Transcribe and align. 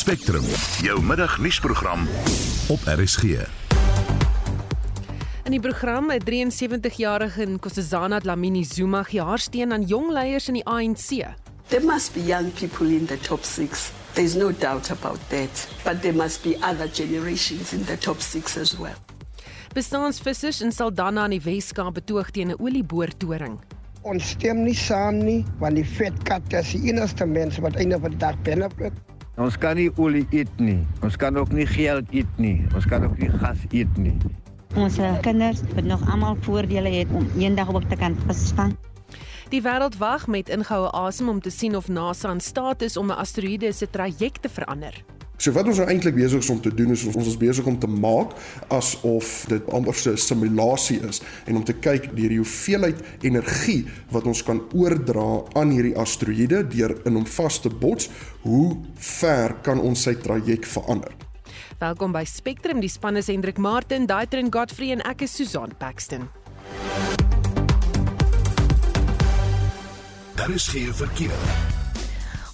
Spectrum, 0.00 0.44
jou 0.80 1.02
middagnuusprogram 1.04 2.06
op 2.68 2.80
RSG. 2.84 3.22
In 5.44 5.50
die 5.52 5.60
program 5.60 6.08
'n 6.10 6.22
73-jarige 6.24 7.44
Nkosazana 7.44 8.20
Dlamini 8.20 8.64
Zuma 8.64 9.02
gee 9.02 9.20
haar 9.20 9.38
steun 9.38 9.72
aan 9.72 9.82
jong 9.82 10.10
leiers 10.10 10.48
in 10.48 10.54
die 10.54 10.64
ANC. 10.64 11.08
There 11.68 11.84
must 11.84 12.14
be 12.14 12.20
young 12.20 12.52
people 12.52 12.86
in 12.86 13.06
the 13.06 13.18
top 13.18 13.44
6. 13.44 13.92
There's 14.12 14.34
no 14.34 14.52
doubt 14.52 14.90
about 14.90 15.18
that. 15.28 15.68
But 15.84 16.00
there 16.00 16.16
must 16.16 16.42
be 16.42 16.56
other 16.70 16.88
generations 16.92 17.72
in 17.72 17.84
the 17.84 17.98
top 17.98 18.20
6 18.20 18.56
as 18.56 18.76
well. 18.76 18.96
Bestaansvissers 19.74 20.60
in 20.60 20.72
Saldanha 20.72 21.24
in 21.24 21.30
die 21.30 21.42
Weskaap 21.44 21.94
betoog 21.94 22.30
teen 22.30 22.48
'n 22.48 22.56
olieboortoring. 22.58 23.58
Ons 24.02 24.28
stem 24.28 24.62
nie 24.62 24.74
saam 24.74 25.18
nie 25.18 25.44
want 25.58 25.74
die 25.74 25.84
vetkat 25.84 26.52
is 26.52 26.72
die 26.72 26.88
enigste 26.88 27.26
mense 27.26 27.60
wat 27.60 27.76
einde 27.76 28.00
van 28.00 28.10
die 28.10 28.18
dag 28.18 28.42
benefit. 28.42 28.92
Ons 29.40 29.56
kan 29.56 29.78
nie 29.78 29.88
olie 29.96 30.26
eet 30.36 30.50
nie. 30.60 30.82
Ons 31.00 31.16
kan 31.16 31.36
ook 31.40 31.52
nie 31.56 31.64
geld 31.64 32.10
eet 32.12 32.32
nie. 32.36 32.58
Ons 32.76 32.84
kan 32.90 33.06
ook 33.06 33.16
nie 33.16 33.30
gas 33.40 33.62
eet 33.72 33.94
nie. 33.96 34.12
Ons 34.76 34.98
eh, 35.00 35.14
kinders 35.24 35.62
wat 35.72 35.86
nog 35.88 36.02
almal 36.12 36.36
voordele 36.44 36.92
het 36.92 37.08
om 37.16 37.24
eendag 37.40 37.72
op 37.72 37.86
te 37.88 37.96
kan 37.96 38.18
verstaan. 38.26 38.76
Die 39.50 39.62
wêreld 39.64 39.96
wag 39.98 40.28
met 40.28 40.52
ingehoue 40.52 40.92
asem 40.92 41.32
om 41.32 41.40
te 41.40 41.50
sien 41.50 41.72
of 41.76 41.88
NASA 41.88 42.30
in 42.36 42.44
staat 42.44 42.84
is 42.84 42.96
om 43.00 43.08
'n 43.08 43.16
asteroïde 43.16 43.72
se 43.72 43.90
traject 43.90 44.42
te 44.42 44.48
verander. 44.48 44.94
So 45.40 45.54
wat 45.56 45.70
ons 45.70 45.78
nou 45.80 45.86
eintlik 45.88 46.18
besig 46.18 46.42
is 46.44 46.50
om 46.52 46.58
te 46.60 46.72
doen 46.74 46.92
is 46.92 47.06
ons 47.08 47.16
ons 47.16 47.28
is 47.30 47.38
besig 47.40 47.64
om 47.64 47.78
te 47.80 47.88
maak 47.88 48.34
asof 48.76 49.46
dit 49.48 49.70
amper 49.72 49.96
so 49.96 50.12
'n 50.12 50.20
simulasie 50.20 51.00
is 51.08 51.22
en 51.46 51.56
om 51.56 51.64
te 51.64 51.72
kyk 51.72 52.12
deur 52.12 52.28
die 52.28 52.36
hoeveelheid 52.42 53.00
energie 53.22 53.86
wat 54.10 54.26
ons 54.26 54.42
kan 54.42 54.60
oordra 54.74 55.42
aan 55.54 55.70
hierdie 55.70 55.96
asteroïde 55.96 56.68
deur 56.68 56.92
in 57.06 57.14
hom 57.14 57.24
vas 57.26 57.58
te 57.58 57.70
bots, 57.70 58.10
hoe 58.42 58.76
ver 58.94 59.56
kan 59.62 59.80
ons 59.80 60.02
sy 60.02 60.14
traject 60.14 60.66
verander? 60.66 61.12
Welkom 61.78 62.12
by 62.12 62.24
Spectrum. 62.24 62.80
Die 62.80 62.88
span 62.88 63.16
is 63.16 63.26
Hendrik 63.26 63.58
Martin, 63.58 64.06
Daitrin 64.06 64.52
Godfrey 64.52 64.92
en 64.92 65.00
ek 65.00 65.22
is 65.22 65.34
Susan 65.34 65.72
Paxton. 65.78 66.28
Daar 70.36 70.50
is 70.50 70.68
geen 70.68 70.92
verkeer. 70.92 71.79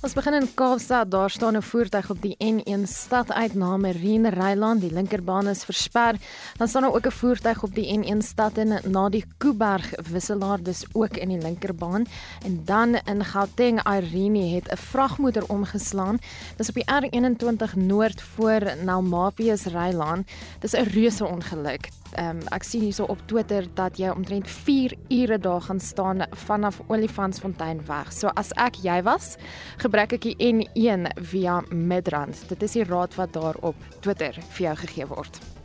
Ons 0.07 0.15
begin 0.15 0.37
in 0.39 0.47
Kaapstad. 0.55 1.11
Daar 1.11 1.31
staan 1.31 1.57
'n 1.57 1.62
voertuig 1.62 2.11
op 2.11 2.23
die 2.23 2.37
N1 2.39 2.87
stad 2.87 3.33
uit 3.33 3.55
na 3.55 3.77
Marine 3.77 4.29
Ryland. 4.29 4.81
Die 4.81 4.93
linkerbaan 4.93 5.49
is 5.49 5.65
versper. 5.65 6.15
Dan 6.57 6.69
staan 6.69 6.83
daar 6.83 6.95
ook 6.95 7.07
'n 7.07 7.11
voertuig 7.11 7.62
op 7.62 7.75
die 7.75 7.99
N1 7.99 8.23
stad 8.23 8.59
in 8.59 8.79
na 8.84 9.09
die 9.09 9.25
Kuiberg 9.37 9.91
wisselaar 10.11 10.62
dis 10.62 10.87
ook 10.93 11.17
in 11.17 11.29
die 11.29 11.39
linkerbaan. 11.39 12.05
En 12.45 12.62
dan 12.65 12.95
in 12.95 13.25
Gauteng 13.25 13.83
Irene 13.83 14.55
het 14.55 14.71
'n 14.71 14.77
vragmotor 14.77 15.45
omgeslaan. 15.47 16.19
Dis 16.57 16.69
op 16.69 16.75
die 16.75 16.91
R21 16.91 17.77
Noord 17.77 18.23
voor 18.23 18.77
Naumapius 18.84 19.65
Rylaan. 19.65 20.27
Dis 20.61 20.73
'n 20.73 20.83
reuse 20.83 21.27
ongeluk 21.27 21.89
um, 22.21 22.41
ek 22.55 22.65
sien 22.67 22.85
hierso 22.87 23.07
op 23.11 23.21
Twitter 23.31 23.67
dat 23.79 23.99
jy 24.01 24.11
omtrent 24.12 24.49
4 24.51 24.95
ure 25.09 25.39
daar 25.39 25.61
gaan 25.67 25.81
staan 25.81 26.25
vanaf 26.47 26.81
Olifantsfontein 26.87 27.83
weg. 27.87 28.12
So 28.12 28.31
as 28.35 28.53
ek 28.57 28.81
jy 28.85 29.01
was, 29.07 29.37
gebruik 29.83 30.17
ek 30.19 30.29
die 30.29 30.37
N1 30.53 31.11
via 31.33 31.61
Midrand. 31.71 32.49
Dit 32.49 32.62
is 32.62 32.79
die 32.79 32.87
raad 32.87 33.15
wat 33.19 33.33
daar 33.37 33.59
op 33.61 33.77
Twitter 34.01 34.37
vir 34.57 34.71
jou 34.71 34.77
gegee 34.87 35.07
word. 35.12 35.56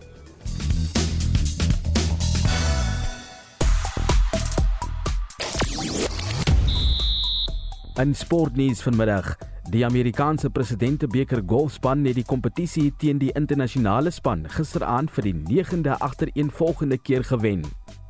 In 8.01 8.15
sportnuus 8.15 8.79
vanmiddag 8.81 9.35
Die 9.69 9.83
Amerikaanse 9.85 10.49
presidentebeker 10.49 11.43
golfspan 11.45 12.05
het 12.07 12.15
die 12.17 12.25
kompetisie 12.25 12.87
teen 12.97 13.19
die 13.21 13.29
internasionale 13.37 14.09
span 14.15 14.41
gisteraand 14.49 15.11
vir 15.13 15.27
die 15.27 15.33
9de 15.59 15.97
agtereenvolgende 16.07 16.97
keer 16.97 17.27
gewen. 17.27 17.61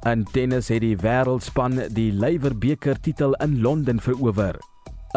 In 0.07 0.23
tennis 0.31 0.69
het 0.71 0.85
die 0.85 0.95
wêreldspan 1.01 1.75
die 1.97 2.07
Laver 2.13 2.55
beker 2.55 3.01
titel 3.03 3.35
in 3.43 3.57
Londen 3.65 3.99
verower. 3.99 4.61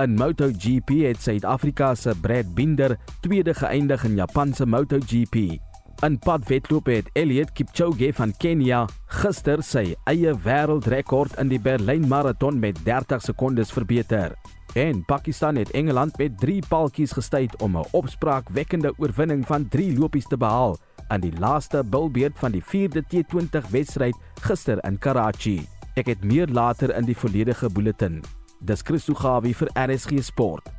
In 0.02 0.16
MotoGP 0.18 0.90
het 1.04 1.22
Suid-Afrika 1.22 1.92
se 1.94 2.16
Brad 2.20 2.50
Binder 2.54 2.96
tweede 3.22 3.54
geëindig 3.54 4.08
in 4.08 4.18
Japan 4.18 4.54
se 4.54 4.66
MotoGP. 4.66 5.60
In 6.02 6.18
padwedloop 6.18 6.90
het 6.90 7.12
Elliot 7.12 7.52
Kipchoge 7.52 8.10
van 8.12 8.34
Kenia 8.42 8.82
gister 9.22 9.62
sy 9.62 9.92
eie 10.10 10.34
wêreldrekord 10.34 11.38
in 11.38 11.54
die 11.54 11.62
Berlyn 11.62 12.08
Marathon 12.10 12.58
met 12.58 12.82
30 12.82 13.22
sekondes 13.22 13.70
verbeter. 13.70 14.34
En 14.74 15.04
Pakistan 15.04 15.56
het 15.56 15.70
Engeland 15.70 16.16
met 16.16 16.38
3 16.38 16.62
paltjies 16.68 17.12
gestuit 17.12 17.62
om 17.62 17.76
'n 17.76 17.84
opspraakwekkende 17.90 18.94
oorwinning 18.96 19.46
van 19.46 19.68
3 19.68 19.98
lopies 19.98 20.26
te 20.26 20.36
behaal 20.36 20.76
aan 21.08 21.20
die 21.20 21.38
laaste 21.38 21.84
bilbeerd 21.84 22.38
van 22.38 22.50
die 22.50 22.64
4de 22.64 23.02
T20 23.02 23.70
wedstryd 23.70 24.16
gister 24.40 24.84
in 24.84 24.98
Karachi. 24.98 25.68
Ek 25.94 26.06
het 26.06 26.24
meer 26.24 26.46
later 26.46 26.96
in 26.96 27.04
die 27.04 27.16
volledige 27.16 27.70
bulletin. 27.70 28.22
Dis 28.60 28.80
Christo 28.82 29.14
Gawie 29.14 29.56
vir 29.56 29.70
RSG 29.74 30.22
Sport. 30.22 30.70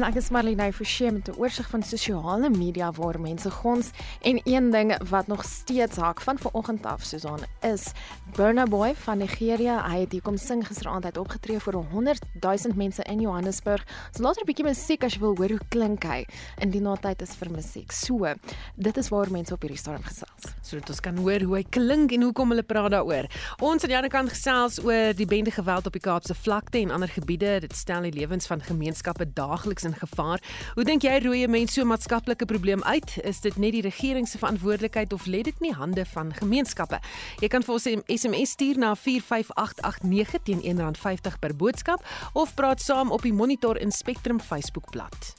En 0.00 0.06
ek 0.08 0.16
is 0.16 0.30
Marlene 0.32 0.70
Forsie 0.72 1.10
met 1.12 1.28
'n 1.28 1.36
oorsig 1.36 1.68
van 1.68 1.82
sosiale 1.82 2.48
media 2.50 2.90
waar 2.92 3.20
mense 3.20 3.50
gons 3.50 3.90
en 4.20 4.40
een 4.44 4.70
ding 4.70 5.08
wat 5.08 5.26
nog 5.26 5.44
steeds 5.44 5.96
hak 5.96 6.20
van 6.20 6.38
vanoggend 6.38 6.86
af 6.86 7.02
Susan 7.02 7.40
is 7.60 7.92
Burna 8.36 8.64
Boy 8.64 8.94
van 8.94 9.18
Nigeria. 9.18 9.90
Hy 9.90 10.00
het 10.00 10.12
hier 10.12 10.22
kom 10.22 10.36
sing 10.36 10.66
gisteraand 10.66 11.04
uit 11.04 11.16
opgetree 11.16 11.60
vir 11.60 11.74
100 11.74 12.24
000 12.40 12.56
mense 12.74 13.02
in 13.02 13.20
Johannesburg. 13.20 13.86
So 14.12 14.22
later 14.22 14.42
'n 14.42 14.46
bietjie 14.46 14.64
musiek 14.64 15.04
as 15.04 15.14
jy 15.14 15.20
wil 15.20 15.36
hoor 15.36 15.48
hoe 15.48 15.66
klink 15.68 16.04
hy 16.04 16.26
in 16.58 16.70
die 16.70 16.82
tyd 17.00 17.22
is 17.22 17.34
vir 17.34 17.50
musiek. 17.50 17.92
So, 17.92 18.34
dit 18.76 18.96
is 18.96 19.08
waar 19.08 19.30
mense 19.30 19.54
op 19.54 19.60
hierdie 19.60 19.78
stadium 19.78 20.02
gesels. 20.02 20.54
Sodat 20.62 20.88
ons 20.88 21.00
kan 21.00 21.16
hoor 21.16 21.40
hoe 21.40 21.56
hy 21.56 21.64
klink 21.70 22.12
en 22.12 22.22
hoekom 22.22 22.48
hulle 22.48 22.62
praat 22.62 22.90
daaroor. 22.90 23.26
Ons 23.60 23.82
aan 23.82 23.88
die 23.88 23.96
ander 23.96 24.10
kant 24.10 24.28
gesels 24.28 24.78
oor 24.84 25.12
die 25.14 25.26
bende 25.26 25.50
geweld 25.50 25.86
op 25.86 25.92
die 25.92 26.00
Kaapse 26.00 26.34
vlakte 26.34 26.78
en 26.78 26.90
ander 26.90 27.08
gebiede. 27.08 27.60
Dit 27.60 27.76
stel 27.76 28.02
die 28.02 28.12
lewens 28.12 28.46
van 28.46 28.60
gemeenskappe 28.60 29.32
daagliks 29.32 29.84
in 29.90 29.98
gevaar. 29.98 30.40
Hoe 30.74 30.84
dink 30.86 31.02
jy 31.06 31.18
roei 31.24 31.46
mense 31.48 31.74
so 31.74 31.82
'n 31.82 31.90
maatskaplike 31.90 32.46
probleem 32.46 32.82
uit? 32.82 33.18
Is 33.24 33.40
dit 33.40 33.56
net 33.56 33.72
die 33.72 33.82
regering 33.82 34.28
se 34.28 34.38
verantwoordelikheid 34.38 35.12
of 35.12 35.26
lê 35.26 35.42
dit 35.42 35.54
in 35.60 35.70
die 35.70 35.74
hande 35.74 36.04
van 36.04 36.32
gemeenskappe? 36.34 36.98
Jy 37.40 37.48
kan 37.48 37.62
vir 37.62 37.74
ons 37.74 37.86
'n 37.86 38.02
SMS 38.06 38.50
stuur 38.50 38.78
na 38.78 38.94
45889 38.94 40.42
teen 40.42 40.60
R1.50 40.62 41.38
per 41.38 41.56
boodskap 41.56 42.04
of 42.32 42.54
praat 42.54 42.80
saam 42.80 43.10
op 43.10 43.22
die 43.22 43.32
Monitor 43.32 43.76
en 43.76 43.90
Spectrum 43.90 44.40
Facebookblad. 44.40 45.34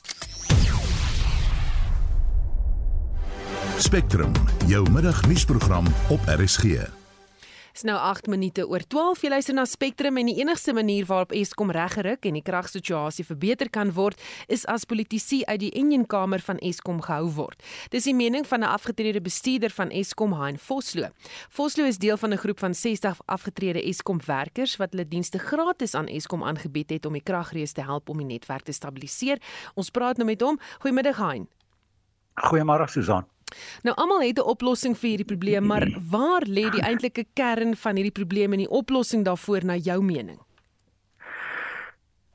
Spectrum, 3.78 4.32
jou 4.68 4.90
middagnuusprogram 4.92 5.86
op 6.10 6.20
RSG. 6.26 7.01
Dis 7.72 7.86
nou 7.88 7.96
8 7.96 8.28
minute 8.28 8.66
oor 8.68 8.84
12. 8.84 9.22
Jy 9.24 9.30
luister 9.32 9.56
na 9.56 9.64
Spectrum 9.66 10.18
en 10.20 10.28
die 10.28 10.36
enigste 10.42 10.74
manier 10.76 11.06
waarop 11.08 11.32
Eskom 11.32 11.72
reggerig 11.72 12.26
en 12.28 12.36
die 12.36 12.44
kragsituasie 12.44 13.24
verbeter 13.24 13.70
kan 13.72 13.94
word, 13.96 14.20
is 14.52 14.66
as 14.68 14.84
politici 14.86 15.40
uit 15.48 15.62
die 15.64 15.72
enjinkamer 15.80 16.44
van 16.44 16.60
Eskom 16.60 17.00
gehou 17.06 17.30
word. 17.38 17.64
Dis 17.96 18.10
die 18.10 18.16
mening 18.16 18.44
van 18.48 18.60
'n 18.60 18.74
afgetrede 18.76 19.22
bestuurder 19.22 19.72
van 19.72 19.90
Eskom, 19.90 20.34
Hein 20.34 20.58
Vosloo. 20.58 21.10
Vosloo 21.50 21.88
is 21.88 21.98
deel 21.98 22.18
van 22.18 22.34
'n 22.34 22.38
groep 22.38 22.60
van 22.60 22.74
60 22.74 23.20
afgetrede 23.26 23.82
Eskom 23.82 24.20
werkers 24.26 24.78
wat 24.78 24.92
hulle 24.92 25.08
dienste 25.08 25.40
gratis 25.40 25.96
aan 25.96 26.08
Eskom 26.08 26.44
aangebied 26.44 26.90
het 26.90 27.06
om 27.06 27.14
die 27.14 27.24
kragrees 27.24 27.72
te 27.72 27.82
help 27.82 28.10
om 28.10 28.18
die 28.18 28.26
netwerk 28.26 28.64
te 28.64 28.72
stabiliseer. 28.72 29.38
Ons 29.76 29.90
praat 29.90 30.18
nou 30.18 30.26
met 30.26 30.42
hom. 30.42 30.60
Goeiemiddag 30.80 31.18
Hein. 31.18 31.48
Goeiemôre 32.36 32.88
Susan. 32.88 33.26
Nou 33.84 33.96
almal 33.96 34.22
het 34.22 34.40
'n 34.40 34.50
oplossing 34.54 34.98
vir 34.98 35.10
hierdie 35.10 35.32
probleem, 35.34 35.66
maar 35.66 35.88
waar 36.10 36.44
lê 36.46 36.70
die 36.72 36.82
eintlike 36.82 37.26
kern 37.34 37.76
van 37.76 37.96
hierdie 37.96 38.18
probleem 38.20 38.54
en 38.54 38.60
die 38.60 38.70
oplossing 38.70 39.26
daarvoor 39.26 39.66
na 39.66 39.76
jou 39.76 40.02
mening? 40.02 40.40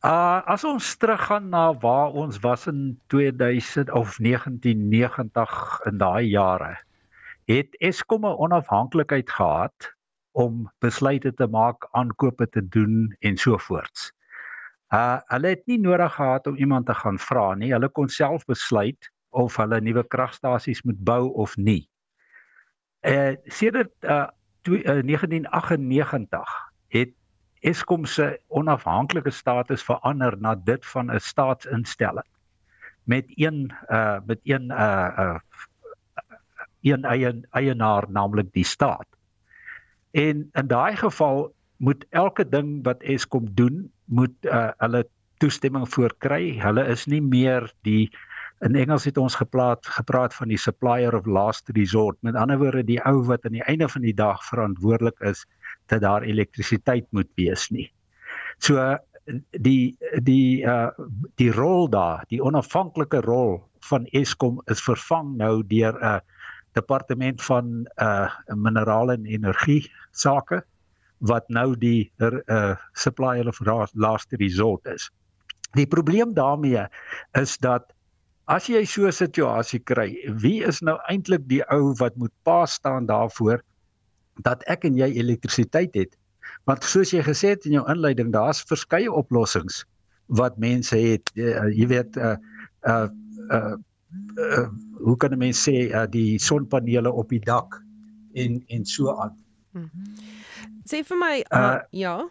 Uh 0.04 0.42
as 0.46 0.64
ons 0.64 0.96
teruggaan 0.96 1.48
na 1.48 1.74
waar 1.82 2.12
ons 2.12 2.38
was 2.38 2.66
in 2.66 3.00
2000 3.06 3.90
of 3.90 4.18
1990 4.18 5.80
in 5.84 5.98
daai 5.98 6.28
jare, 6.28 6.76
het 7.44 7.74
Eskom 7.80 8.26
'n 8.26 8.38
onafhanklikheid 8.38 9.30
gehad 9.30 9.94
om 10.32 10.70
besluite 10.78 11.34
te 11.34 11.46
maak, 11.46 11.88
aankope 11.90 12.48
te 12.48 12.68
doen 12.68 13.16
en 13.20 13.36
so 13.36 13.58
voorts. 13.58 14.12
Uh 14.94 15.18
hulle 15.32 15.48
het 15.48 15.66
nie 15.66 15.78
nodig 15.78 16.14
gehad 16.14 16.46
om 16.46 16.56
iemand 16.56 16.86
te 16.86 16.94
gaan 16.94 17.18
vra 17.18 17.54
nie. 17.54 17.72
Hulle 17.72 17.88
kon 17.88 18.08
self 18.08 18.44
besluit 18.44 19.10
of 19.36 19.56
hulle 19.60 19.80
nuwe 19.84 20.04
kragstasies 20.08 20.82
moet 20.88 20.98
bou 21.04 21.28
of 21.44 21.56
nie. 21.56 21.84
Eh 23.04 23.12
uh, 23.14 23.36
sedert 23.44 23.92
uh, 24.02 24.26
uh 24.66 25.02
1998 25.04 26.54
het 26.88 27.12
Eskom 27.60 28.04
se 28.04 28.40
onafhanklike 28.48 29.30
status 29.30 29.82
verander 29.82 30.36
na 30.40 30.54
dit 30.54 30.86
van 30.86 31.12
'n 31.12 31.20
staatsinstelling 31.20 32.28
met 33.04 33.24
een 33.34 33.72
uh 33.90 34.18
met 34.26 34.40
een 34.42 34.70
uh 34.70 35.08
uh 35.18 35.38
een 36.82 37.04
eie 37.04 37.46
eienaar 37.50 38.04
naamlik 38.10 38.52
die 38.52 38.64
staat. 38.64 39.06
En 40.10 40.48
in 40.52 40.66
daai 40.66 40.96
geval 40.96 41.54
moet 41.76 42.06
elke 42.10 42.48
ding 42.48 42.84
wat 42.84 43.02
Eskom 43.02 43.54
doen, 43.54 43.92
moet 44.04 44.44
uh 44.44 44.70
hulle 44.76 45.06
toestemming 45.36 45.88
voor 45.88 46.14
kry. 46.18 46.58
Hulle 46.60 46.86
is 46.86 47.06
nie 47.06 47.22
meer 47.22 47.72
die 47.82 48.10
in 48.64 48.74
Engels 48.74 49.04
het 49.04 49.18
ons 49.20 49.34
gepraat 49.34 49.86
gepraat 49.86 50.34
van 50.34 50.48
die 50.48 50.60
supplier 50.60 51.14
of 51.14 51.26
last 51.26 51.68
resort. 51.76 52.16
Met 52.20 52.34
ander 52.34 52.58
woorde 52.58 52.84
die 52.84 53.00
ou 53.04 53.20
wat 53.28 53.44
aan 53.44 53.58
die 53.58 53.64
einde 53.68 53.88
van 53.88 54.02
die 54.02 54.14
dag 54.14 54.44
verantwoordelik 54.44 55.20
is 55.20 55.44
dat 55.92 56.00
daar 56.00 56.22
elektrisiteit 56.22 57.06
moet 57.10 57.28
wees 57.36 57.68
nie. 57.70 57.90
So 58.58 58.96
die 59.50 59.96
die 60.22 60.64
uh 60.64 60.88
die 61.36 61.50
rol 61.52 61.88
daar, 61.90 62.24
die 62.30 62.40
onafhanklike 62.42 63.20
rol 63.26 63.60
van 63.90 64.06
Eskom 64.12 64.62
is 64.72 64.82
vervang 64.82 65.36
nou 65.36 65.62
deur 65.66 65.92
'n 65.92 66.04
uh, 66.04 66.20
departement 66.72 67.42
van 67.42 67.86
uh 68.00 68.30
minerale 68.54 69.12
en 69.12 69.26
energie 69.26 69.90
sake 70.12 70.62
wat 71.18 71.48
nou 71.48 71.76
die 71.76 72.12
uh 72.18 72.76
supplier 72.92 73.48
of 73.48 73.60
last 73.94 74.32
resort 74.32 74.86
is. 74.86 75.10
Die 75.74 75.86
probleem 75.86 76.34
daarmee 76.34 76.86
is 77.32 77.58
dat 77.58 77.95
as 78.46 78.68
jy 78.70 78.84
so 78.86 79.06
'n 79.06 79.12
situasie 79.12 79.82
kry, 79.84 80.14
wie 80.42 80.62
is 80.62 80.80
nou 80.82 80.98
eintlik 81.10 81.48
die 81.50 81.62
ou 81.70 81.94
wat 81.98 82.16
moet 82.16 82.32
pa 82.44 82.66
staan 82.66 83.06
daarvoor 83.06 83.62
dat 84.42 84.62
ek 84.70 84.84
en 84.84 84.96
jy 84.96 85.10
elektrisiteit 85.18 85.94
het? 85.94 86.16
Want 86.66 86.84
soos 86.84 87.10
jy 87.10 87.22
gesê 87.22 87.54
het 87.54 87.66
in 87.66 87.72
jou 87.72 87.84
inleiding, 87.90 88.32
daar's 88.32 88.62
verskeie 88.62 89.10
oplossings 89.10 89.84
wat 90.26 90.58
mense 90.58 90.96
het. 90.96 91.30
Jy, 91.34 91.54
jy 91.74 91.86
weet 91.86 92.16
uh 92.16 92.36
uh 92.86 93.08
uh, 93.50 93.74
uh 94.38 94.68
hoe 95.02 95.16
kan 95.16 95.32
'n 95.32 95.38
mens 95.38 95.58
sê 95.68 95.90
uh, 95.90 96.06
die 96.06 96.38
sonpanele 96.38 97.12
op 97.12 97.28
die 97.28 97.42
dak 97.42 97.82
en 98.34 98.62
en 98.68 98.84
so 98.86 99.10
aan. 99.10 99.34
Hmm. 99.72 99.90
Sê 100.86 101.02
vir 101.02 101.18
my 101.18 101.44
uh, 101.50 101.58
uh 101.58 101.80
ja. 101.90 102.28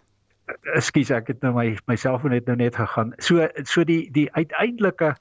Ekskuus, 0.76 1.12
ek 1.12 1.28
het 1.28 1.42
nou 1.42 1.54
my 1.54 1.78
my 1.88 1.96
selfoon 1.96 2.32
het 2.32 2.46
nou 2.46 2.56
net 2.56 2.76
gegaan. 2.76 3.14
So 3.20 3.48
so 3.64 3.84
die 3.84 4.12
die 4.12 4.32
uiteindelike 4.32 5.16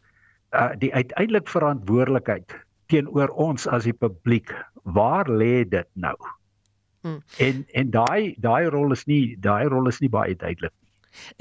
uh, 0.54 0.70
die 0.78 0.92
uiteindelik 0.94 1.50
verantwoordelikheid 1.50 2.54
teenoor 2.92 3.28
ons 3.40 3.66
as 3.66 3.84
die 3.88 3.96
publiek. 3.96 4.52
Waar 4.82 5.28
lê 5.30 5.64
dit 5.68 5.88
nou? 5.92 6.16
Hmm. 7.04 7.20
En 7.38 7.66
en 7.72 7.90
daai 7.90 8.34
daai 8.40 8.70
rol 8.72 8.92
is 8.92 9.04
nie 9.10 9.36
daai 9.40 9.68
rol 9.68 9.88
is 9.88 10.00
nie 10.00 10.08
baie 10.12 10.36
duidelik 10.36 10.72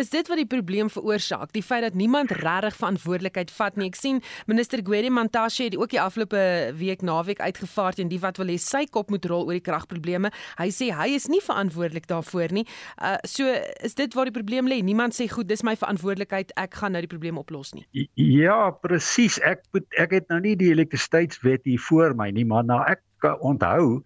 Is 0.01 0.09
dit 0.13 0.27
wat 0.27 0.39
die 0.39 0.49
probleem 0.49 0.89
veroorsaak? 0.89 1.51
Die 1.55 1.63
feit 1.63 1.83
dat 1.85 1.97
niemand 1.97 2.31
regtig 2.31 2.77
verantwoordelikheid 2.79 3.51
vat 3.51 3.77
nie. 3.79 3.89
Ek 3.91 3.99
sien 3.99 4.21
minister 4.49 4.81
Gwede 4.83 5.11
Mantashe 5.13 5.67
het 5.69 5.77
ook 5.77 5.93
die 5.93 6.01
afgelope 6.01 6.73
week 6.79 7.03
naweek 7.05 7.41
uitgevaar 7.41 7.97
teen 7.97 8.11
die 8.11 8.21
wat 8.23 8.39
wil 8.41 8.51
hê 8.51 8.57
sy 8.61 8.85
kop 8.89 9.11
moet 9.13 9.25
rol 9.29 9.47
oor 9.47 9.57
die 9.57 9.65
kragprobleme. 9.65 10.31
Hy 10.59 10.69
sê 10.73 10.89
hy 10.95 11.09
is 11.17 11.29
nie 11.31 11.41
verantwoordelik 11.43 12.07
daarvoor 12.11 12.55
nie. 12.55 12.65
Uh 12.97 13.17
so 13.27 13.47
is 13.85 13.95
dit 13.95 14.13
waar 14.13 14.29
die 14.29 14.35
probleem 14.35 14.67
lê. 14.69 14.81
Niemand 14.83 15.15
sê 15.17 15.27
goed, 15.31 15.47
dis 15.49 15.63
my 15.65 15.75
verantwoordelikheid. 15.79 16.53
Ek 16.59 16.81
gaan 16.81 16.95
nou 16.95 17.03
die 17.03 17.11
probleem 17.11 17.39
oplos 17.41 17.73
nie. 17.77 17.85
Ja, 18.19 18.71
presies. 18.83 19.39
Ek 19.43 19.63
moet 19.73 19.87
ek 20.01 20.17
het 20.19 20.29
nou 20.33 20.39
nie 20.43 20.55
die 20.59 20.71
elektrisiteitswet 20.73 21.65
hier 21.69 21.81
voor 21.89 22.17
my 22.17 22.29
nie, 22.35 22.45
maar 22.47 22.65
nou 22.67 22.81
ek 22.87 23.01
onthou 23.39 24.03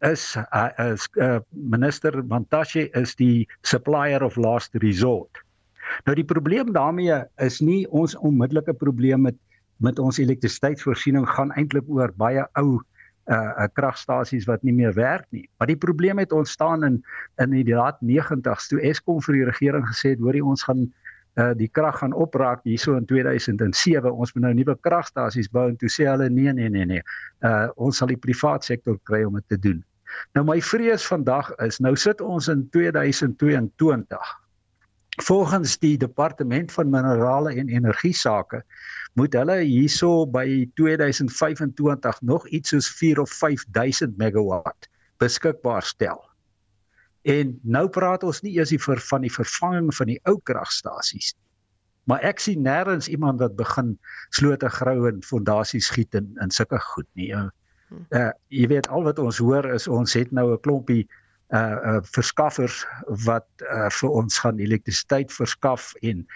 is 0.00 0.36
uh, 0.36 0.70
is 0.78 1.08
uh, 1.16 1.40
minister 1.52 2.12
Mantashe 2.22 2.88
is 2.96 3.14
die 3.14 3.48
supplier 3.62 4.22
of 4.24 4.36
last 4.36 4.74
resort. 4.84 5.42
Nou 6.06 6.14
die 6.14 6.24
probleem 6.24 6.72
daarmee 6.72 7.22
is 7.42 7.60
nie 7.60 7.84
ons 7.90 8.16
onmiddellike 8.16 8.74
probleem 8.78 9.28
met 9.28 9.36
met 9.80 9.98
ons 9.98 10.18
elektrisiteitsvoorsiening 10.20 11.24
gaan 11.28 11.52
eintlik 11.56 11.86
oor 11.88 12.12
baie 12.20 12.44
ou 12.60 12.80
uh 13.30 13.66
kragstasies 13.76 14.46
wat 14.48 14.62
nie 14.66 14.74
meer 14.74 14.92
werk 14.96 15.26
nie. 15.30 15.46
Maar 15.58 15.70
die 15.70 15.78
probleem 15.78 16.18
het 16.18 16.32
ontstaan 16.32 16.84
in 16.84 17.02
in 17.38 17.52
die 17.54 17.74
laat 17.74 18.00
90's 18.02 18.68
toe 18.68 18.80
Eskom 18.80 19.20
vir 19.22 19.38
die 19.38 19.44
regering 19.48 19.86
gesê 19.86 20.14
het, 20.14 20.20
hoorie 20.20 20.44
ons 20.44 20.64
gaan 20.66 20.88
uh 21.38 21.52
die 21.54 21.68
krag 21.68 22.00
gaan 22.00 22.12
opraak 22.12 22.64
hierso 22.64 22.96
in 22.96 23.06
2007. 23.06 24.10
Ons 24.10 24.34
moet 24.34 24.44
nou 24.44 24.54
nuwe 24.54 24.76
kragstasies 24.80 25.48
bou 25.48 25.68
en 25.68 25.76
toe 25.76 25.88
sê 25.88 26.08
hulle 26.10 26.28
nee 26.30 26.52
nee 26.52 26.68
nee 26.68 26.84
nee. 26.84 27.02
Uh 27.44 27.68
ons 27.76 27.96
sal 27.96 28.10
die 28.10 28.20
privaat 28.20 28.64
sektor 28.64 28.98
kry 29.04 29.22
om 29.24 29.38
dit 29.38 29.48
te 29.48 29.58
doen. 29.58 29.84
Nou 30.38 30.44
my 30.46 30.60
vrees 30.62 31.06
vandag 31.06 31.50
is 31.66 31.80
nou 31.84 31.96
sit 31.96 32.20
ons 32.20 32.48
in 32.48 32.68
2022. 32.74 34.30
Volgens 35.20 35.76
die 35.82 35.96
departement 36.00 36.72
van 36.72 36.90
minerale 36.90 37.54
en 37.60 37.68
energie 37.68 38.14
sake 38.14 38.62
moet 39.18 39.34
hulle 39.34 39.58
hierso 39.60 40.26
by 40.26 40.70
2025 40.78 42.22
nog 42.22 42.48
iets 42.48 42.72
soos 42.72 42.88
4 43.00 43.20
of 43.20 43.30
5000 43.30 44.16
megawatt 44.18 44.88
beskikbaar 45.20 45.82
stel. 45.82 46.22
En 47.22 47.58
nou 47.62 47.88
praat 47.92 48.22
ons 48.24 48.40
nie 48.40 48.54
eers 48.56 48.72
vir 48.72 49.02
van 49.10 49.26
die 49.26 49.32
vervanging 49.34 49.90
van 49.94 50.08
die 50.14 50.20
ou 50.24 50.38
kragstasies 50.40 51.34
nie. 51.34 51.46
Maar 52.08 52.24
ek 52.26 52.40
sien 52.42 52.64
nêrens 52.64 53.06
iemand 53.12 53.42
wat 53.42 53.58
begin 53.58 53.92
slote 54.34 54.70
grou 54.72 55.04
en 55.10 55.20
fondasies 55.22 55.90
giet 55.94 56.16
in 56.18 56.32
in 56.42 56.50
sulke 56.54 56.80
goed 56.94 57.08
nie 57.18 57.28
uh 58.10 58.30
jy 58.48 58.66
weet 58.70 58.88
al 58.88 59.02
wat 59.08 59.18
ons 59.18 59.38
hoor 59.38 59.66
is 59.74 59.88
ons 59.88 60.14
het 60.14 60.30
nou 60.30 60.52
'n 60.52 60.60
klompie 60.66 61.08
uh 61.54 61.76
uh 61.92 62.00
verskaffers 62.16 62.84
wat 63.26 63.48
uh 63.66 63.88
vir 63.90 64.10
ons 64.10 64.38
gaan 64.38 64.58
elektrisiteit 64.58 65.32
verskaf 65.32 65.94
en 66.02 66.26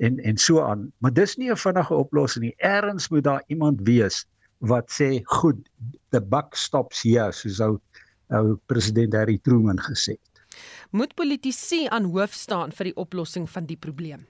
en 0.00 0.18
en 0.18 0.36
so 0.36 0.62
aan. 0.62 0.92
Maar 0.98 1.12
dis 1.12 1.36
nie 1.36 1.50
'n 1.50 1.56
vinnige 1.56 1.94
oplossing 1.94 2.44
nie. 2.44 2.54
Ergens 2.56 3.08
moet 3.08 3.24
daar 3.24 3.44
iemand 3.46 3.80
wees 3.82 4.26
wat 4.58 4.90
sê 4.90 5.20
goed 5.24 5.68
the 6.10 6.20
buck 6.20 6.54
stops 6.54 7.02
here 7.02 7.32
soos 7.32 7.60
ou 7.60 7.80
ou 8.28 8.56
president 8.66 9.12
Harry 9.12 9.38
Truman 9.38 9.78
gesê 9.80 10.12
het. 10.12 10.42
Moet 10.90 11.14
politici 11.14 11.86
aan 11.86 12.04
hoof 12.04 12.32
staan 12.32 12.72
vir 12.72 12.84
die 12.84 12.96
oplossing 12.96 13.50
van 13.50 13.66
die 13.66 13.76
probleem? 13.76 14.26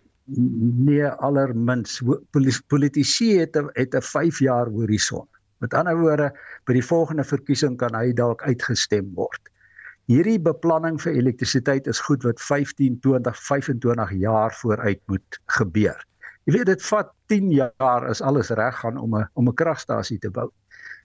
Nee 0.85 1.07
allermins 1.07 2.03
politici 2.67 3.39
het 3.39 3.57
'n 3.57 3.71
het 3.75 3.95
'n 3.95 4.03
5 4.03 4.39
jaar 4.39 4.67
horison 4.67 5.29
Met 5.61 5.75
ander 5.75 5.99
woorde, 6.01 6.31
by 6.65 6.77
die 6.77 6.85
volgende 6.85 7.25
verkiesing 7.25 7.77
kan 7.81 7.95
hy 7.95 8.13
dalk 8.17 8.43
uitgestem 8.49 9.11
word. 9.15 9.51
Hierdie 10.11 10.41
beplanning 10.43 10.97
vir 10.99 11.15
elektrisiteit 11.21 11.87
is 11.91 12.01
goed 12.03 12.25
wat 12.27 12.41
15, 12.43 12.97
20, 13.05 13.37
25 13.47 14.15
jaar 14.23 14.55
vooruit 14.63 15.01
moet 15.13 15.41
gebeur. 15.59 16.01
Jy 16.49 16.57
weet 16.57 16.71
dit 16.73 16.83
vat 16.89 17.13
10 17.31 17.51
jaar 17.55 18.07
as 18.09 18.23
alles 18.25 18.51
reg 18.59 18.75
gaan 18.81 18.97
om 18.99 19.15
'n 19.17 19.29
om 19.35 19.49
'n 19.49 19.55
kragstasie 19.55 20.19
te 20.19 20.31
bou. 20.31 20.49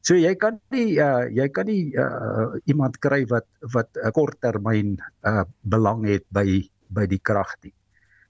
So 0.01 0.15
jy 0.15 0.35
kan 0.35 0.59
nie 0.71 0.97
uh, 1.01 1.27
jy 1.29 1.49
kan 1.49 1.65
nie 1.65 1.93
uh, 1.93 2.55
iemand 2.65 2.97
kry 2.99 3.25
wat 3.27 3.45
wat 3.73 3.89
'n 3.97 4.11
korttermyn 4.11 4.97
uh, 5.25 5.43
belang 5.61 6.05
het 6.05 6.25
by 6.31 6.63
by 6.89 7.05
die 7.05 7.19
krag 7.19 7.51
nie. 7.63 7.73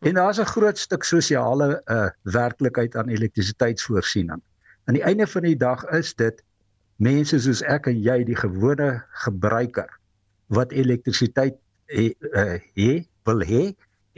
En 0.01 0.13
daar's 0.15 0.39
'n 0.39 0.45
groot 0.45 0.77
stuk 0.77 1.03
sosiale 1.03 1.81
uh, 1.85 2.09
werklikheid 2.23 2.95
aan 2.95 3.09
elektrisiteitsvoorsiening. 3.09 4.41
Aan 4.85 4.93
die 4.93 5.03
einde 5.03 5.25
van 5.27 5.41
die 5.41 5.57
dag 5.57 5.83
is 5.97 6.13
dit 6.13 6.43
mense 7.01 7.39
soos 7.41 7.63
ek 7.65 7.87
en 7.89 7.97
jy 8.05 8.19
die 8.27 8.37
gewone 8.37 8.89
gebruiker 9.25 9.89
wat 10.53 10.75
elektrisiteit 10.77 11.57
he, 11.89 12.11
uh, 12.37 12.59
he 12.77 13.01
wil 13.25 13.41
hê 13.41 13.63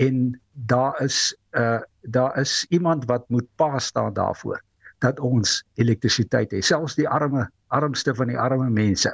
en 0.04 0.36
daar 0.68 1.00
is 1.04 1.32
uh 1.56 1.80
daar 2.02 2.36
is 2.40 2.66
iemand 2.70 3.08
wat 3.08 3.26
moet 3.30 3.48
pa 3.56 3.80
staan 3.80 4.14
daarvoor 4.14 4.62
dat 5.04 5.20
ons 5.20 5.64
elektrisiteit 5.76 6.52
het. 6.52 6.64
Selfs 6.64 6.96
die 6.96 7.08
arme 7.08 7.48
armste 7.68 8.16
van 8.16 8.28
die 8.32 8.40
arme 8.40 8.70
mense 8.70 9.12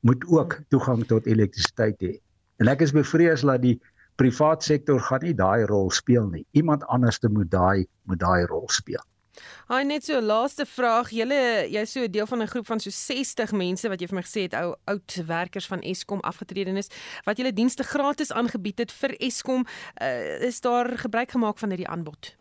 moet 0.00 0.24
ook 0.26 0.58
toegang 0.68 1.06
tot 1.06 1.26
elektrisiteit 1.26 1.98
hê. 2.02 2.16
En 2.58 2.70
ek 2.70 2.82
is 2.82 2.94
bevrees 2.94 3.46
dat 3.46 3.62
die 3.62 3.78
privaat 4.18 4.62
sektor 4.62 5.00
gaan 5.00 5.22
nie 5.22 5.34
daai 5.34 5.66
rol 5.66 5.90
speel 5.90 6.26
nie. 6.30 6.46
Iemand 6.50 6.86
anders 6.86 7.18
moet 7.26 7.50
daai 7.50 7.86
moet 8.06 8.18
daai 8.18 8.46
rol 8.46 8.68
speel 8.70 9.02
Haai 9.66 9.84
net 9.84 10.04
so 10.04 10.20
laaste 10.20 10.66
vraag. 10.68 11.10
Julle 11.10 11.40
jy's 11.72 11.92
so 11.92 12.04
'n 12.04 12.10
deel 12.10 12.26
van 12.26 12.42
'n 12.42 12.52
groep 12.52 12.66
van 12.66 12.80
so 12.80 12.90
60 12.90 13.52
mense 13.52 13.88
wat 13.88 14.00
jy 14.00 14.06
vir 14.06 14.16
my 14.16 14.22
gesê 14.22 14.42
het 14.42 14.54
ou 14.54 14.74
oud 14.84 15.22
werkers 15.26 15.66
van 15.66 15.80
Eskom 15.80 16.20
afgetrede 16.20 16.76
is 16.76 16.90
wat 17.24 17.36
julle 17.36 17.52
dienste 17.52 17.82
gratis 17.82 18.32
aangebied 18.32 18.78
het 18.78 18.92
vir 18.92 19.16
Eskom. 19.18 19.66
Uh, 20.02 20.42
is 20.42 20.60
daar 20.60 20.98
gebruik 20.98 21.30
gemaak 21.30 21.58
van 21.58 21.68
hierdie 21.68 21.88
aanbod? 21.88 22.36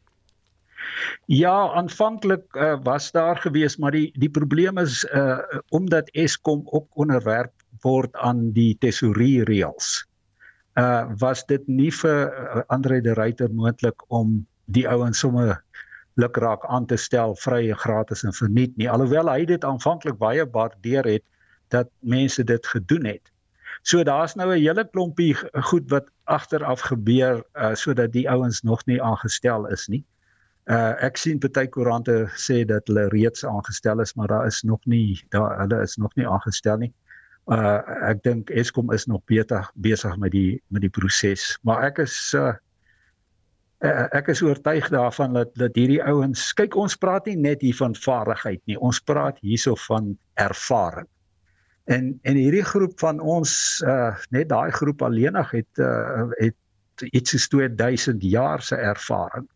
Ja, 1.25 1.71
aanvanklik 1.73 2.55
uh, 2.55 2.75
was 2.83 3.11
daar 3.11 3.37
gewees, 3.37 3.77
maar 3.77 3.91
die 3.91 4.11
die 4.19 4.29
probleem 4.29 4.77
is 4.77 5.03
uh 5.13 5.39
omdat 5.69 6.09
Eskom 6.09 6.61
ook 6.65 6.87
onderwerp 6.93 7.53
word 7.81 8.15
aan 8.15 8.51
die 8.51 8.77
tesourie 8.79 9.43
reëls. 9.43 10.07
Uh 10.75 11.05
was 11.17 11.45
dit 11.45 11.67
nie 11.67 11.91
vir 11.91 12.27
uh, 12.27 12.61
Andre 12.67 13.01
de 13.01 13.13
Ruyter 13.13 13.53
moontlik 13.53 14.03
om 14.07 14.47
die 14.65 14.87
ouens 14.89 15.19
sommer 15.19 15.63
lukraak 16.19 16.65
aan 16.65 16.85
te 16.85 16.97
stel 16.97 17.35
vrye 17.35 17.75
gratis 17.75 18.23
en 18.23 18.33
verniet 18.33 18.77
nie 18.77 18.89
alhoewel 18.89 19.29
hy 19.31 19.45
dit 19.45 19.63
aanvanklik 19.63 20.17
baie 20.17 20.45
waardeer 20.51 21.07
het 21.07 21.23
dat 21.71 21.87
mense 21.99 22.43
dit 22.43 22.67
gedoen 22.67 23.05
het. 23.05 23.31
So 23.81 24.03
daar's 24.03 24.35
nou 24.35 24.51
'n 24.51 24.61
hele 24.61 24.85
klompie 24.89 25.35
goed 25.69 25.89
wat 25.89 26.11
agteraf 26.23 26.79
gebeur 26.79 27.43
uh, 27.53 27.73
sodat 27.73 28.11
die 28.11 28.29
ouens 28.29 28.61
nog 28.61 28.85
nie 28.85 29.01
aangestel 29.01 29.67
is 29.67 29.87
nie. 29.87 30.03
Uh 30.65 30.93
ek 31.01 31.17
sien 31.17 31.39
party 31.39 31.65
koerante 31.67 32.29
sê 32.37 32.65
dat 32.65 32.87
hulle 32.87 33.07
reeds 33.09 33.45
aangestel 33.45 33.99
is, 33.99 34.13
maar 34.13 34.27
daar 34.27 34.45
is 34.45 34.61
nog 34.61 34.79
nie 34.85 35.23
daar 35.29 35.59
hulle 35.59 35.81
is 35.81 35.95
nog 35.97 36.13
nie 36.15 36.27
aangestel 36.27 36.77
nie. 36.77 36.93
Uh 37.45 37.81
ek 38.09 38.23
dink 38.23 38.49
Eskom 38.49 38.91
is 38.91 39.05
nog 39.05 39.21
beter 39.25 39.71
besig 39.73 40.17
met 40.17 40.31
die 40.31 40.61
met 40.67 40.81
die 40.81 40.89
proses, 40.89 41.57
maar 41.63 41.83
ek 41.83 41.97
is 41.97 42.33
uh 42.37 42.53
uh, 43.81 44.07
ek 44.17 44.31
is 44.33 44.41
oortuig 44.45 44.89
daarvan 44.93 45.33
dat 45.33 45.53
dat 45.59 45.77
hierdie 45.77 46.01
ouens 46.03 46.51
kyk 46.57 46.75
ons 46.77 46.97
praat 46.97 47.29
nie 47.29 47.37
net 47.37 47.63
hier 47.65 47.77
van 47.77 47.95
vaardigheid 47.97 48.61
nie 48.69 48.77
ons 48.79 49.01
praat 49.01 49.39
hierso 49.41 49.75
van 49.87 50.13
ervaring. 50.41 51.09
En 51.89 52.11
en 52.21 52.37
hierdie 52.37 52.65
groep 52.65 52.99
van 53.01 53.19
ons 53.19 53.53
uh, 53.85 54.13
net 54.29 54.49
daai 54.49 54.71
groep 54.71 55.01
alleenig 55.01 55.55
het 55.57 55.81
uh, 55.81 56.27
het 56.37 57.07
iets 57.09 57.33
soos 57.33 57.47
2000 57.49 58.21
jaar 58.23 58.61
se 58.61 58.77
ervaring. 58.77 59.47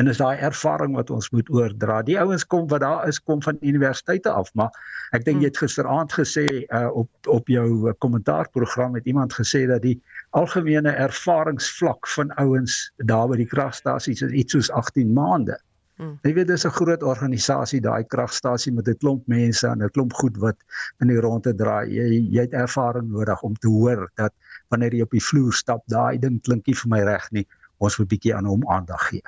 En 0.00 0.08
is 0.08 0.18
daai 0.18 0.38
ervaring 0.40 0.94
wat 0.96 1.10
ons 1.10 1.28
moet 1.30 1.50
oordra. 1.52 2.00
Die 2.02 2.18
ouens 2.18 2.46
kom 2.46 2.66
wat 2.72 2.80
daar 2.80 3.08
is 3.08 3.20
kom 3.22 3.42
van 3.42 3.58
universiteite 3.60 4.30
af, 4.32 4.50
maar 4.54 4.72
ek 5.14 5.26
dink 5.26 5.44
jy 5.44 5.50
het 5.50 5.60
gisteraand 5.60 6.14
gesê 6.16 6.46
uh, 6.62 6.88
op 6.90 7.30
op 7.30 7.52
jou 7.52 7.92
kommentaarprogram 8.02 8.96
het 8.98 9.06
iemand 9.06 9.36
gesê 9.36 9.66
dat 9.70 9.84
die 9.84 10.00
algemene 10.30 10.90
ervaringsvlak 10.90 12.08
van 12.08 12.30
ouens 12.38 12.92
daar 12.96 13.28
by 13.28 13.40
die 13.40 13.48
kragstasies 13.50 14.22
is 14.22 14.32
iets 14.32 14.52
soos 14.52 14.70
18 14.70 15.12
maande. 15.12 15.58
Hmm. 16.00 16.16
Jy 16.24 16.32
weet 16.34 16.48
dis 16.48 16.64
'n 16.64 16.72
groot 16.72 17.02
organisasie 17.02 17.80
daai 17.80 18.04
kragstasie 18.04 18.72
met 18.72 18.88
'n 18.88 18.96
klomp 19.02 19.26
mense 19.26 19.66
en 19.66 19.82
'n 19.82 19.90
klomp 19.90 20.12
goed 20.12 20.36
wat 20.36 20.56
in 21.00 21.08
die 21.08 21.20
ronde 21.20 21.54
draai. 21.54 21.90
Jy 21.90 22.06
jy 22.30 22.40
het 22.40 22.52
ervaring 22.52 23.10
nodig 23.10 23.42
om 23.42 23.54
te 23.54 23.68
hoor 23.68 24.10
dat 24.14 24.32
wanneer 24.68 24.94
jy 24.94 25.02
op 25.02 25.10
die 25.10 25.24
vloer 25.24 25.52
stap, 25.52 25.82
daai 25.86 26.18
ding 26.18 26.40
klinkie 26.40 26.74
vir 26.74 26.88
my 26.88 27.02
reg 27.02 27.30
nie. 27.30 27.46
Ons 27.78 27.98
moet 27.98 28.06
'n 28.06 28.14
bietjie 28.16 28.34
aan 28.34 28.44
hom 28.44 28.68
aandag 28.68 29.08
gee. 29.08 29.22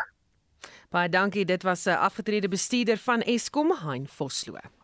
Baie 0.90 1.08
dankie. 1.08 1.44
Dit 1.44 1.62
was 1.62 1.86
'n 1.86 1.98
afgetrede 1.98 2.48
bestuurder 2.48 2.96
van 2.96 3.20
Eskom, 3.20 3.72
Hein 3.72 4.06
Vosloo. 4.06 4.81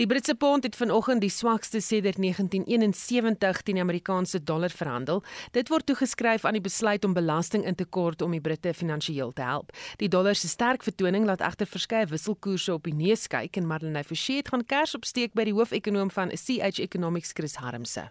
Die 0.00 0.06
Britse 0.08 0.32
pond 0.34 0.64
het 0.64 0.76
vanoggend 0.76 1.20
die 1.20 1.28
swakste 1.28 1.80
sedert 1.84 2.16
1971 2.16 3.58
teen 3.62 3.76
die 3.76 3.82
Amerikaanse 3.82 4.38
dollar 4.42 4.72
verhandel. 4.72 5.20
Dit 5.52 5.68
word 5.68 5.84
toegeskryf 5.90 6.46
aan 6.48 6.56
die 6.56 6.62
besluit 6.64 7.04
om 7.04 7.12
belasting 7.12 7.66
in 7.68 7.76
te 7.76 7.84
kort 7.84 8.24
om 8.24 8.32
die 8.32 8.40
Britte 8.40 8.72
finansiëel 8.72 9.34
te 9.36 9.44
help. 9.44 9.74
Die 10.00 10.08
dollar 10.08 10.34
se 10.40 10.48
sterk 10.48 10.88
vertoning 10.88 11.28
laat 11.28 11.44
egter 11.44 11.68
verskeie 11.68 12.08
wisselkoerse 12.08 12.72
op 12.72 12.88
die 12.88 12.96
neus 12.96 13.26
kyk 13.28 13.60
en 13.60 13.68
Marlene 13.68 14.00
Forsie 14.08 14.38
het 14.40 14.48
gaan 14.48 14.64
kers 14.64 14.96
opsteek 14.96 15.36
by 15.36 15.44
die 15.50 15.56
hoofekonoom 15.58 16.08
van 16.16 16.32
CH 16.32 16.80
Economics 16.80 17.36
Chris 17.36 17.60
Harmse. 17.60 18.08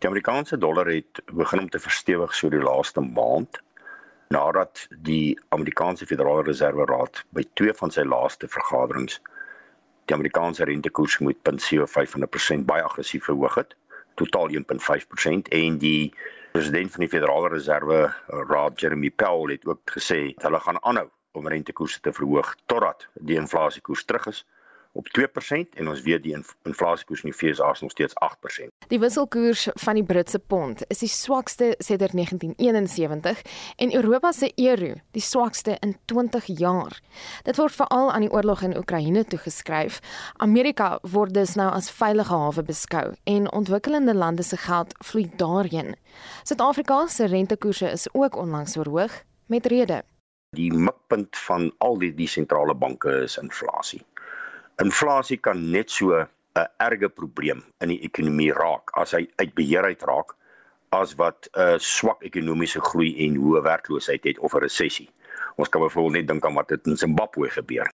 Die 0.00 0.08
Amerikaanse 0.08 0.56
dollar 0.56 0.88
het 0.88 1.20
begin 1.36 1.66
om 1.66 1.68
te 1.68 1.84
verstewig 1.84 2.32
so 2.32 2.48
die 2.48 2.64
laaste 2.64 3.04
maand 3.04 3.60
nadat 4.32 4.88
die 5.04 5.36
Amerikaanse 5.52 6.08
Federale 6.08 6.48
Reserve 6.48 6.88
Raad 6.88 7.26
by 7.36 7.44
twee 7.60 7.76
van 7.76 7.92
sy 7.92 8.08
laaste 8.08 8.48
vergaderings 8.48 9.20
die 10.06 10.14
Amerikaanse 10.14 10.64
rentekoers 10.64 11.18
met 11.18 11.36
0.75% 11.44 12.66
baie 12.68 12.82
aggressief 12.82 13.24
verhoog 13.24 13.54
het, 13.54 13.76
totaal 14.14 14.48
1.5% 14.50 15.50
en 15.60 15.78
die 15.78 16.14
president 16.52 16.90
van 16.90 17.00
die 17.04 17.08
Federale 17.08 17.48
Reserve 17.52 18.14
Raad 18.26 18.80
Jeremy 18.80 19.10
Powell 19.10 19.52
het 19.52 19.66
ook 19.66 19.96
gesê 19.98 20.20
hulle 20.40 20.60
gaan 20.60 20.82
aanhou 20.82 21.08
om 21.36 21.48
rentekoerse 21.48 22.00
te 22.00 22.12
verhoog 22.12 22.54
totdat 22.66 23.08
die 23.14 23.36
inflasiekoers 23.36 24.04
terug 24.04 24.26
is 24.32 24.46
op 24.96 25.08
2% 25.18 25.78
en 25.78 25.88
ons 25.88 26.02
weet 26.02 26.22
die 26.24 26.34
inflasiekoers 26.62 27.22
in 27.24 27.30
die 27.30 27.36
FSA 27.36 27.70
is 27.70 27.82
nog 27.84 27.90
steeds 27.90 28.14
8%. 28.64 28.72
Die 28.88 28.98
wisselkoers 28.98 29.68
van 29.74 29.94
die 29.98 30.04
Britse 30.04 30.38
pond 30.38 30.84
is 30.88 31.02
die 31.04 31.10
swakste 31.12 31.74
sedert 31.78 32.12
1971 32.12 33.42
en 33.76 33.94
Europa 33.94 34.32
se 34.32 34.52
euro 34.54 34.94
die 35.10 35.22
swakste 35.22 35.76
in 35.80 35.96
20 36.04 36.48
jaar. 36.58 37.00
Dit 37.42 37.60
word 37.60 37.76
veral 37.76 38.12
aan 38.12 38.26
die 38.26 38.32
oorlog 38.32 38.62
in 38.62 38.76
Oekraïne 38.76 39.24
toegeskryf. 39.24 40.00
Amerika 40.36 40.98
word 41.02 41.34
dus 41.34 41.54
nou 41.54 41.70
as 41.72 41.90
veilige 41.90 42.34
hawe 42.34 42.62
beskou 42.62 43.14
en 43.24 43.52
ontwikkelende 43.52 44.14
lande 44.14 44.42
se 44.42 44.56
geld 44.56 44.94
vloei 45.04 45.30
daarheen. 45.36 45.94
Suid-Afrika 46.42 47.06
se 47.06 47.26
rentekoerse 47.26 47.90
is 47.90 48.08
ook 48.12 48.36
onlangs 48.36 48.72
verhoog 48.72 49.22
met 49.46 49.66
rede. 49.66 50.02
Die 50.56 50.72
mikpunt 50.72 51.36
van 51.36 51.72
al 51.78 51.98
die 51.98 52.14
die 52.14 52.28
sentrale 52.30 52.74
banke 52.74 53.10
is 53.22 53.36
inflasie. 53.36 54.00
Inflasie 54.82 55.38
kan 55.40 55.70
net 55.70 55.90
so 55.90 56.12
'n 56.12 56.66
erge 56.78 57.08
probleem 57.08 57.62
in 57.80 57.88
die 57.88 58.02
ekonomie 58.08 58.52
raak 58.52 58.90
as 59.02 59.12
hy 59.16 59.22
uit 59.36 59.54
beheer 59.54 59.84
uit 59.84 60.02
raak 60.02 60.34
as 60.98 61.14
wat 61.20 61.48
'n 61.52 61.60
uh, 61.60 61.78
swak 61.78 62.22
ekonomiese 62.22 62.80
groei 62.80 63.10
en 63.26 63.38
hoë 63.40 63.62
werkloosheid 63.62 64.24
het 64.24 64.38
of 64.38 64.54
'n 64.54 64.64
resessie. 64.66 65.08
Ons 65.56 65.68
kan 65.68 65.80
byvoorbeeld 65.80 66.12
net 66.12 66.28
dink 66.28 66.44
aan 66.44 66.54
wat 66.54 66.68
dit 66.68 66.86
in 66.86 66.96
Zimbabwe 66.96 67.50
gebeur. 67.50 67.92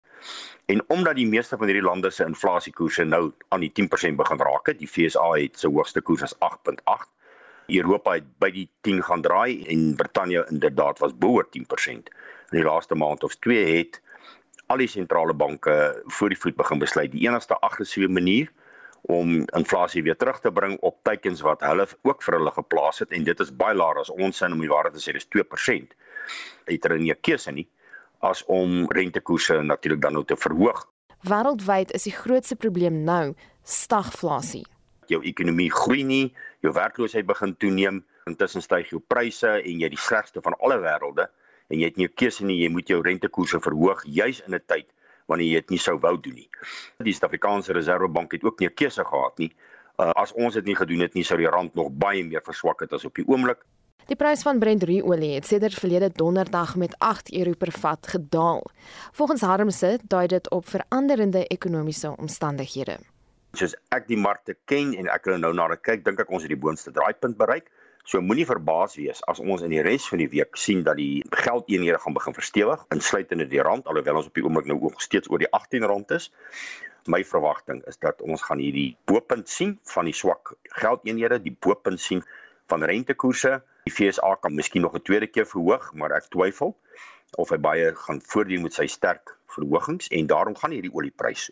En 0.65 0.83
omdat 0.87 1.15
die 1.15 1.27
meeste 1.27 1.57
van 1.57 1.67
hierdie 1.67 1.89
lande 1.89 2.09
se 2.09 2.25
inflasiekoerse 2.25 3.03
nou 3.03 3.33
aan 3.49 3.59
die 3.59 3.71
10% 3.71 4.15
begin 4.15 4.39
raak 4.39 4.67
het, 4.67 4.79
die 4.79 4.87
FSA 4.87 5.31
het 5.35 5.59
sy 5.59 5.67
hoogste 5.67 6.01
koers 6.01 6.23
as 6.23 6.35
8.8. 6.39 7.11
Europa 7.67 8.13
het 8.17 8.27
by 8.39 8.51
die 8.51 8.69
10 8.81 9.03
gaan 9.03 9.21
draai 9.21 9.65
en 9.67 9.95
Brittanje 9.95 10.45
inderdaad 10.49 10.99
was 10.99 11.17
bo 11.17 11.43
10%. 11.43 12.11
In 12.51 12.57
die 12.57 12.63
laaste 12.63 12.95
maand 12.95 13.23
of 13.23 13.35
2 13.35 13.77
het 13.77 14.01
al 14.69 14.77
die 14.77 14.87
sentrale 14.87 15.33
banke 15.33 15.75
voor 16.05 16.29
die 16.29 16.37
voet 16.37 16.57
begin 16.57 16.81
besluit 16.81 17.11
die 17.11 17.25
enigste 17.25 17.57
aggressiewe 17.65 18.09
manier 18.13 18.51
om 19.01 19.45
inflasie 19.57 20.03
weer 20.03 20.17
terug 20.17 20.39
te 20.43 20.51
bring 20.51 20.75
op 20.85 20.99
teikens 21.07 21.41
wat 21.41 21.63
hulle 21.65 21.87
ook 22.05 22.21
vir 22.23 22.37
hulle 22.37 22.51
geplaas 22.53 23.01
het 23.01 23.15
en 23.15 23.25
dit 23.25 23.39
is 23.45 23.51
baie 23.61 23.77
laer 23.77 24.01
as 24.01 24.11
ons 24.13 24.37
sin 24.37 24.53
om 24.53 24.61
die 24.61 24.69
waarheid 24.69 24.93
te 24.93 25.01
sê 25.01 25.15
dis 25.15 25.27
2%. 25.33 25.95
Het 26.69 26.85
hulle 26.85 26.99
nie 26.99 27.13
'n 27.13 27.21
keuse 27.21 27.51
nie 27.51 27.67
as 28.19 28.43
om 28.45 28.85
rentekoerse 28.91 29.61
natuurlik 29.63 30.01
dan 30.01 30.13
nou 30.13 30.25
te 30.25 30.35
verhoog. 30.35 30.85
Wêreldwyd 31.23 31.91
is 31.91 32.03
die 32.03 32.15
grootste 32.15 32.55
probleem 32.55 33.03
nou 33.03 33.33
stagflasie. 33.63 34.65
Jou 35.07 35.23
ekonomie 35.23 35.71
groei 35.71 36.03
nie, 36.03 36.35
jou 36.61 36.73
werkloosheid 36.73 37.25
begin 37.25 37.55
toeneem, 37.57 38.05
intussen 38.25 38.61
styg 38.61 38.89
jou 38.89 39.01
pryse 39.07 39.47
en 39.47 39.79
jy 39.79 39.89
die 39.89 39.97
slegste 39.97 40.41
van 40.41 40.55
alle 40.59 40.77
wêrelde 40.79 41.29
en 41.69 41.79
jy 41.79 41.85
het 41.85 41.97
nie 41.97 42.07
'n 42.07 42.15
keuse 42.15 42.45
nie, 42.45 42.61
jy 42.63 42.69
moet 42.69 42.87
jou 42.87 43.01
rentekoerse 43.01 43.59
verhoog 43.59 44.03
juis 44.05 44.41
in 44.47 44.55
'n 44.55 44.61
tyd 44.65 44.87
wanneer 45.27 45.47
jy 45.47 45.59
dit 45.61 45.69
nie 45.69 45.79
sou 45.79 45.97
wou 45.99 46.17
doen 46.17 46.33
nie. 46.33 46.49
Die 47.05 47.13
Suid-Afrikaanse 47.13 47.73
Reservebank 47.73 48.31
het 48.31 48.43
ook 48.43 48.59
nie 48.59 48.67
'n 48.67 48.73
keuse 48.73 49.05
gehad 49.05 49.37
nie. 49.37 49.53
Uh, 49.99 50.11
as 50.15 50.31
ons 50.33 50.53
dit 50.53 50.65
nie 50.65 50.75
gedoen 50.75 50.99
het 50.99 51.13
nie, 51.13 51.23
sou 51.23 51.37
die 51.37 51.49
rand 51.49 51.75
nog 51.75 51.91
baie 51.91 52.23
meer 52.23 52.41
verswak 52.41 52.79
het 52.79 52.93
as 52.93 53.05
op 53.05 53.15
die 53.15 53.27
oomblik. 53.27 53.65
Die 54.09 54.15
prys 54.15 54.41
van 54.41 54.57
Brent 54.59 54.83
olie 54.83 55.35
het 55.35 55.45
sedert 55.45 55.73
verlede 55.73 56.09
donderdag 56.09 56.75
met 56.75 56.95
8 56.97 57.33
euro 57.33 57.51
per 57.53 57.71
vat 57.71 58.07
gedaal. 58.07 58.63
Volgens 59.11 59.41
Harmse 59.41 59.99
dui 60.03 60.27
dit 60.27 60.49
op 60.49 60.67
veranderende 60.67 61.45
ekonomiese 61.47 62.15
omstandighede. 62.17 62.97
Soos 63.53 63.75
ek 63.89 64.07
die 64.07 64.17
markte 64.17 64.55
ken 64.65 64.95
en 64.97 65.07
ek 65.07 65.25
nou 65.25 65.53
na 65.53 65.75
kyk, 65.75 66.05
dink 66.05 66.19
ek 66.19 66.29
ons 66.29 66.41
het 66.41 66.49
die 66.49 66.57
boonste 66.57 66.91
draaipunt 66.91 67.37
bereik. 67.37 67.69
So 68.07 68.21
moenie 68.21 68.45
verbaas 68.47 68.95
wees 68.97 69.19
as 69.31 69.39
ons 69.39 69.61
in 69.65 69.73
die 69.73 69.81
res 69.85 70.07
van 70.09 70.21
die 70.21 70.29
week 70.31 70.57
sien 70.57 70.83
dat 70.83 70.97
die 70.97 71.23
geldeenhede 71.29 71.99
gaan 71.99 72.15
begin 72.15 72.33
verstewig, 72.33 72.85
insluitende 72.95 73.47
die 73.47 73.61
rand, 73.61 73.87
alhoewel 73.87 74.21
ons 74.21 74.29
op 74.31 74.39
die 74.39 74.43
oomblik 74.45 74.69
nou 74.71 74.79
ook 74.81 75.01
steeds 75.01 75.29
oor 75.29 75.41
die 75.43 75.51
18 75.51 75.85
rand 75.91 76.11
is. 76.17 76.29
My 77.07 77.21
verwagting 77.23 77.83
is 77.91 77.97
dat 77.97 78.21
ons 78.21 78.41
gaan 78.47 78.61
hierdie 78.63 78.97
boepunt 79.09 79.49
sien 79.49 79.77
van 79.93 80.09
die 80.09 80.15
swak 80.15 80.55
geldeenhede, 80.81 81.41
die 81.43 81.55
boepunt 81.59 82.01
sien 82.01 82.23
van 82.71 82.83
rentekoerse. 82.83 83.59
Die 83.85 83.93
FSA 83.93 84.35
kan 84.41 84.55
miskien 84.55 84.81
nog 84.81 84.95
'n 84.95 85.01
tweede 85.01 85.27
keer 85.27 85.45
verhoog, 85.45 85.93
maar 85.93 86.11
ek 86.11 86.29
twyfel 86.29 86.75
of 87.37 87.49
hy 87.49 87.57
baie 87.57 87.95
gaan 87.95 88.21
voordien 88.21 88.61
met 88.61 88.73
sy 88.73 88.87
sterk 88.87 89.37
verhogings 89.45 90.07
en 90.07 90.27
daarom 90.27 90.55
gaan 90.55 90.71
hierdie 90.71 90.93
oliepryse 90.93 91.51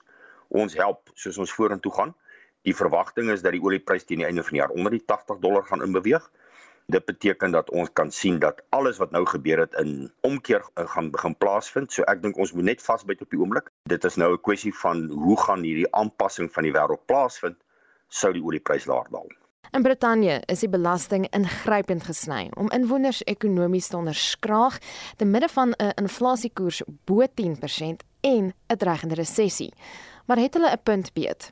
ons 0.49 0.75
help 0.79 1.11
soos 1.15 1.37
ons 1.37 1.53
vorentoe 1.53 1.91
gaan. 1.91 2.13
Die 2.61 2.75
verwagting 2.75 3.29
is 3.29 3.41
dat 3.41 3.51
die 3.51 3.61
oliepryse 3.61 4.05
teen 4.05 4.23
die 4.23 4.25
einde 4.25 4.43
van 4.43 4.51
die 4.51 4.61
jaar 4.61 4.75
onder 4.75 4.91
die 4.91 5.03
80 5.05 5.39
dollar 5.39 5.63
gaan 5.63 5.83
inbeweeg. 5.83 6.31
Dit 6.87 7.05
beteken 7.05 7.51
dat 7.51 7.69
ons 7.69 7.89
kan 7.93 8.11
sien 8.11 8.39
dat 8.39 8.61
alles 8.69 8.97
wat 8.97 9.11
nou 9.11 9.25
gebeur 9.25 9.59
het 9.59 9.73
in 9.73 10.11
omkeer 10.21 10.63
eh, 10.73 10.87
gaan 10.87 11.11
begin 11.11 11.35
plaasvind. 11.37 11.91
So 11.91 12.03
ek 12.07 12.21
dink 12.21 12.37
ons 12.37 12.53
moet 12.53 12.63
net 12.63 12.81
vasbyt 12.81 13.21
op 13.21 13.29
die 13.29 13.39
oomblik. 13.39 13.71
Dit 13.83 14.03
is 14.03 14.15
nou 14.15 14.33
'n 14.33 14.41
kwessie 14.41 14.73
van 14.75 15.09
hoe 15.09 15.39
gaan 15.41 15.63
hierdie 15.63 15.91
aanpassing 15.91 16.51
van 16.53 16.63
die 16.63 16.71
wêreld 16.71 17.05
plaasvind 17.05 17.57
sou 18.07 18.33
die 18.33 18.43
oliepryse 18.43 18.89
laer 18.89 19.07
daal. 19.11 19.27
In 19.71 19.83
Brittanje 19.83 20.41
is 20.45 20.59
die 20.59 20.69
belasting 20.69 21.27
ingrypend 21.35 22.03
gesny 22.07 22.47
om 22.55 22.71
inwoners 22.71 23.19
ekonomies 23.23 23.87
te 23.87 23.97
onderskraag 23.97 24.79
te 25.17 25.25
midde 25.25 25.49
van 25.49 25.75
'n 25.77 25.91
inflasiekoers 25.95 26.81
bo 27.05 27.25
10% 27.33 28.03
en 28.21 28.53
'n 28.67 28.77
dreigende 28.77 29.15
resessie. 29.15 29.73
Maar 30.25 30.37
het 30.37 30.53
hulle 30.53 30.71
'n 30.71 30.83
punt 30.83 31.13
beet? 31.13 31.51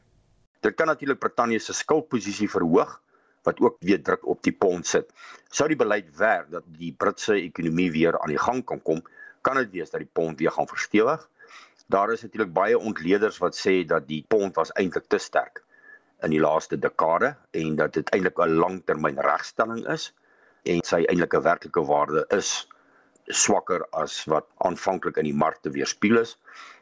Dit 0.66 0.74
kan 0.76 0.90
natuurlik 0.90 1.20
Brittanje 1.22 1.60
se 1.62 1.74
skuldposisie 1.78 2.50
verhoog 2.50 3.02
wat 3.46 3.60
ook 3.62 3.76
weer 3.86 4.02
druk 4.02 4.24
op 4.28 4.42
die 4.44 4.54
pond 4.54 4.88
sit. 4.88 5.12
Sou 5.54 5.68
die 5.70 5.78
beleid 5.78 6.08
werk 6.18 6.50
dat 6.50 6.66
die 6.80 6.90
Britse 6.98 7.36
ekonomie 7.38 7.92
weer 7.94 8.18
aan 8.18 8.34
die 8.34 8.42
gang 8.42 8.64
kan 8.66 8.82
kom, 8.82 9.04
kan 9.46 9.60
dit 9.62 9.70
wees 9.78 9.94
dat 9.94 10.02
die 10.02 10.10
pond 10.10 10.42
weer 10.42 10.56
gaan 10.56 10.68
verstewig. 10.68 11.28
Daar 11.94 12.12
is 12.12 12.26
natuurlik 12.26 12.54
baie 12.54 12.80
ontleeders 12.80 13.38
wat 13.44 13.58
sê 13.60 13.84
dat 13.86 14.08
die 14.10 14.24
pond 14.28 14.58
was 14.58 14.74
eintlik 14.74 15.06
te 15.14 15.22
sterk 15.22 15.62
in 16.26 16.34
die 16.34 16.42
laaste 16.42 16.80
dekade 16.82 17.36
en 17.54 17.76
dat 17.78 17.94
dit 17.94 18.10
eintlik 18.10 18.42
'n 18.42 18.58
langtermyn 18.64 19.22
regstelling 19.22 19.86
is 19.94 20.14
en 20.64 20.82
sy 20.82 21.04
eintlike 21.06 21.42
werklike 21.46 21.86
waarde 21.86 22.26
is 22.34 22.68
swakker 23.28 23.86
as 23.92 24.24
wat 24.26 24.50
aanvanklik 24.58 25.18
in 25.18 25.30
die 25.30 25.40
markte 25.46 25.70
weerspieël 25.70 26.24
is. 26.26 26.38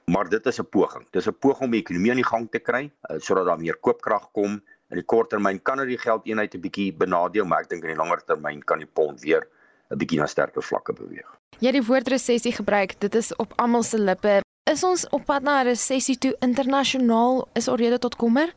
Maar 0.06 0.30
dit 0.30 0.46
is 0.46 0.60
'n 0.60 0.70
poging. 0.70 1.08
Dis 1.12 1.28
'n 1.28 1.38
poging 1.40 1.66
om 1.66 1.72
die 1.72 1.82
ekonomie 1.82 2.12
aan 2.12 2.22
die 2.22 2.32
gang 2.32 2.52
te 2.52 2.60
kry 2.60 2.92
uh, 3.10 3.20
sodat 3.20 3.46
daar 3.46 3.60
meer 3.60 3.78
koopkrag 3.78 4.32
kom. 4.32 4.62
In 4.90 5.00
die 5.00 5.06
kort 5.06 5.30
termyn 5.30 5.62
kan 5.62 5.78
dit 5.78 5.88
die 5.88 5.98
geldeenheid 5.98 6.56
'n 6.56 6.60
bietjie 6.60 6.94
benadeel, 6.94 7.46
maar 7.46 7.62
ek 7.62 7.70
dink 7.70 7.84
in 7.84 7.90
die 7.90 7.98
langer 7.98 8.22
termyn 8.26 8.64
kan 8.64 8.78
die 8.78 8.88
pond 8.94 9.22
weer 9.22 9.48
'n 9.92 9.98
bietjie 9.98 10.20
na 10.20 10.26
sterker 10.26 10.64
vlakke 10.64 10.94
beweeg. 10.94 11.30
Jy 11.60 11.68
het 11.68 11.80
die 11.80 11.88
woord 11.88 12.08
resessie 12.08 12.52
gebruik. 12.52 13.00
Dit 13.00 13.16
is 13.16 13.36
op 13.36 13.54
almal 13.56 13.84
se 13.84 14.00
lippe. 14.00 14.42
Is 14.72 14.84
ons 14.84 15.10
op 15.10 15.26
pad 15.26 15.44
na 15.44 15.62
'n 15.62 15.66
resessie 15.66 16.18
toe 16.18 16.36
internasionaal? 16.40 17.48
Is 17.54 17.68
alreeds 17.68 18.00
tot 18.00 18.16
kommer? 18.16 18.54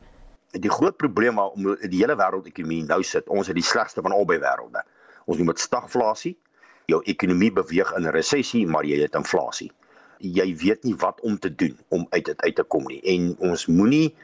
Die 0.51 0.71
groot 0.71 0.97
probleem 0.97 1.35
waar 1.35 1.51
die 1.89 1.99
hele 1.99 2.15
wêreldekonomie 2.15 2.85
nou 2.85 3.03
sit, 3.03 3.27
ons 3.27 3.47
het 3.47 3.55
die 3.55 3.63
slegste 3.63 4.01
van 4.01 4.11
albei 4.11 4.39
wêrelde. 4.39 4.83
Ons 5.25 5.37
noem 5.37 5.47
dit 5.47 5.59
stagflasie. 5.59 6.37
Jou 6.85 7.01
ekonomie 7.03 7.51
beweeg 7.51 7.93
in 7.95 8.03
'n 8.03 8.11
resessie, 8.11 8.67
maar 8.67 8.85
jy 8.85 9.01
het 9.01 9.15
inflasie. 9.15 9.71
Jy 10.19 10.47
weet 10.55 10.83
nie 10.83 10.95
wat 10.95 11.21
om 11.21 11.37
te 11.39 11.55
doen 11.55 11.77
om 11.89 12.07
uit 12.09 12.25
dit 12.25 12.41
uit 12.41 12.55
te 12.55 12.63
kom 12.63 12.87
nie. 12.87 13.01
En 13.03 13.35
ons 13.51 13.67
moenie 13.67 14.15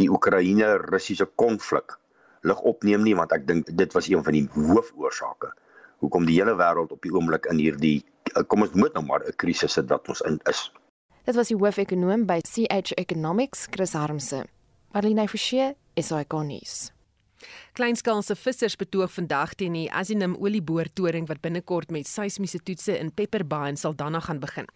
die 0.00 0.08
Oekraïne-Russiese 0.10 1.26
konflik 1.34 1.98
lig 2.42 2.60
opneem 2.60 3.02
nie 3.02 3.14
want 3.14 3.32
ek 3.32 3.46
dink 3.46 3.68
dit 3.70 3.92
was 3.94 4.08
een 4.10 4.24
van 4.24 4.34
die 4.34 4.46
hoofoorsake 4.54 5.52
hoekom 6.02 6.26
die 6.26 6.40
hele 6.40 6.56
wêreld 6.58 6.90
op 6.90 7.02
die 7.04 7.12
oomblik 7.14 7.46
in 7.52 7.60
hierdie 7.62 7.98
kom 8.50 8.64
ons 8.64 8.74
moet 8.74 8.94
nou 8.96 9.04
maar 9.06 9.22
'n 9.26 9.36
krisis 9.36 9.72
sit 9.72 9.88
wat 9.88 10.08
ons 10.08 10.20
in 10.20 10.40
is. 10.50 10.72
Dit 11.24 11.34
was 11.34 11.48
die 11.48 11.56
hoofekonoom 11.56 12.26
by 12.26 12.40
CH 12.40 12.92
Economics, 12.96 13.66
Chris 13.70 13.92
Harmse. 13.92 14.44
Marlene 14.92 15.28
Forsie, 15.28 15.76
SAK 15.94 16.32
nuus. 16.32 16.92
Kleinskaalse 17.78 18.36
vissers 18.36 18.76
betoog 18.76 19.12
vandag 19.12 19.54
teen 19.54 19.76
die 19.76 19.88
Asinum 19.92 20.36
olieboortoring 20.38 21.28
wat 21.28 21.42
binnekort 21.44 21.90
met 21.90 22.08
seismiese 22.08 22.60
toetse 22.62 22.98
in 22.98 23.12
Pepper 23.12 23.44
Bay 23.44 23.72
in 23.72 23.76
Saldanha 23.76 24.20
gaan 24.20 24.40
begin. 24.40 24.66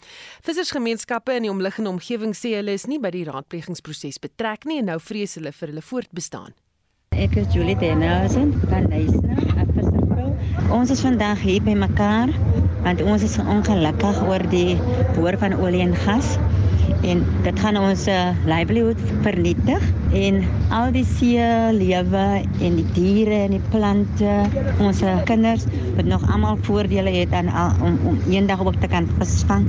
Vissersgemeenskappe 0.47 1.37
in 1.37 1.47
die 1.47 1.53
omliggende 1.53 1.91
omgewing 1.91 2.35
sê 2.37 2.57
hulle 2.57 2.77
is 2.77 2.87
nie 2.87 3.01
by 3.03 3.11
die 3.15 3.25
raadplegingsproses 3.29 4.21
betrek 4.23 4.65
nie 4.65 4.81
en 4.83 4.91
nou 4.93 5.01
vrees 5.01 5.37
hulle 5.39 5.53
vir 5.53 5.73
hulle 5.73 5.85
voortbestaan. 5.85 6.57
Ek 7.17 7.37
is 7.41 7.47
Julie 7.55 7.77
Denhausen 7.81 8.53
van 8.69 8.91
Duisna, 8.93 9.37
'n 9.37 9.73
visservrou. 9.73 10.29
Ons 10.71 10.91
is 10.91 11.01
vandag 11.01 11.41
hier 11.41 11.63
by 11.63 11.73
mekaar 11.79 12.29
want 12.85 13.03
ons 13.03 13.23
is 13.23 13.39
ongelukkig 13.39 14.19
oor 14.29 14.43
die 14.51 14.77
boor 15.17 15.39
van 15.39 15.55
olie 15.59 15.81
en 15.83 15.95
gas 16.05 16.37
en 17.03 17.23
dit 17.45 17.63
gaan 17.63 17.79
ons 17.81 18.07
uh, 18.09 18.19
livelihood 18.49 19.01
vernietig 19.25 19.83
en 20.17 20.43
al 20.75 20.93
die 20.95 21.05
see 21.09 21.49
lewe 21.77 22.27
en 22.69 22.79
die 22.81 22.87
diere 22.99 23.43
en 23.47 23.57
die 23.57 23.65
plante 23.73 24.37
ons 24.83 25.03
kinders 25.29 25.67
wat 25.99 26.07
nog 26.13 26.29
almal 26.31 26.61
voordele 26.69 27.19
het 27.21 27.35
aan 27.35 27.53
om 27.83 27.99
om 28.13 28.23
eendag 28.31 28.63
op 28.63 28.81
te 28.81 28.91
kan 28.91 29.11
visvang 29.19 29.69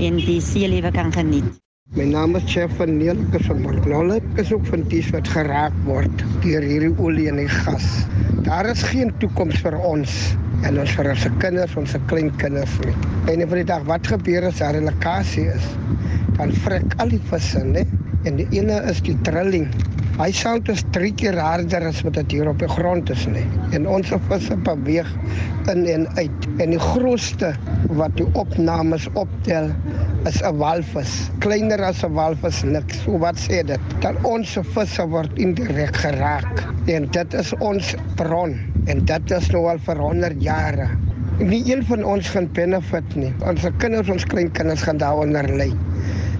en 0.00 0.20
die 0.20 0.40
see 0.44 0.68
lewe 0.68 0.90
kan 0.94 1.12
geniet. 1.12 1.69
My 1.98 2.04
naam 2.06 2.36
is 2.38 2.44
Chef 2.46 2.70
van 2.78 2.92
Neil 3.00 3.18
Kusomorknolle. 3.32 4.20
Ek 4.20 4.36
is 4.44 4.52
ook 4.54 4.68
van 4.70 4.84
die 4.92 5.00
wat 5.08 5.26
geraak 5.26 5.74
word 5.88 6.20
deur 6.44 6.62
hierdie 6.62 6.92
olie 7.02 7.24
en 7.26 7.40
die 7.40 7.48
gas. 7.50 7.88
Daar 8.46 8.68
is 8.70 8.84
geen 8.92 9.10
toekoms 9.18 9.58
vir 9.64 9.74
ons 9.88 10.12
en 10.68 10.78
ons 10.78 10.92
vir 11.00 11.08
ons 11.10 11.24
kinders, 11.42 11.74
ons 11.80 11.96
kleinkinders 12.12 12.76
nie. 12.84 12.94
En 13.34 13.42
vir 13.42 13.62
die 13.64 13.66
dag 13.72 13.82
wat 13.90 14.06
gebeur 14.06 14.46
as 14.46 14.62
daar 14.62 14.78
'n 14.78 14.86
lekkasie 14.86 15.48
is, 15.50 15.66
dan 16.38 16.54
vrek 16.62 16.94
al 17.02 17.10
die 17.10 17.22
visse, 17.32 17.64
né? 17.66 17.82
En 18.22 18.38
die 18.38 18.46
ene 18.54 18.78
is 18.86 19.02
die 19.02 19.18
trilling. 19.26 19.66
Hy 20.20 20.34
sout 20.36 20.66
is 20.68 20.82
drie 20.92 21.14
keer 21.16 21.38
harder 21.40 21.86
as 21.88 22.02
wat 22.04 22.18
dit 22.18 22.34
hier 22.34 22.48
op 22.50 22.58
die 22.60 22.68
grond 22.68 23.08
is, 23.08 23.22
né? 23.32 23.40
En 23.72 23.86
ons 23.88 24.10
visse 24.28 24.56
beweeg 24.66 25.08
in 25.72 25.86
en 25.88 26.04
uit. 26.18 26.48
En 26.60 26.74
die 26.74 26.80
grootste 26.82 27.54
wat 27.96 28.18
die 28.18 28.26
opnames 28.36 29.06
optel 29.14 29.70
is 30.28 30.42
'n 30.44 30.60
walvis. 30.60 31.14
Kleiner 31.40 31.80
as 31.88 32.04
'n 32.04 32.12
walvis 32.12 32.60
niks. 32.68 33.00
So 33.06 33.16
wat 33.24 33.40
sê 33.40 33.64
dit? 33.64 33.80
Dat 34.04 34.20
ons 34.28 34.58
visse 34.74 35.08
word 35.08 35.40
indirek 35.40 35.96
geraak. 35.96 36.66
En 36.84 37.08
dit 37.08 37.34
is 37.34 37.54
ons 37.58 37.94
bron 38.16 38.58
en 38.86 39.04
dit 39.04 39.30
is 39.30 39.50
nou 39.56 39.68
al 39.72 39.78
vir 39.78 39.96
100 39.96 40.42
jare. 40.42 40.88
Nie 41.38 41.64
een 41.72 41.84
van 41.84 42.04
ons 42.04 42.28
gaan 42.28 42.52
benefit 42.52 43.16
nie. 43.16 43.32
Ons 43.40 43.64
kinders, 43.78 44.10
ons 44.10 44.24
kleinkinders 44.24 44.82
gaan 44.82 44.98
daaronder 45.00 45.48
ly. 45.48 45.72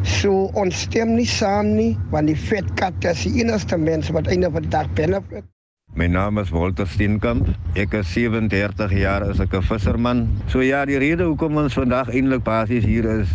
So 0.08 0.48
ons 0.56 0.82
stem 0.86 1.14
nie 1.16 1.28
saam 1.28 1.74
nie 1.76 1.90
want 2.12 2.30
die 2.30 2.38
vet 2.48 2.68
kat 2.80 3.04
is 3.10 3.24
die 3.26 3.42
enigste 3.42 3.76
mens 3.78 4.08
wat 4.16 4.30
einde 4.32 4.50
van 4.54 4.64
die 4.64 4.72
dag 4.72 4.88
benefit. 4.96 5.44
My 5.92 6.06
naam 6.06 6.38
is 6.38 6.52
Walter 6.54 6.86
Steenkamp. 6.86 7.48
Ek 7.74 7.96
is 7.98 8.06
37 8.14 8.92
jaar 8.94 9.24
as 9.26 9.40
ek 9.42 9.56
'n 9.58 9.62
visserman. 9.66 10.28
So 10.46 10.62
ja, 10.62 10.84
die 10.86 10.98
rede 11.02 11.26
hoekom 11.26 11.58
ons 11.58 11.74
vandag 11.74 12.14
eintlik 12.14 12.44
basies 12.46 12.86
hier 12.86 13.04
is, 13.18 13.28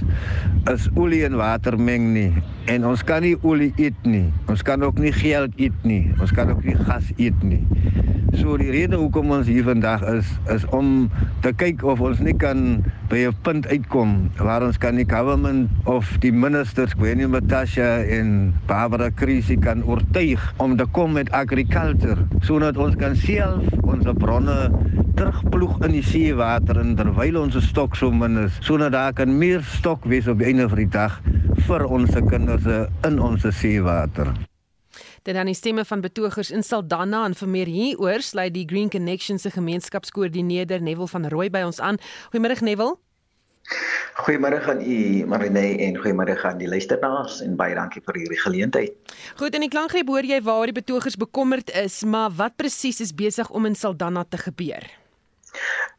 is 0.71 0.87
olie 0.95 1.25
en 1.25 1.35
water 1.35 1.75
meng 1.75 2.13
nie. 2.13 2.31
En 2.71 2.87
ons 2.87 3.03
kan 3.03 3.21
nie 3.21 3.35
olie 3.43 3.73
eet 3.75 3.99
nie. 4.07 4.31
Ons 4.47 4.63
kan 4.63 4.81
ook 4.83 4.97
nie 4.97 5.11
geld 5.11 5.51
eet 5.59 5.83
nie. 5.83 6.13
Ons 6.21 6.31
kan 6.31 6.49
ook 6.49 6.63
nie 6.63 6.77
gas 6.87 7.11
eet 7.17 7.43
nie. 7.43 7.61
So 8.35 8.57
die 8.59 8.71
rede 8.73 8.97
hoekom 8.99 9.29
ons 9.31 9.47
hier 9.47 9.63
vandag 9.63 10.01
is 10.11 10.27
is 10.51 10.65
om 10.75 11.11
te 11.43 11.53
kyk 11.55 11.83
of 11.87 12.01
ons 12.03 12.19
nie 12.19 12.33
kan 12.35 12.83
by 13.07 13.29
'n 13.29 13.35
punt 13.45 13.67
uitkom 13.67 14.31
waar 14.41 14.65
ons 14.65 14.77
kan 14.77 14.95
die 14.95 15.07
government 15.07 15.69
of 15.85 16.17
die 16.19 16.33
ministers, 16.33 16.91
Gwenny 16.97 17.25
Matasha 17.25 18.03
en 18.03 18.53
Barbara 18.67 19.09
Krisi 19.09 19.55
kan 19.55 19.83
oortuig 19.85 20.41
om 20.57 20.75
te 20.75 20.85
kom 20.91 21.13
met 21.13 21.31
agriculture 21.31 22.27
sodat 22.45 22.77
ons 22.77 22.95
kan 22.99 23.15
self 23.17 23.65
ons 23.89 24.05
bronne 24.21 24.55
terugploeg 25.17 25.79
in 25.87 25.95
die 25.95 26.03
seewater 26.05 26.77
en 26.81 26.93
terwyl 26.99 27.39
ons 27.41 27.57
stok 27.69 27.95
so 27.97 28.11
min 28.13 28.43
is 28.45 28.57
sodat 28.65 28.93
daar 28.93 29.15
kan 29.17 29.31
meer 29.39 29.63
stok 29.75 30.05
wees 30.11 30.29
op 30.29 30.41
die 30.41 30.51
einde 30.51 30.67
van 30.69 30.81
die 30.83 30.91
dag 30.93 31.15
vir 31.65 31.85
ons 31.89 32.13
kinders 32.29 32.67
in 33.07 33.17
ons 33.23 33.47
seewater. 33.59 34.29
Dit 35.25 35.33
dan 35.33 35.49
die 35.49 35.57
stemme 35.57 35.85
van 35.89 36.03
betogers 36.05 36.51
in 36.53 36.61
Saldanha 36.61 37.23
en 37.25 37.33
vir 37.33 37.49
meer 37.49 37.71
hieroor 37.71 38.21
sluit 38.21 38.53
die 38.53 38.67
Green 38.69 38.91
Connection 38.93 39.39
se 39.41 39.49
gemeenskapskoördineerder 39.49 40.83
Neville 40.85 41.09
van 41.09 41.25
Rooi 41.33 41.49
by 41.49 41.63
ons 41.65 41.81
aan. 41.81 41.97
Goeiemôre 42.29 42.61
Neville. 42.61 42.99
Goeiemôre 44.15 44.61
aan 44.69 44.81
u 44.81 45.25
Marine 45.27 45.77
en 45.87 45.97
goeiemôre 45.97 46.35
aan 46.43 46.59
die 46.61 46.69
luisteraars 46.69 47.41
en 47.45 47.55
baie 47.59 47.75
dankie 47.75 48.01
vir 48.05 48.21
hierdie 48.21 48.41
geleentheid. 48.43 49.15
Goed, 49.39 49.55
in 49.57 49.65
die 49.65 49.71
klankgreep 49.73 50.07
hoor 50.07 50.27
jy 50.27 50.41
waar 50.45 50.69
die 50.69 50.77
betogers 50.77 51.17
bekommerd 51.17 51.73
is, 51.75 52.03
maar 52.03 52.31
wat 52.37 52.55
presies 52.55 53.01
is 53.01 53.15
besig 53.15 53.49
om 53.49 53.65
in 53.65 53.75
Saldanha 53.75 54.23
te 54.29 54.37
gebeur? 54.37 54.85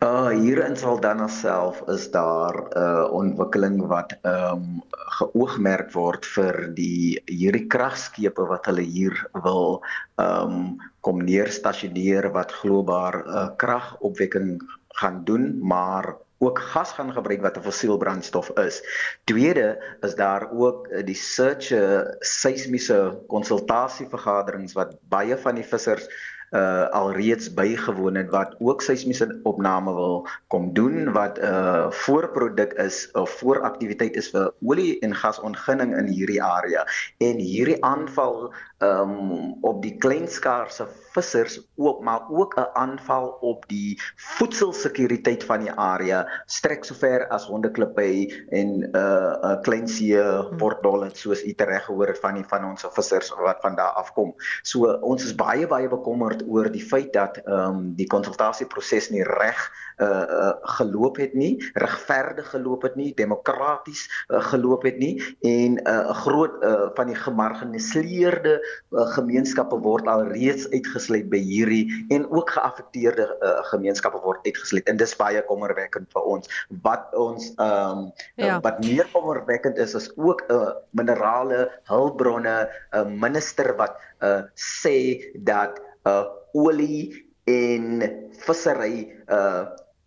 Uh 0.05 0.29
hier 0.37 0.61
in 0.61 0.76
Saldanha 0.76 1.26
self 1.33 1.81
is 1.88 2.11
daar 2.12 2.57
'n 2.57 2.79
uh, 2.79 3.12
ontwikkeling 3.12 3.87
wat 3.88 4.12
ehm 4.22 4.52
um, 4.52 4.83
geoogmerk 5.18 5.92
word 5.92 6.26
vir 6.26 6.68
die 6.76 7.22
hierdie 7.24 7.66
kragskepe 7.66 8.44
wat 8.52 8.66
hulle 8.68 8.85
hier 8.85 9.16
wil 9.33 9.81
ehm 10.16 10.52
um, 10.52 10.76
kom 11.00 11.24
neerstasioneer 11.24 12.33
wat 12.33 12.52
globaar 12.52 13.16
uh, 13.26 13.48
kragopwekking 13.57 14.61
gaan 15.00 15.24
doen, 15.24 15.59
maar 15.61 16.16
ook 16.38 16.59
gas 16.59 16.92
gaan 16.92 17.12
gebruik 17.12 17.40
wat 17.42 17.57
'n 17.57 17.62
fossiel 17.62 17.96
brandstof 17.96 18.51
is. 18.59 18.83
Tweede 19.25 19.96
is 20.01 20.14
daar 20.14 20.51
ook 20.53 20.88
uh, 20.88 21.05
die 21.05 21.14
search 21.14 21.70
uh, 21.70 22.01
seismiese 22.18 23.18
konsultasievergaderings 23.27 24.72
wat 24.72 24.96
baie 25.09 25.37
van 25.37 25.55
die 25.55 25.64
vissers 25.64 26.09
uh 26.55 26.88
alreeds 26.94 27.55
bygewoon 27.55 28.14
het 28.14 28.31
wat 28.31 28.55
ook 28.59 28.83
seismiese 28.83 29.40
opname 29.42 29.94
wil 29.94 30.29
kom 30.46 30.72
doen 30.72 31.12
wat 31.12 31.38
'n 31.38 31.42
uh, 31.42 31.90
voorproduk 31.90 32.72
is 32.72 33.11
of 33.12 33.31
vooraktiwiteit 33.31 34.16
is 34.16 34.31
vir 34.31 34.53
olie 34.62 34.99
en 35.01 35.14
gasontginning 35.14 35.96
in 35.99 36.07
hierdie 36.07 36.42
area 36.42 36.87
en 37.18 37.37
hierdie 37.37 37.85
aanval 37.85 38.55
um 38.78 39.56
op 39.64 39.82
die 39.82 39.96
kleinskaarse 39.96 40.86
vissers 41.14 41.60
ook 41.76 42.02
maar 42.04 42.28
ook 42.28 42.56
'n 42.56 42.68
aanval 42.72 43.28
op 43.40 43.68
die 43.68 44.00
voedselsekuriteit 44.16 45.44
van 45.44 45.60
die 45.60 45.72
area 45.72 46.28
strek 46.46 46.84
sover 46.84 47.28
as 47.28 47.46
hondeklippe 47.46 48.44
en 48.48 48.68
'n 48.68 48.96
uh, 48.96 49.52
'n 49.52 49.62
klein 49.62 49.88
see 49.88 50.20
portdol 50.56 51.08
soos 51.12 51.44
u 51.44 51.54
tereg 51.54 51.84
gehoor 51.84 52.06
het 52.06 52.18
van 52.18 52.34
die 52.34 52.44
van 52.44 52.64
ons 52.64 52.84
vissers 52.90 53.30
wat 53.30 53.60
van 53.60 53.74
daar 53.74 53.96
afkom. 53.96 54.34
So 54.62 54.92
ons 55.00 55.24
is 55.24 55.34
baie 55.34 55.66
baie 55.66 55.88
bekommerd 55.88 56.44
oor 56.48 56.70
die 56.70 56.84
feit 56.84 57.12
dat 57.12 57.40
um 57.46 57.94
die 57.94 58.06
konsultasieproses 58.06 59.10
nie 59.10 59.24
reg 59.24 59.72
uh, 59.96 60.06
uh 60.06 60.52
geloop 60.60 61.16
het 61.16 61.34
nie, 61.34 61.70
regverdig 61.74 62.50
geloop 62.50 62.82
het 62.82 62.96
nie, 62.96 63.14
demokraties 63.14 64.26
uh, 64.28 64.40
geloop 64.40 64.82
het 64.82 64.98
nie 64.98 65.22
en 65.40 65.72
'n 65.74 65.88
uh, 65.88 66.14
groot 66.14 66.62
uh, 66.62 66.88
van 66.94 67.06
die 67.06 67.16
gemarginaliseerde 67.16 68.65
uh, 68.92 69.07
gemeenskappe 69.14 69.79
word 69.85 70.09
al 70.11 70.26
reeds 70.33 70.68
uitgesluit 70.72 71.29
by 71.33 71.40
hierdie 71.42 71.85
en 72.14 72.26
ook 72.31 72.50
geaffekteerde 72.57 73.29
uh, 73.40 73.61
gemeenskappe 73.70 74.20
word 74.24 74.44
uitgesluit 74.46 74.88
en 74.88 75.00
dis 75.00 75.16
baie 75.16 75.42
kommerwekkend 75.48 76.11
vir 76.12 76.31
ons. 76.37 76.50
Wat 76.83 77.12
ons 77.14 77.52
ehm 77.57 78.07
um, 78.07 78.12
ja. 78.40 78.59
wat 78.64 78.81
meer 78.85 79.09
kommerwekkend 79.12 79.79
is 79.83 79.94
is 79.94 80.11
ook 80.16 80.42
'n 80.48 80.55
uh, 80.55 80.72
minerale 80.90 81.70
hulpbronne 81.90 82.57
uh, 82.66 83.05
minister 83.07 83.76
wat 83.76 83.96
uh, 84.22 84.42
sê 84.55 85.22
dat 85.35 85.81
uh, 86.05 86.24
olie 86.52 87.26
en 87.46 88.02
vissery 88.46 89.12
uh 89.29 89.66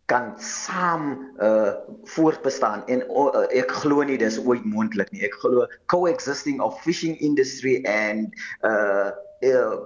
kan 0.10 0.34
saam 0.42 1.12
uh 1.38 1.74
voortbestaan 2.16 2.86
en 2.88 3.06
uh, 3.10 3.46
ek 3.62 3.72
glo 3.84 4.04
nie 4.04 4.18
dis 4.18 4.40
ooit 4.42 4.66
moontlik 4.66 5.12
nie. 5.14 5.24
Ek 5.28 5.38
glo 5.44 5.68
coexisting 5.94 6.62
of 6.66 6.82
fishing 6.84 7.16
industry 7.22 7.80
and 7.86 8.34
uh, 8.66 9.12
uh 9.46 9.78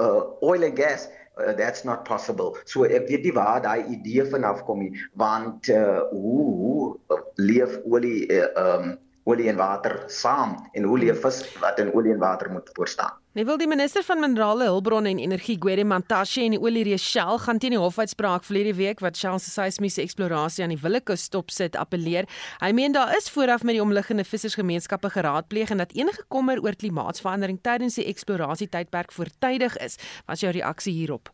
uh 0.00 0.22
oil 0.42 0.64
and 0.64 0.76
gas 0.76 1.08
uh, 1.36 1.52
that's 1.52 1.84
not 1.84 2.04
possible. 2.04 2.56
So 2.64 2.84
ek 2.88 3.08
weet 3.10 3.28
nie 3.28 3.34
waar 3.36 3.60
daai 3.64 3.84
idee 3.98 4.24
vanaf 4.28 4.64
kom 4.68 4.84
nie, 4.84 4.94
want 5.20 5.68
uh, 5.68 6.06
hoe 6.12 6.46
hoe 6.62 7.20
leef 7.36 7.78
olie 7.84 8.26
uh, 8.32 8.48
um 8.56 8.96
olie 9.26 9.50
en 9.50 9.58
water 9.58 10.04
saam 10.06 10.56
en 10.72 10.84
hoe 10.86 10.98
leef 11.02 11.20
vis 11.24 11.42
wat 11.60 11.80
in 11.82 11.92
olie 11.92 12.14
en 12.14 12.22
water 12.22 12.50
moet 12.52 12.70
voorstaan. 12.78 13.16
Nee, 13.36 13.44
wil 13.44 13.58
die 13.60 13.68
minister 13.68 14.00
van 14.00 14.16
minerale 14.16 14.64
hulpbronne 14.64 15.10
en 15.10 15.18
energie 15.20 15.58
Gwede 15.60 15.82
Mantashe 15.84 16.40
en 16.46 16.54
die 16.54 16.60
oliereus 16.62 17.04
Shell 17.04 17.36
gaan 17.42 17.60
teen 17.60 17.74
die 17.74 17.80
hofuitspraak 17.82 18.46
verlede 18.48 18.72
week 18.78 19.02
wat 19.04 19.20
Shell 19.20 19.36
se 19.44 19.52
seismiese 19.52 20.00
eksplorasie 20.00 20.64
aan 20.64 20.72
die 20.72 20.80
Willekus 20.80 21.26
stopsit 21.28 21.76
appeleer. 21.76 22.24
Hy 22.64 22.72
meen 22.72 22.96
daar 22.96 23.12
is 23.18 23.28
vooraf 23.28 23.60
met 23.60 23.76
die 23.76 23.84
omliggende 23.84 24.24
vissersgemeenskappe 24.24 25.12
geraadpleeg 25.18 25.74
en 25.74 25.84
dat 25.84 25.92
enige 25.92 26.24
kommer 26.32 26.64
oor 26.64 26.80
klimaatsverandering 26.80 27.60
tydens 27.60 28.00
die 28.00 28.08
eksplorasie 28.08 28.72
tydperk 28.72 29.12
voortydig 29.12 29.76
is. 29.84 30.00
Wat 30.24 30.40
is 30.40 30.48
jou 30.48 30.56
reaksie 30.56 30.96
hierop? 30.96 31.28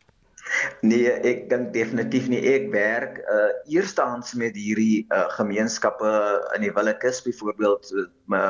Nee, 0.83 1.11
ek 1.23 1.45
dink 1.51 1.71
definitief 1.75 2.27
nie 2.31 2.41
ek 2.51 2.65
werk 2.75 3.21
uh 3.31 3.51
eerstens 3.71 4.33
met 4.39 4.57
hierdie 4.59 5.05
uh 5.15 5.29
gemeenskappe 5.37 6.11
in 6.57 6.67
die 6.67 6.73
Willekus 6.75 7.23
byvoorbeeld 7.27 7.93
uh 7.95 8.43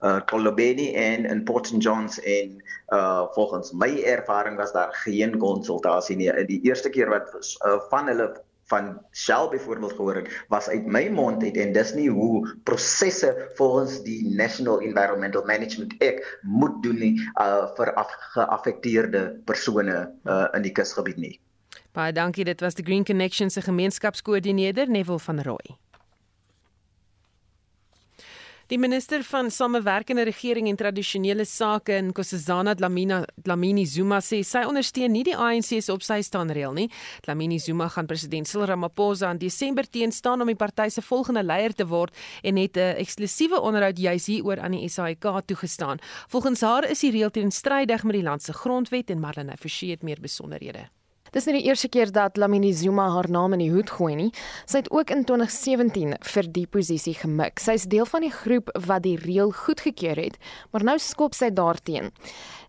uh 0.00 0.16
Kolobeni 0.32 0.88
en 0.96 1.28
in 1.28 1.44
Port 1.44 1.68
St 1.68 1.82
Johns 1.84 2.18
en 2.24 2.56
uh 2.96 3.28
volgens 3.36 3.72
my 3.72 3.90
ervaring 4.16 4.56
was 4.56 4.72
daar 4.72 4.94
geen 5.04 5.36
konsultasie 5.38 6.16
nie. 6.16 6.32
Die 6.48 6.62
eerste 6.64 6.90
keer 6.90 7.12
wat 7.12 7.32
uh, 7.36 7.78
van 7.92 8.08
hulle 8.08 8.32
van 8.66 9.00
Shell 9.12 9.48
byvoorbeeld 9.50 9.92
gehoor 9.92 10.14
het 10.14 10.44
was 10.48 10.68
uit 10.68 10.86
my 10.86 11.08
mond 11.08 11.42
uit 11.42 11.56
en 11.56 11.72
dis 11.72 11.94
nie 11.94 12.08
hoe 12.10 12.42
prosesse 12.64 13.32
volgens 13.54 14.02
die 14.02 14.34
National 14.34 14.80
Environmental 14.80 15.44
Management 15.44 15.94
Act 15.98 16.38
moet 16.42 16.82
doen 16.82 16.98
nie 16.98 17.14
uh, 17.40 17.66
vir 17.78 17.92
geaffekteerde 18.34 19.40
persone 19.44 19.98
uh, 20.24 20.46
in 20.52 20.66
die 20.66 20.72
kusgebied 20.72 21.16
nie. 21.22 21.36
Baie 21.96 22.12
dankie 22.12 22.44
dit 22.44 22.60
was 22.60 22.74
die 22.76 22.84
Green 22.84 23.04
Connection 23.04 23.50
se 23.50 23.62
gemeenskapskoördineerder 23.64 24.90
Neville 24.90 25.18
van 25.18 25.40
Rooi. 25.40 25.76
Die 28.66 28.78
minister 28.78 29.22
van 29.22 29.46
Samewerkende 29.50 30.24
Regering 30.26 30.66
en 30.66 30.76
Tradisionele 30.76 31.44
Sake 31.44 31.94
in 31.96 32.08
Kossazana 32.12 32.74
Dlamini 32.74 33.20
Dlamini 33.44 33.84
Zuma 33.86 34.18
sê 34.18 34.40
sy 34.42 34.64
ondersteun 34.66 35.14
nie 35.14 35.22
die 35.28 35.36
ANC 35.38 35.68
se 35.70 35.94
op 35.94 36.02
sy 36.02 36.16
staan 36.26 36.50
reël 36.50 36.74
nie. 36.74 36.88
Dlamini 37.22 37.60
Zuma 37.62 37.86
gaan 37.94 38.10
president 38.10 38.50
Cyril 38.50 38.66
Ramaphosa 38.72 39.30
in 39.30 39.38
Desember 39.38 39.86
teenstaan 39.86 40.42
om 40.42 40.50
die 40.50 40.58
party 40.58 40.88
se 40.90 41.06
volgende 41.06 41.46
leier 41.46 41.78
te 41.78 41.86
word 41.86 42.10
en 42.42 42.58
het 42.58 42.76
'n 42.76 42.98
eksklusiewe 42.98 43.60
onderhoud 43.60 43.98
juis 43.98 44.26
hieroor 44.26 44.58
aan 44.58 44.72
die 44.72 44.88
SAIK 44.88 45.46
toegestaan. 45.46 45.98
Volgens 46.26 46.60
haar 46.60 46.90
is 46.90 47.00
die 47.00 47.12
reël 47.12 47.30
teenstrydig 47.30 48.02
met 48.02 48.14
die 48.14 48.22
land 48.22 48.42
se 48.42 48.52
grondwet 48.52 49.10
en 49.10 49.20
Marlene 49.20 49.56
Forsie 49.56 49.90
het 49.90 50.02
meer 50.02 50.18
besonderhede. 50.20 50.95
Dis 51.36 51.44
nie 51.44 51.58
die 51.58 51.66
eerste 51.68 51.90
keer 51.92 52.08
dat 52.08 52.38
Lamini 52.40 52.70
Zuma 52.72 53.10
haar 53.12 53.26
naam 53.28 53.52
in 53.52 53.60
die 53.60 53.68
hoed 53.68 53.90
gooi 53.92 54.14
nie. 54.16 54.30
Sy 54.64 54.78
het 54.80 54.86
ook 54.88 55.10
in 55.12 55.26
2017 55.28 56.14
vir 56.30 56.46
die 56.54 56.64
posisie 56.64 57.12
gemik. 57.12 57.60
Sy 57.60 57.74
is 57.76 57.84
deel 57.92 58.08
van 58.08 58.24
die 58.24 58.32
groep 58.32 58.72
wat 58.86 59.04
die 59.04 59.18
reël 59.20 59.52
goedgekeur 59.52 60.16
het, 60.16 60.38
maar 60.72 60.86
nou 60.88 60.96
skop 60.96 61.36
sy 61.36 61.50
daarteen. 61.52 62.08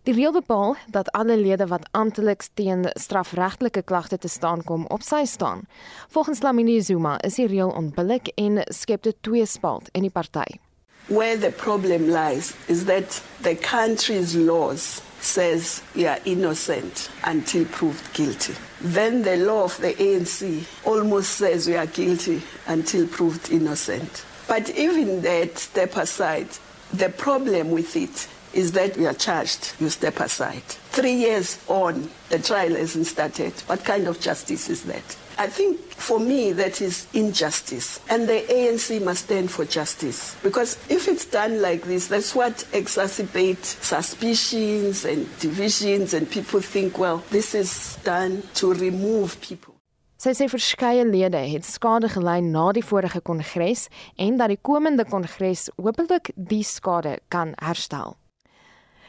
Die 0.04 0.12
reël 0.12 0.36
bepaal 0.36 0.76
dat 0.92 1.08
alle 1.16 1.38
lede 1.40 1.70
wat 1.72 1.88
amptelik 1.96 2.44
teen 2.60 2.84
strafregtelike 2.92 3.86
klagte 3.88 4.20
te 4.20 4.28
staan 4.28 4.60
kom, 4.68 4.84
op 4.92 5.00
sy 5.00 5.24
staan. 5.24 5.64
Volgens 6.12 6.44
Lamini 6.44 6.82
Zuma 6.84 7.16
is 7.24 7.40
die 7.40 7.48
reël 7.48 7.72
onbillik 7.72 8.34
en 8.36 8.60
skep 8.68 9.06
'n 9.06 9.16
tweespalt 9.24 9.88
in 9.96 10.04
die 10.04 10.12
party. 10.12 10.60
Where 11.08 11.38
the 11.38 11.52
problem 11.56 12.12
lies 12.12 12.52
is 12.66 12.84
that 12.84 13.22
the 13.40 13.56
country's 13.56 14.34
laws 14.36 15.00
says 15.20 15.82
you 15.94 16.06
are 16.06 16.18
innocent 16.24 17.10
until 17.24 17.64
proved 17.66 18.12
guilty. 18.14 18.54
Then 18.80 19.22
the 19.22 19.36
law 19.36 19.64
of 19.64 19.76
the 19.78 19.94
ANC 19.94 20.64
almost 20.86 21.30
says 21.32 21.66
we 21.66 21.76
are 21.76 21.86
guilty 21.86 22.42
until 22.66 23.06
proved 23.08 23.50
innocent. 23.50 24.24
But 24.46 24.70
even 24.70 25.22
that 25.22 25.58
step 25.58 25.96
aside, 25.96 26.48
the 26.92 27.10
problem 27.10 27.70
with 27.70 27.96
it 27.96 28.28
is 28.54 28.72
that 28.72 28.96
we 28.96 29.06
are 29.06 29.14
charged, 29.14 29.74
you 29.78 29.90
step 29.90 30.20
aside. 30.20 30.62
Three 30.62 31.12
years 31.12 31.62
on, 31.68 32.08
the 32.30 32.38
trial 32.38 32.74
hasn't 32.74 33.06
started. 33.06 33.52
What 33.66 33.84
kind 33.84 34.06
of 34.06 34.20
justice 34.20 34.70
is 34.70 34.84
that? 34.84 35.16
I 35.38 35.46
think 35.46 35.78
for 36.08 36.18
me 36.18 36.52
that 36.52 36.80
is 36.80 37.06
injustice 37.14 38.00
and 38.10 38.28
the 38.28 38.40
ANC 38.50 39.00
must 39.04 39.26
stand 39.26 39.50
for 39.50 39.64
justice 39.64 40.34
because 40.42 40.76
if 40.88 41.06
it's 41.06 41.26
done 41.26 41.62
like 41.62 41.82
this 41.84 42.08
that's 42.08 42.34
what 42.34 42.56
exacerbates 42.72 43.80
suspicions 43.82 45.04
and 45.04 45.26
divisions 45.38 46.12
and 46.12 46.28
people 46.28 46.60
think 46.60 46.98
well 46.98 47.22
this 47.30 47.54
is 47.54 47.98
done 48.02 48.42
to 48.54 48.74
remove 48.74 49.40
people 49.40 49.74
Sy 50.18 50.32
sê 50.34 50.48
verskeie 50.50 51.04
lede 51.06 51.38
het 51.46 51.62
skade 51.62 52.08
gely 52.10 52.40
na 52.42 52.72
die 52.74 52.82
vorige 52.82 53.20
kongres 53.22 53.84
en 54.18 54.40
dat 54.40 54.50
die 54.50 54.58
komende 54.58 55.04
kongres 55.06 55.68
hopelik 55.78 56.32
die 56.34 56.64
skade 56.66 57.20
kan 57.30 57.52
herstel. 57.62 58.16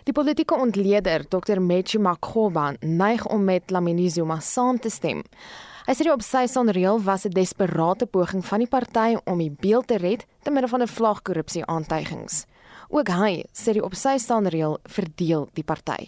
Die 0.06 0.14
politieke 0.14 0.54
ontleder 0.54 1.26
Dr. 1.26 1.58
Mechi 1.66 1.98
Makgoba 1.98 2.76
neig 2.82 3.26
om 3.26 3.42
met 3.44 3.74
Lamini 3.74 4.12
Zuma 4.14 4.38
saam 4.40 4.78
te 4.78 4.94
stem. 4.94 5.24
Hy 5.90 5.96
sê 5.98 6.06
die 6.06 6.14
opsystaan 6.14 6.68
reël 6.70 7.00
was 7.02 7.26
'n 7.26 7.34
desperate 7.34 8.06
poging 8.06 8.46
van 8.46 8.60
die 8.62 8.70
party 8.70 9.18
om 9.26 9.40
die 9.40 9.50
beeld 9.50 9.88
te 9.88 9.98
red 9.98 10.26
te 10.44 10.52
midde 10.52 10.70
van 10.70 10.82
'n 10.82 10.88
vlagkorrupsie 10.88 11.66
aantuigings. 11.66 12.46
Ook 12.90 13.08
hy 13.08 13.46
sê 13.52 13.74
die 13.74 13.84
opsystaan 13.84 14.48
reël 14.48 14.78
verdeel 14.84 15.50
die 15.54 15.64
party. 15.64 16.06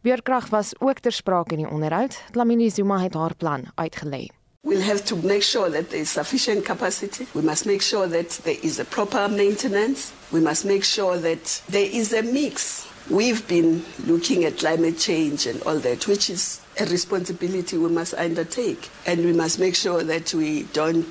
Beurkrag 0.00 0.48
was 0.48 0.72
ook 0.80 0.98
ter 1.00 1.12
sprake 1.12 1.52
in 1.54 1.58
die 1.58 1.70
onderhoud. 1.70 2.16
Lamini 2.32 2.70
Zuma 2.70 2.98
het 3.02 3.14
haar 3.14 3.34
plan 3.34 3.64
uitgelê. 3.74 4.30
We'll 4.62 4.82
have 4.82 5.02
to 5.02 5.16
make 5.16 5.42
sure 5.42 5.70
that 5.70 5.90
there 5.90 6.00
is 6.00 6.12
sufficient 6.12 6.64
capacity. 6.64 7.26
We 7.32 7.42
must 7.42 7.66
make 7.66 7.82
sure 7.82 8.08
that 8.08 8.42
there 8.42 8.58
is 8.62 8.78
a 8.78 8.84
proper 8.84 9.30
maintenance. 9.30 10.10
We 10.28 10.40
must 10.40 10.64
make 10.64 10.84
sure 10.84 11.20
that 11.20 11.62
there 11.70 11.90
is 11.92 12.12
a 12.14 12.22
mix. 12.22 12.86
We've 13.10 13.46
been 13.48 13.84
looking 14.04 14.44
at 14.44 14.58
climate 14.58 14.98
change 14.98 15.46
and 15.46 15.62
all 15.62 15.78
that, 15.78 16.06
which 16.06 16.28
is 16.28 16.60
a 16.78 16.84
responsibility 16.84 17.78
we 17.78 17.88
must 17.88 18.12
undertake. 18.12 18.90
And 19.06 19.24
we 19.24 19.32
must 19.32 19.58
make 19.58 19.74
sure 19.74 20.02
that 20.02 20.34
we 20.34 20.64
don't 20.74 21.08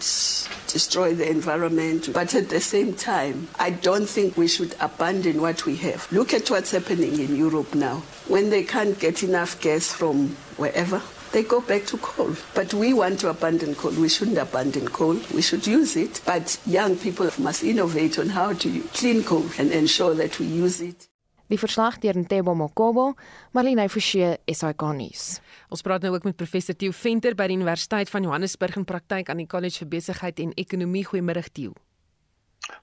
destroy 0.68 1.16
the 1.16 1.28
environment. 1.28 2.14
But 2.14 2.36
at 2.36 2.50
the 2.50 2.62
same 2.62 2.94
time, 2.94 3.48
I 3.58 3.72
don't 3.72 4.08
think 4.08 4.38
we 4.38 4.48
should 4.48 4.76
abandon 4.80 5.42
what 5.42 5.66
we 5.66 5.76
have. 5.78 6.08
Look 6.12 6.36
at 6.36 6.52
what's 6.52 6.70
happening 6.70 7.20
in 7.20 7.36
Europe 7.36 7.74
now. 7.74 8.04
When 8.28 8.52
they 8.52 8.64
can't 8.64 9.00
get 9.00 9.24
enough 9.24 9.60
gas 9.60 9.92
from 9.92 10.36
wherever, 10.58 11.02
they 11.32 11.42
go 11.42 11.62
back 11.62 11.88
to 11.88 11.98
coal. 11.98 12.36
But 12.54 12.76
we 12.76 12.94
want 12.94 13.22
to 13.22 13.30
abandon 13.30 13.74
coal. 13.74 13.92
We 13.94 14.10
shouldn't 14.10 14.38
abandon 14.38 14.88
coal. 14.90 15.20
We 15.34 15.42
should 15.42 15.66
use 15.66 15.96
it. 15.96 16.22
But 16.26 16.60
young 16.68 16.96
people 16.96 17.32
must 17.40 17.64
innovate 17.64 18.20
on 18.20 18.30
how 18.30 18.54
to 18.54 18.82
clean 18.94 19.24
coal 19.24 19.48
and 19.58 19.72
ensure 19.72 20.14
that 20.14 20.38
we 20.38 20.46
use 20.46 20.80
it. 20.80 21.08
Die 21.48 21.60
verslag 21.60 22.02
deur 22.04 22.18
Ntebo 22.20 22.52
Mokobo, 22.60 23.14
Marlene 23.56 23.88
Forsie, 23.88 24.34
SAK 24.52 24.84
nuus. 24.98 25.38
Ons 25.72 25.84
praat 25.86 26.04
nou 26.04 26.12
ook 26.16 26.26
met 26.28 26.36
professor 26.36 26.76
Theo 26.76 26.92
Venter 26.92 27.38
by 27.40 27.48
die 27.48 27.56
Universiteit 27.56 28.12
van 28.12 28.28
Johannesburg 28.28 28.76
in 28.76 28.88
praktyk 28.88 29.32
aan 29.32 29.40
die 29.40 29.48
College 29.48 29.86
vir 29.86 29.94
Besigheid 29.96 30.42
en 30.44 30.52
Ekonomie. 30.60 31.06
Goeiemôre 31.08 31.46
Theo. 31.48 31.72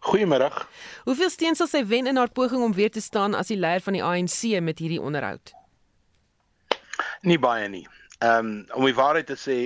Goeiemôre. 0.08 0.48
Hoeveel 1.04 1.32
steun 1.32 1.58
sal 1.58 1.68
sy 1.68 1.82
wen 1.90 2.08
in 2.08 2.16
haar 2.16 2.32
poging 2.32 2.62
om 2.64 2.72
weer 2.72 2.92
te 2.92 3.04
staan 3.04 3.36
as 3.36 3.52
die 3.52 3.60
leier 3.60 3.84
van 3.84 3.98
die 3.98 4.04
ANC 4.04 4.56
met 4.64 4.80
hierdie 4.80 5.00
onderhoud? 5.02 5.52
Nie 7.28 7.40
baie 7.40 7.68
nie. 7.68 7.84
Ehm 8.20 8.48
um, 8.48 8.54
om 8.80 8.88
die 8.88 8.96
waarheid 8.96 9.28
te 9.28 9.36
sê, 9.36 9.58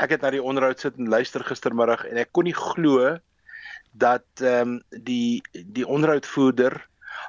ek 0.00 0.16
het 0.16 0.24
na 0.24 0.32
die 0.32 0.42
onderhoud 0.42 0.80
sit 0.80 0.96
en 0.96 1.12
luister 1.12 1.44
gistermiddag 1.44 2.06
en 2.08 2.20
ek 2.24 2.32
kon 2.32 2.48
nie 2.48 2.56
glo 2.56 3.18
dat 3.92 4.24
ehm 4.40 4.78
um, 4.78 5.04
die 5.04 5.42
die 5.52 5.84
onderhoudvoerder 5.84 6.80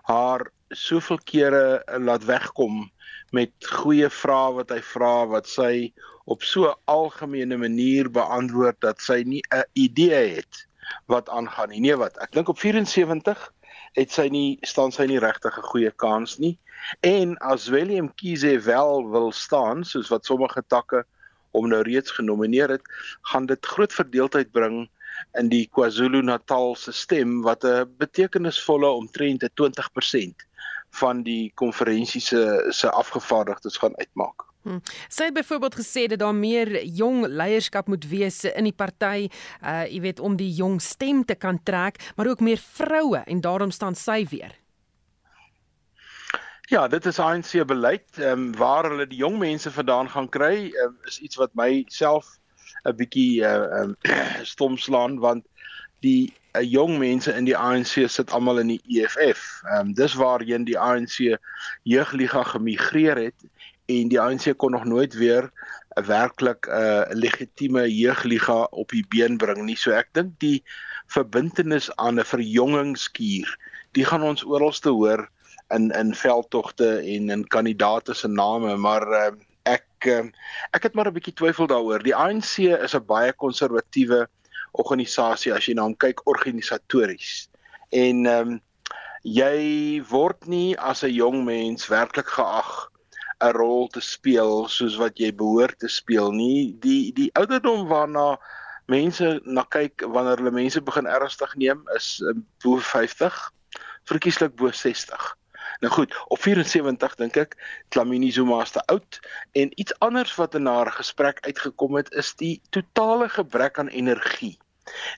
haar 0.07 0.47
soveel 0.71 1.19
kere 1.23 1.83
eh, 1.83 1.99
laat 1.99 2.25
wegkom 2.25 2.89
met 3.31 3.51
goeie 3.79 4.09
vrae 4.09 4.55
wat 4.57 4.71
hy 4.71 4.81
vra 4.83 5.13
wat 5.31 5.47
sy 5.47 5.91
op 6.31 6.43
so 6.43 6.73
algemene 6.91 7.57
manier 7.57 8.09
beantwoord 8.11 8.79
dat 8.83 9.01
sy 9.01 9.23
nie 9.25 9.41
'n 9.51 9.63
idee 9.73 10.37
het 10.37 10.67
wat 11.07 11.29
aangaan 11.29 11.69
nie. 11.69 11.79
Nee 11.79 11.95
wat, 11.95 12.17
ek 12.17 12.31
dink 12.31 12.49
op 12.49 12.59
74 12.59 13.51
het 13.95 14.11
sy 14.11 14.27
nie 14.27 14.57
staan 14.61 14.91
sy 14.91 15.05
nie 15.05 15.19
regtig 15.19 15.57
'n 15.57 15.69
goeie 15.71 15.91
kans 15.91 16.37
nie. 16.39 16.57
En 17.01 17.37
as 17.37 17.67
William 17.67 18.13
Kize 18.15 18.59
wel 18.59 19.09
wil 19.09 19.31
staan 19.31 19.83
soos 19.83 20.09
wat 20.09 20.25
sommige 20.25 20.63
takke 20.67 21.05
om 21.51 21.67
nou 21.67 21.81
reeds 21.81 22.11
genomineer 22.11 22.69
het, 22.69 22.81
gaan 23.21 23.45
dit 23.45 23.65
groot 23.65 23.93
verdeeldheid 23.93 24.51
bring 24.51 24.89
in 25.39 25.49
die 25.49 25.67
KwaZulu-Natal 25.67 26.75
se 26.75 26.91
stem 26.91 27.41
wat 27.41 27.63
'n 27.63 27.95
betekenisvolle 27.97 28.87
omtrent 28.87 29.43
20% 29.53 30.47
van 30.99 31.23
die 31.23 31.51
konferensie 31.55 32.21
se 32.21 32.67
se 32.69 32.89
afgevaardigdes 32.89 33.77
gaan 33.77 33.97
uitmaak. 33.97 34.47
Hmm. 34.61 34.81
Sy 35.09 35.23
het 35.23 35.33
byvoorbeeld 35.33 35.75
gesê 35.75 36.05
dat 36.07 36.19
daar 36.19 36.35
meer 36.35 36.85
jong 36.85 37.25
leierskap 37.25 37.87
moet 37.87 38.05
wees 38.07 38.43
in 38.43 38.67
die 38.69 38.75
party, 38.75 39.29
uh 39.63 39.85
jy 39.89 40.01
weet 40.01 40.19
om 40.19 40.35
die 40.37 40.51
jong 40.53 40.81
stem 40.81 41.25
te 41.25 41.35
kan 41.35 41.59
trek, 41.63 41.97
maar 42.15 42.27
ook 42.27 42.39
meer 42.45 42.61
vroue 42.61 43.23
en 43.25 43.41
daarom 43.41 43.71
staan 43.71 43.95
sy 43.95 44.25
weer. 44.29 44.53
Ja, 46.71 46.87
dit 46.87 47.05
is 47.05 47.19
ANC 47.19 47.51
beleid. 47.67 48.05
Ehm 48.17 48.31
um, 48.31 48.51
waar 48.55 48.87
hulle 48.89 49.07
die 49.07 49.17
jong 49.19 49.39
mense 49.39 49.71
vandaan 49.71 50.09
gaan 50.09 50.29
kry, 50.29 50.69
um, 50.83 50.97
is 51.09 51.19
iets 51.19 51.35
wat 51.35 51.51
my 51.53 51.83
self 51.87 52.37
'n 52.85 52.95
bietjie 52.95 53.41
uh, 53.43 53.81
um, 53.81 53.95
stom 54.53 54.77
slaan 54.77 55.19
want 55.19 55.45
die 55.99 56.33
uh, 56.53 56.61
jong 56.61 56.97
mense 56.97 57.33
in 57.33 57.45
die 57.45 57.57
ANC 57.57 58.07
sit 58.07 58.31
almal 58.31 58.59
in 58.59 58.75
die 58.75 58.81
EFF. 58.87 59.61
Ehm 59.71 59.91
um, 59.91 59.93
dis 59.93 60.15
waarheen 60.19 60.65
die 60.67 60.79
ANC 60.79 61.37
jeugliga 61.83 62.43
gemigreer 62.43 63.17
het 63.17 63.47
en 63.91 64.11
die 64.11 64.19
ANC 64.19 64.53
kon 64.57 64.71
nog 64.71 64.85
nooit 64.85 65.13
weer 65.13 65.51
'n 65.95 66.05
werklik 66.07 66.67
'n 66.67 66.71
uh, 66.71 67.03
legitieme 67.09 67.83
jeugliga 67.87 68.63
op 68.71 68.89
die 68.89 69.05
been 69.09 69.37
bring 69.37 69.65
nie. 69.65 69.75
So 69.75 69.91
ek 69.91 70.09
dink 70.13 70.39
die 70.39 70.63
verbintenis 71.07 71.91
aan 71.95 72.19
'n 72.19 72.25
verjongingskuur, 72.25 73.57
die 73.91 74.05
gaan 74.05 74.23
ons 74.23 74.45
oralste 74.45 74.89
hoor 74.89 75.29
in 75.69 75.91
in 75.91 76.15
veldtogte 76.15 76.97
en 76.99 77.29
in 77.29 77.47
kandidaate 77.47 78.13
se 78.13 78.27
name, 78.27 78.75
maar 78.75 79.07
uh, 79.07 79.31
ek 79.63 80.07
uh, 80.07 80.23
ek 80.71 80.83
het 80.83 80.93
maar 80.93 81.07
'n 81.07 81.13
bietjie 81.13 81.35
twyfel 81.35 81.67
daaroor. 81.67 82.03
Die 82.03 82.15
ANC 82.15 82.57
is 82.59 82.95
'n 82.95 83.05
baie 83.05 83.33
konservatiewe 83.33 84.27
organisasie 84.71 85.53
as 85.53 85.67
jy 85.67 85.75
na 85.75 85.87
hom 85.87 85.95
kyk 85.95 86.25
organisatories. 86.27 87.47
En 87.91 88.25
ehm 88.25 88.51
um, 88.55 88.59
jy 89.21 90.01
word 90.09 90.47
nie 90.49 90.73
as 90.77 91.03
'n 91.03 91.13
jong 91.13 91.43
mens 91.45 91.87
werklik 91.87 92.25
geag 92.25 92.89
'n 93.41 93.53
rol 93.53 93.87
te 93.87 94.01
speel 94.01 94.67
soos 94.67 94.97
wat 94.97 95.19
jy 95.19 95.31
behoort 95.33 95.79
te 95.79 95.89
speel 95.89 96.31
nie. 96.31 96.75
Die 96.79 97.13
die 97.13 97.29
ouderdom 97.33 97.87
waarna 97.87 98.37
mense 98.87 99.39
na 99.45 99.63
kyk 99.63 100.03
wanneer 100.05 100.37
hulle 100.37 100.51
mense 100.51 100.81
begin 100.81 101.05
ernstig 101.05 101.55
neem 101.55 101.83
is 101.95 102.21
uh, 102.21 102.33
bo 102.63 102.77
50, 102.77 103.53
verkieslik 104.09 104.55
bo 104.55 104.71
60. 104.71 105.37
Nou 105.81 105.93
goed, 105.93 106.13
op 106.27 106.41
74 106.41 107.15
dink 107.17 107.37
ek 107.41 107.55
Dlamini 107.89 108.29
Zuma 108.31 108.59
is 108.61 108.73
te 108.75 108.83
oud 108.93 109.17
en 109.57 109.71
iets 109.81 109.95
anders 110.05 110.35
wat 110.37 110.53
in 110.55 110.67
haar 110.69 110.91
gesprek 110.93 111.39
uitgekom 111.41 111.95
het 111.97 112.11
is 112.21 112.35
die 112.37 112.59
totale 112.69 113.29
gebrek 113.29 113.79
aan 113.81 113.89
energie. 113.89 114.59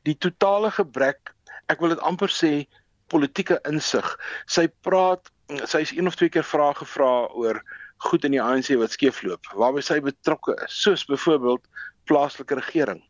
Die 0.08 0.16
totale 0.16 0.72
gebrek, 0.72 1.34
ek 1.68 1.84
wil 1.84 1.92
dit 1.92 2.04
amper 2.08 2.32
sê 2.32 2.52
politieke 3.12 3.58
insig. 3.68 4.08
Sy 4.48 4.70
praat, 4.88 5.28
sy 5.68 5.84
is 5.84 5.92
een 5.92 6.08
of 6.08 6.16
twee 6.16 6.32
keer 6.32 6.48
vrae 6.48 6.72
gevra 6.80 7.12
oor 7.36 7.60
goed 8.08 8.24
in 8.24 8.36
die 8.38 8.42
ANC 8.44 8.72
wat 8.80 8.96
skeefloop, 8.96 9.50
waarby 9.60 9.84
sy 9.84 10.00
betrokke 10.04 10.56
is, 10.64 10.78
soos 10.80 11.04
byvoorbeeld 11.12 11.68
plaaslike 12.08 12.56
regering. 12.56 13.04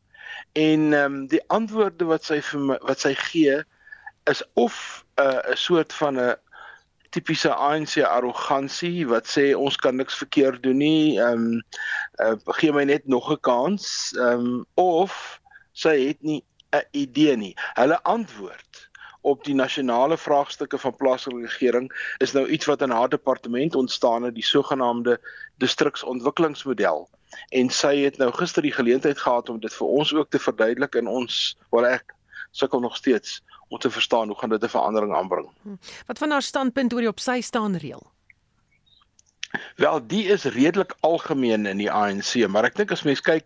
En 0.58 0.90
ehm 0.90 1.20
um, 1.20 1.22
die 1.30 1.44
antwoorde 1.54 2.10
wat 2.10 2.26
sy 2.26 2.40
vir 2.50 2.66
my, 2.72 2.80
wat 2.90 3.06
sy 3.06 3.14
gee 3.30 3.62
is 4.30 4.42
of 4.58 5.06
uh, 5.22 5.38
'n 5.38 5.54
uh, 5.54 5.56
soort 5.68 5.94
van 6.02 6.18
'n 6.18 6.34
tipiese 7.14 7.52
ANC 7.54 8.00
arrogansie 8.04 9.06
wat 9.08 9.30
sê 9.30 9.52
ons 9.56 9.78
kan 9.78 9.96
niks 9.96 10.18
verkeerd 10.18 10.64
doen 10.64 10.82
nie. 10.82 11.20
Ehm 11.22 11.46
um, 11.46 11.62
uh, 12.24 12.56
gee 12.60 12.74
my 12.74 12.84
net 12.90 13.08
nog 13.08 13.32
'n 13.32 13.40
kans. 13.42 14.14
Ehm 14.18 14.48
um, 14.48 14.66
of 14.76 15.40
sy 15.74 15.96
het 16.08 16.22
nie 16.22 16.44
'n 16.74 16.88
idee 16.92 17.38
nie. 17.38 17.54
Hulle 17.74 18.02
antwoord 18.04 18.90
op 19.22 19.44
die 19.44 19.56
nasionale 19.56 20.18
vraagstukke 20.18 20.78
van 20.78 20.96
plaaslike 20.96 21.42
regering 21.42 22.16
is 22.18 22.32
nou 22.32 22.48
iets 22.48 22.66
wat 22.66 22.82
in 22.82 22.90
haar 22.90 23.10
departement 23.10 23.76
ontstaan 23.76 24.24
het, 24.24 24.36
die 24.36 24.44
sogenaamde 24.44 25.20
distriksontwikkelingsmodel. 25.58 27.10
En 27.50 27.70
sy 27.70 27.96
het 28.04 28.18
nou 28.18 28.32
gister 28.32 28.62
die 28.62 28.76
geleentheid 28.76 29.20
gehad 29.20 29.50
om 29.50 29.60
dit 29.60 29.74
vir 29.74 29.88
ons 29.88 30.14
ook 30.14 30.30
te 30.30 30.40
verduidelik 30.40 30.96
en 30.96 31.08
ons, 31.08 31.58
wel 31.72 31.88
ek 31.88 32.16
sukkel 32.52 32.80
nog 32.80 32.96
steeds 32.96 33.42
om 33.74 33.80
te 33.80 33.90
verstaan 33.90 34.28
hoe 34.30 34.38
gaan 34.38 34.54
dit 34.54 34.64
'n 34.64 34.76
verandering 34.76 35.14
aanbring. 35.16 35.50
Hm. 35.62 35.76
Wat 36.06 36.18
van 36.18 36.32
haar 36.32 36.42
standpunt 36.42 36.94
oor 36.94 37.00
die 37.00 37.10
op 37.10 37.20
sy 37.20 37.42
staan 37.42 37.76
reël? 37.76 38.12
Wel, 39.76 40.08
die 40.08 40.26
is 40.34 40.44
redelik 40.44 40.96
algemeen 41.00 41.66
in 41.66 41.78
die 41.78 41.92
ANC, 41.92 42.48
maar 42.48 42.66
ek 42.70 42.76
dink 42.76 42.92
as 42.92 43.04
mens 43.04 43.22
kyk 43.22 43.46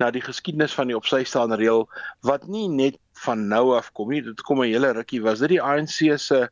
na 0.00 0.10
die 0.10 0.24
geskiedenis 0.24 0.74
van 0.74 0.88
die 0.88 0.96
op 0.96 1.06
sy 1.08 1.22
staan 1.28 1.52
reël 1.52 1.88
wat 2.20 2.46
nie 2.48 2.68
net 2.68 2.98
van 3.24 3.48
nou 3.48 3.76
af 3.76 3.92
kom 3.92 4.12
nie, 4.12 4.22
dit 4.22 4.40
kom 4.48 4.62
'n 4.62 4.72
hele 4.72 4.92
rukkie 4.92 5.22
was 5.22 5.38
dit 5.44 5.56
die 5.56 5.62
ANC 5.62 6.18
se 6.18 6.48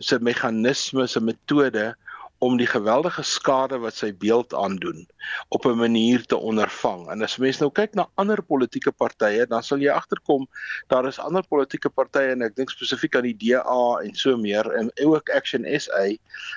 se 0.00 0.18
meganisme, 0.20 1.06
se 1.06 1.20
metode 1.20 1.94
om 2.40 2.56
die 2.56 2.68
geweldige 2.68 3.22
skade 3.22 3.78
wat 3.82 3.98
sy 4.00 4.10
beeld 4.16 4.54
aandoen 4.56 5.04
op 5.52 5.66
'n 5.68 5.76
manier 5.76 6.24
te 6.26 6.36
ondervang. 6.36 7.10
En 7.12 7.22
as 7.22 7.36
mens 7.36 7.58
nou 7.60 7.70
kyk 7.70 7.94
na 7.94 8.08
ander 8.14 8.42
politieke 8.42 8.92
partye, 8.92 9.46
dan 9.46 9.62
sal 9.62 9.78
jy 9.78 9.92
agterkom 9.92 10.48
daar 10.88 11.06
is 11.06 11.18
ander 11.18 11.44
politieke 11.48 11.90
partye 11.90 12.32
en 12.32 12.42
ek 12.42 12.56
dink 12.56 12.70
spesifiek 12.70 13.16
aan 13.16 13.28
die 13.28 13.36
DA 13.36 14.00
en 14.02 14.14
so 14.14 14.36
meer 14.36 14.72
en 14.72 14.90
ook 15.04 15.30
Action 15.30 15.66
SA 15.80 16.16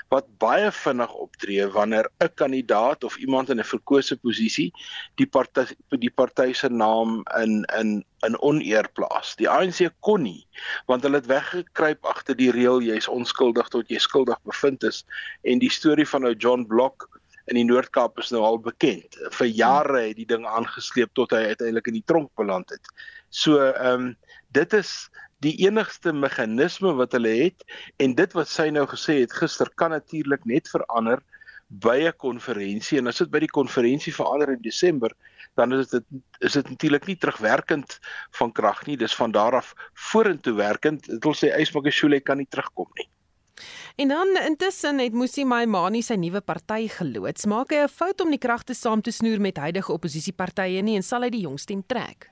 wat 0.10 0.26
baie 0.40 0.72
vinnig 0.72 1.14
optree 1.14 1.68
wanneer 1.68 2.10
'n 2.20 2.32
kandidaat 2.36 3.04
of 3.04 3.18
iemand 3.18 3.50
in 3.50 3.60
'n 3.60 3.64
verkose 3.64 4.16
posisie 4.16 4.72
die 5.16 5.28
party 5.28 5.66
die 5.90 6.14
party 6.16 6.54
se 6.54 6.70
naam 6.70 7.24
in 7.42 7.66
in 7.80 8.06
in 8.28 8.38
oneer 8.42 8.88
plaas. 8.96 9.36
Die 9.40 9.50
ANC 9.50 9.90
kon 10.00 10.24
nie 10.28 10.46
want 10.90 11.04
hulle 11.04 11.22
het 11.22 11.30
weggekruip 11.32 12.06
agter 12.06 12.38
die 12.40 12.52
reël 12.52 12.82
jy's 12.84 13.10
onskuldig 13.12 13.70
tot 13.74 13.90
jy 13.92 14.00
skuldig 14.02 14.40
bevind 14.48 14.84
is 14.84 15.04
en 15.44 15.60
die 15.60 15.72
storie 15.72 16.08
van 16.08 16.28
ou 16.28 16.34
John 16.34 16.68
Block 16.68 17.10
in 17.52 17.60
die 17.60 17.66
Noord-Kaap 17.68 18.22
is 18.24 18.32
nou 18.32 18.44
al 18.48 18.60
bekend. 18.64 19.18
Vir 19.36 19.50
jare 19.52 20.06
het 20.08 20.16
die 20.20 20.28
ding 20.30 20.46
aangesleep 20.48 21.12
tot 21.18 21.34
hy 21.36 21.50
uiteindelik 21.52 21.90
in 21.92 22.00
die 22.00 22.08
tronk 22.08 22.32
beland 22.40 22.72
het. 22.72 22.94
So 23.30 23.60
ehm 23.60 24.10
um, 24.10 24.16
dit 24.54 24.74
is 24.78 25.10
die 25.42 25.56
enigste 25.66 26.14
meganisme 26.14 26.94
wat 26.96 27.16
hulle 27.18 27.32
het 27.36 27.64
en 28.04 28.14
dit 28.16 28.36
wat 28.38 28.48
sy 28.48 28.68
nou 28.72 28.86
gesê 28.88 29.18
het 29.24 29.34
gister 29.34 29.72
kan 29.82 29.92
natuurlik 29.92 30.46
net 30.46 30.70
verander 30.72 31.24
by 31.84 31.98
'n 32.08 32.14
konferensie 32.22 33.00
en 33.00 33.08
as 33.08 33.18
dit 33.18 33.32
by 33.32 33.40
die 33.40 33.56
konferensie 33.58 34.14
verander 34.14 34.54
in 34.54 34.62
Desember 34.62 35.12
dan 35.56 35.74
is 35.74 35.90
dit 35.90 36.06
is 36.40 36.54
dit 36.54 36.70
natuurlik 36.70 37.06
nie 37.08 37.18
terugwerkend 37.18 38.00
van 38.40 38.52
krag 38.52 38.86
nie 38.88 38.98
dis 38.98 39.16
van 39.16 39.32
daar 39.32 39.56
af 39.62 39.74
vorentoe 40.12 40.56
werkend 40.58 41.06
dit 41.10 41.24
wil 41.24 41.36
sê 41.38 41.54
Ysmakashule 41.60 42.20
kan 42.22 42.38
nie 42.38 42.50
terugkom 42.50 42.90
nie 43.00 43.10
En 43.96 44.08
dan 44.08 44.28
intussen 44.46 45.00
het 45.00 45.14
Musi 45.14 45.44
Maimani 45.46 46.02
sy 46.02 46.16
nuwe 46.18 46.42
party 46.42 46.88
geloods. 46.90 47.46
Maak 47.46 47.70
hy 47.70 47.84
'n 47.84 47.88
fout 47.90 48.22
om 48.22 48.32
die 48.34 48.42
kragte 48.42 48.74
saam 48.74 49.02
te 49.02 49.12
snoer 49.12 49.40
met 49.40 49.58
huidige 49.58 49.94
oppositiepartye 49.94 50.82
nie 50.82 50.96
en 50.96 51.04
sal 51.04 51.22
hy 51.22 51.30
die 51.30 51.46
jongstem 51.46 51.84
trek? 51.86 52.30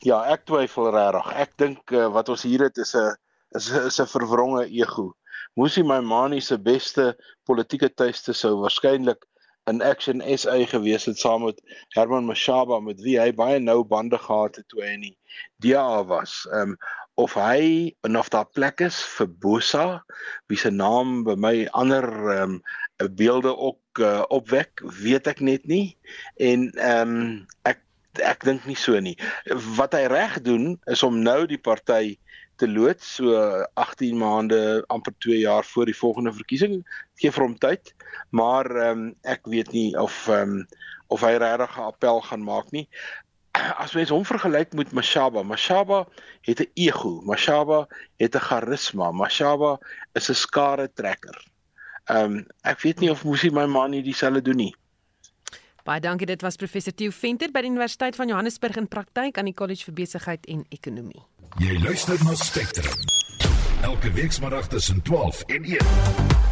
Ja, 0.00 0.24
ek 0.32 0.46
twyfel 0.48 0.90
regtig. 0.90 1.32
Ek 1.36 1.52
dink 1.60 1.92
uh, 1.92 2.08
wat 2.08 2.28
ons 2.32 2.42
hier 2.42 2.64
het 2.64 2.78
is 2.78 2.94
'n 2.96 3.12
is 3.54 3.68
'n 3.70 3.86
is 3.86 4.00
'n 4.00 4.06
verwronge 4.06 4.64
ego. 4.72 5.12
Musi 5.56 5.82
Maimani 5.82 6.40
se 6.40 6.56
beste 6.58 7.16
politieke 7.44 7.88
tuiste 7.94 8.32
sou 8.32 8.56
waarskynlik 8.62 9.26
in 9.68 9.82
Action 9.82 10.22
SA 10.38 10.56
gewees 10.66 11.04
het 11.04 11.18
saam 11.18 11.44
met 11.44 11.60
Herman 11.94 12.24
Mashaba 12.24 12.80
met 12.80 13.00
wie 13.04 13.18
hy 13.20 13.30
baie 13.36 13.58
nou 13.60 13.82
bande 13.84 14.18
gehad 14.18 14.56
het 14.56 14.68
toe 14.68 14.82
hy 14.84 14.94
in 14.96 15.04
die 15.08 15.16
DA 15.64 16.04
was. 16.04 16.42
Ehm 16.52 16.74
um, 16.74 16.80
of 17.20 17.34
hy 17.36 17.92
en 18.06 18.16
of 18.16 18.30
daar 18.32 18.48
plek 18.48 18.80
is 18.80 18.96
vir 19.18 19.28
Bosa 19.42 19.84
wie 20.48 20.56
se 20.56 20.70
naam 20.72 21.20
by 21.26 21.36
my 21.36 21.54
ander 21.76 22.06
ehm 22.08 22.56
um, 22.56 22.62
beelde 23.16 23.52
ook 23.56 24.00
uh, 24.00 24.24
opwek, 24.28 24.80
weet 25.00 25.26
ek 25.26 25.40
net 25.40 25.66
nie. 25.68 25.96
En 26.36 26.70
ehm 26.72 27.14
um, 27.16 27.46
ek 27.68 27.84
ek 28.26 28.42
dink 28.44 28.64
nie 28.66 28.78
so 28.78 28.98
nie. 28.98 29.16
Wat 29.76 29.94
hy 29.94 30.06
reg 30.10 30.40
doen 30.42 30.74
is 30.90 31.02
om 31.06 31.20
nou 31.22 31.44
die 31.46 31.60
party 31.60 32.16
te 32.60 32.68
loods 32.68 33.14
so 33.16 33.40
18 33.80 34.18
maande 34.20 34.60
amper 34.92 35.14
2 35.24 35.38
jaar 35.42 35.64
voor 35.64 35.88
die 35.88 35.96
volgende 35.96 36.32
verkiesing. 36.36 36.80
Gee 37.20 37.32
vir 37.32 37.46
hom 37.46 37.56
tyd 37.58 37.94
maar 38.30 38.70
um, 38.90 39.10
ek 39.22 39.48
weet 39.50 39.72
nie 39.72 39.90
of 39.98 40.14
um, 40.28 40.66
of 41.10 41.24
hy 41.26 41.34
regtig 41.42 41.76
'n 41.76 41.88
appel 41.90 42.20
gaan 42.22 42.44
maak 42.46 42.70
nie. 42.70 42.86
As 43.82 43.96
mens 43.98 44.12
hom 44.14 44.24
vergelyk 44.24 44.76
met 44.78 44.92
Mashaba 44.92 45.42
Mashaba 45.42 46.04
het 46.46 46.60
'n 46.60 46.70
ego 46.74 47.20
Mashaba 47.26 47.86
het 48.22 48.36
'n 48.36 48.46
charisma 48.48 49.10
Mashaba 49.10 49.78
is 50.14 50.30
'n 50.30 50.38
skare 50.38 50.88
trekker 50.94 51.36
um, 52.10 52.46
ek 52.62 52.80
weet 52.84 53.00
nie 53.00 53.10
of 53.10 53.24
Musi 53.24 53.50
my 53.50 53.66
man 53.66 53.90
nie 53.90 54.02
dieselfde 54.02 54.42
doen 54.42 54.56
nie 54.56 54.74
Baie 55.84 56.00
dankie 56.00 56.26
dit 56.26 56.42
was 56.42 56.56
professor 56.56 56.94
Theo 56.94 57.10
Venter 57.10 57.52
by 57.52 57.64
die 57.64 57.72
Universiteit 57.72 58.16
van 58.16 58.28
Johannesburg 58.28 58.76
in 58.76 58.88
praktyk 58.88 59.38
aan 59.38 59.50
die 59.50 59.56
College 59.56 59.84
vir 59.88 59.94
Besigheid 60.02 60.46
en 60.46 60.64
Ekonomie 60.70 61.24
Jy 61.58 61.78
luister 61.82 62.18
na 62.24 62.34
Spectrum. 62.34 62.94
Elke 63.82 64.12
weekmiddag 64.12 64.68
tussen 64.68 65.02
12 65.02 65.42
en 65.46 65.64
1. 65.64 66.49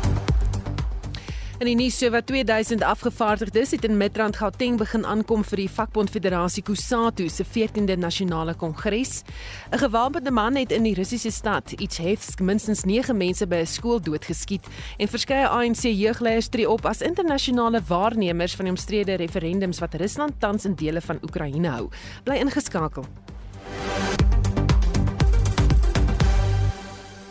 In 1.58 1.66
die 1.66 1.74
nuus 1.74 1.96
so 1.98 2.06
wat 2.14 2.28
2000 2.30 2.84
afgevaardigdes 2.86 3.72
het 3.74 3.84
in 3.84 3.96
Midrand 3.98 4.36
Gauteng 4.38 4.76
begin 4.78 5.02
aankom 5.02 5.40
vir 5.42 5.58
die 5.58 5.70
Vakbond 5.74 6.12
Federasie 6.14 6.62
Kusatu 6.62 7.26
se 7.34 7.42
14de 7.42 7.96
nasionale 7.98 8.54
kongres. 8.54 9.24
'n 9.72 9.78
Gewapende 9.78 10.30
man 10.30 10.54
het 10.54 10.70
in 10.70 10.84
die 10.84 10.94
Russiese 10.94 11.30
stad 11.30 11.74
hefs 11.98 12.38
minstens 12.40 12.84
9 12.84 13.16
mense 13.16 13.46
by 13.46 13.56
'n 13.56 13.66
skool 13.66 14.00
doodgeskiet 14.00 14.66
en 14.98 15.08
verskeie 15.08 15.48
ANC 15.48 15.82
jeugleiers 15.82 16.48
tree 16.48 16.70
op 16.70 16.86
as 16.86 17.02
internasionale 17.02 17.82
waarnemers 17.88 18.54
van 18.54 18.64
die 18.64 18.74
omstrede 18.74 19.14
referendums 19.16 19.80
wat 19.80 19.94
Rusland 19.94 20.40
tans 20.40 20.64
in 20.64 20.74
dele 20.74 21.00
van 21.00 21.18
Oekraïne 21.22 21.68
hou. 21.68 21.88
Bly 22.22 22.36
ingeskakel. 22.36 23.04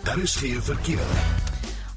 Daar 0.03 0.19
is 0.19 0.35
geen 0.35 0.61
verkeer. 0.61 1.46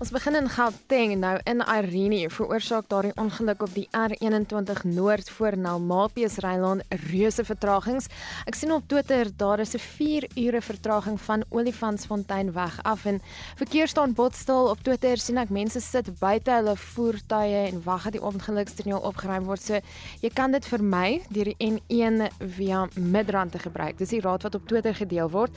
Ons 0.01 0.15
begin 0.15 0.33
in 0.39 0.47
Gauteng 0.49 1.11
nou 1.21 1.35
in 1.45 1.59
Irene 1.61 2.31
veroorsaak 2.33 2.87
daardie 2.89 3.13
ongeluk 3.21 3.61
op 3.67 3.73
die 3.77 3.85
R21 3.93 4.87
Noord 4.89 5.29
voor 5.37 5.59
Nalmapies 5.61 6.39
Rylaan 6.41 6.81
reuse 7.11 7.45
vertragings. 7.45 8.09
Ek 8.49 8.57
sien 8.57 8.73
op 8.73 8.87
Twitter 8.89 9.29
daar 9.37 9.61
is 9.61 9.75
'n 9.77 9.79
4 9.79 10.25
ure 10.37 10.63
vertraging 10.63 11.21
van 11.21 11.45
Olifantsfontein 11.51 12.53
weg 12.53 12.79
af 12.83 13.05
en 13.05 13.21
verkeer 13.57 13.89
staan 13.89 14.15
botstil. 14.15 14.71
Op 14.71 14.81
Twitter 14.83 15.19
sien 15.19 15.37
ek 15.37 15.51
mense 15.51 15.81
sit 15.81 16.19
buite 16.19 16.51
hulle 16.51 16.77
voertuie 16.77 17.69
en 17.69 17.83
wag 17.85 18.03
dat 18.03 18.13
die 18.13 18.23
ongeluksterrein 18.23 19.05
opgeruim 19.05 19.45
word. 19.45 19.63
So 19.63 19.81
jy 20.21 20.31
kan 20.33 20.51
dit 20.51 20.67
vermy 20.67 21.21
deur 21.29 21.45
die 21.45 21.57
N1 21.61 22.33
via 22.39 22.89
Midrand 22.95 23.53
te 23.53 23.59
gebruik. 23.59 23.99
Dis 23.99 24.09
die 24.09 24.21
raad 24.21 24.43
wat 24.43 24.55
op 24.55 24.67
Twitter 24.67 24.95
gedeel 24.95 25.31
word. 25.31 25.51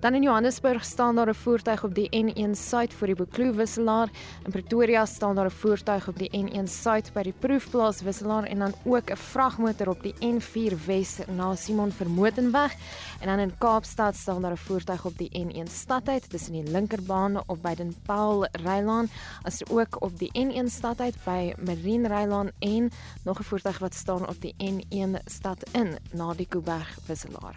Dan 0.00 0.14
in 0.14 0.22
Johannesburg 0.22 0.84
staan 0.84 1.16
daar 1.16 1.28
'n 1.28 1.34
voertuig 1.34 1.84
op 1.84 1.94
die 1.94 2.08
N1 2.08 2.54
suid 2.54 2.94
voor 2.94 3.06
die 3.06 3.16
Bekloof 3.16 3.56
wisselaar 3.56 3.89
wisselaar. 3.90 4.08
In 4.44 4.50
Pretoria 4.50 5.06
staan 5.06 5.34
daar 5.34 5.46
'n 5.46 5.50
voertuig 5.50 6.08
op 6.08 6.18
die 6.18 6.30
N1 6.30 6.68
suid 6.68 7.12
by 7.12 7.22
die 7.22 7.34
proefplaas 7.38 8.02
wisselaar 8.02 8.44
en 8.44 8.58
dan 8.58 8.74
ook 8.84 9.10
'n 9.10 9.16
vragmotor 9.16 9.88
op 9.88 10.02
die 10.02 10.14
N4 10.20 10.76
wes 10.86 11.18
na 11.26 11.54
Simon 11.54 11.92
Vermotenweg. 11.92 12.74
En 13.20 13.26
dan 13.26 13.38
in 13.38 13.58
Kaapstad 13.58 14.16
staan 14.16 14.42
daar 14.42 14.52
'n 14.52 14.56
voertuig 14.56 15.04
op 15.04 15.18
die 15.18 15.30
N1 15.32 15.68
stadheid 15.68 16.30
tussen 16.30 16.52
die 16.52 16.70
linkerbaan 16.70 17.42
op 17.46 17.62
by 17.62 17.74
Den 17.74 17.94
Paul 18.06 18.46
Rylaan, 18.52 19.08
as 19.42 19.66
ook 19.70 20.02
op 20.02 20.18
die 20.18 20.30
N1 20.32 20.68
stadheid 20.68 21.14
by 21.24 21.54
Marine 21.64 22.08
Rylaan 22.08 22.50
en 22.58 22.90
nog 23.24 23.38
'n 23.38 23.44
voertuig 23.44 23.78
wat 23.78 23.94
staan 23.94 24.28
op 24.28 24.40
die 24.40 24.54
N1 24.58 25.18
stad 25.24 25.68
in 25.72 25.98
na 26.12 26.34
die 26.34 26.46
Kuiberg 26.46 26.98
wisselaar. 27.06 27.56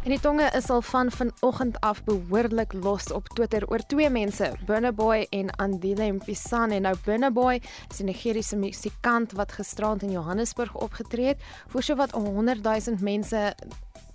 En 0.00 0.14
die 0.14 0.20
tonge 0.20 0.46
is 0.56 0.70
al 0.70 0.80
van 0.82 1.10
vanoggend 1.12 1.80
af 1.80 2.04
behoorlik 2.04 2.72
los 2.72 3.10
op 3.12 3.28
Twitter 3.28 3.66
oor 3.68 3.82
twee 3.86 4.10
mense, 4.10 4.52
Burna 4.66 4.92
Boy 4.92 5.26
en 5.30 5.50
Andile 5.50 6.12
Mpisane. 6.12 6.78
Nou 6.80 6.94
Burna 7.04 7.30
Boy 7.30 7.60
is 7.90 8.00
'n 8.00 8.04
Nigeriese 8.04 8.56
musikant 8.56 9.32
wat 9.32 9.52
gisterand 9.52 10.02
in 10.02 10.10
Johannesburg 10.10 10.74
opgetree 10.74 11.26
het 11.26 11.42
vir 11.68 11.82
so 11.82 11.94
wat 11.94 12.10
100 12.10 12.62
000 12.62 12.96
mense 13.00 13.54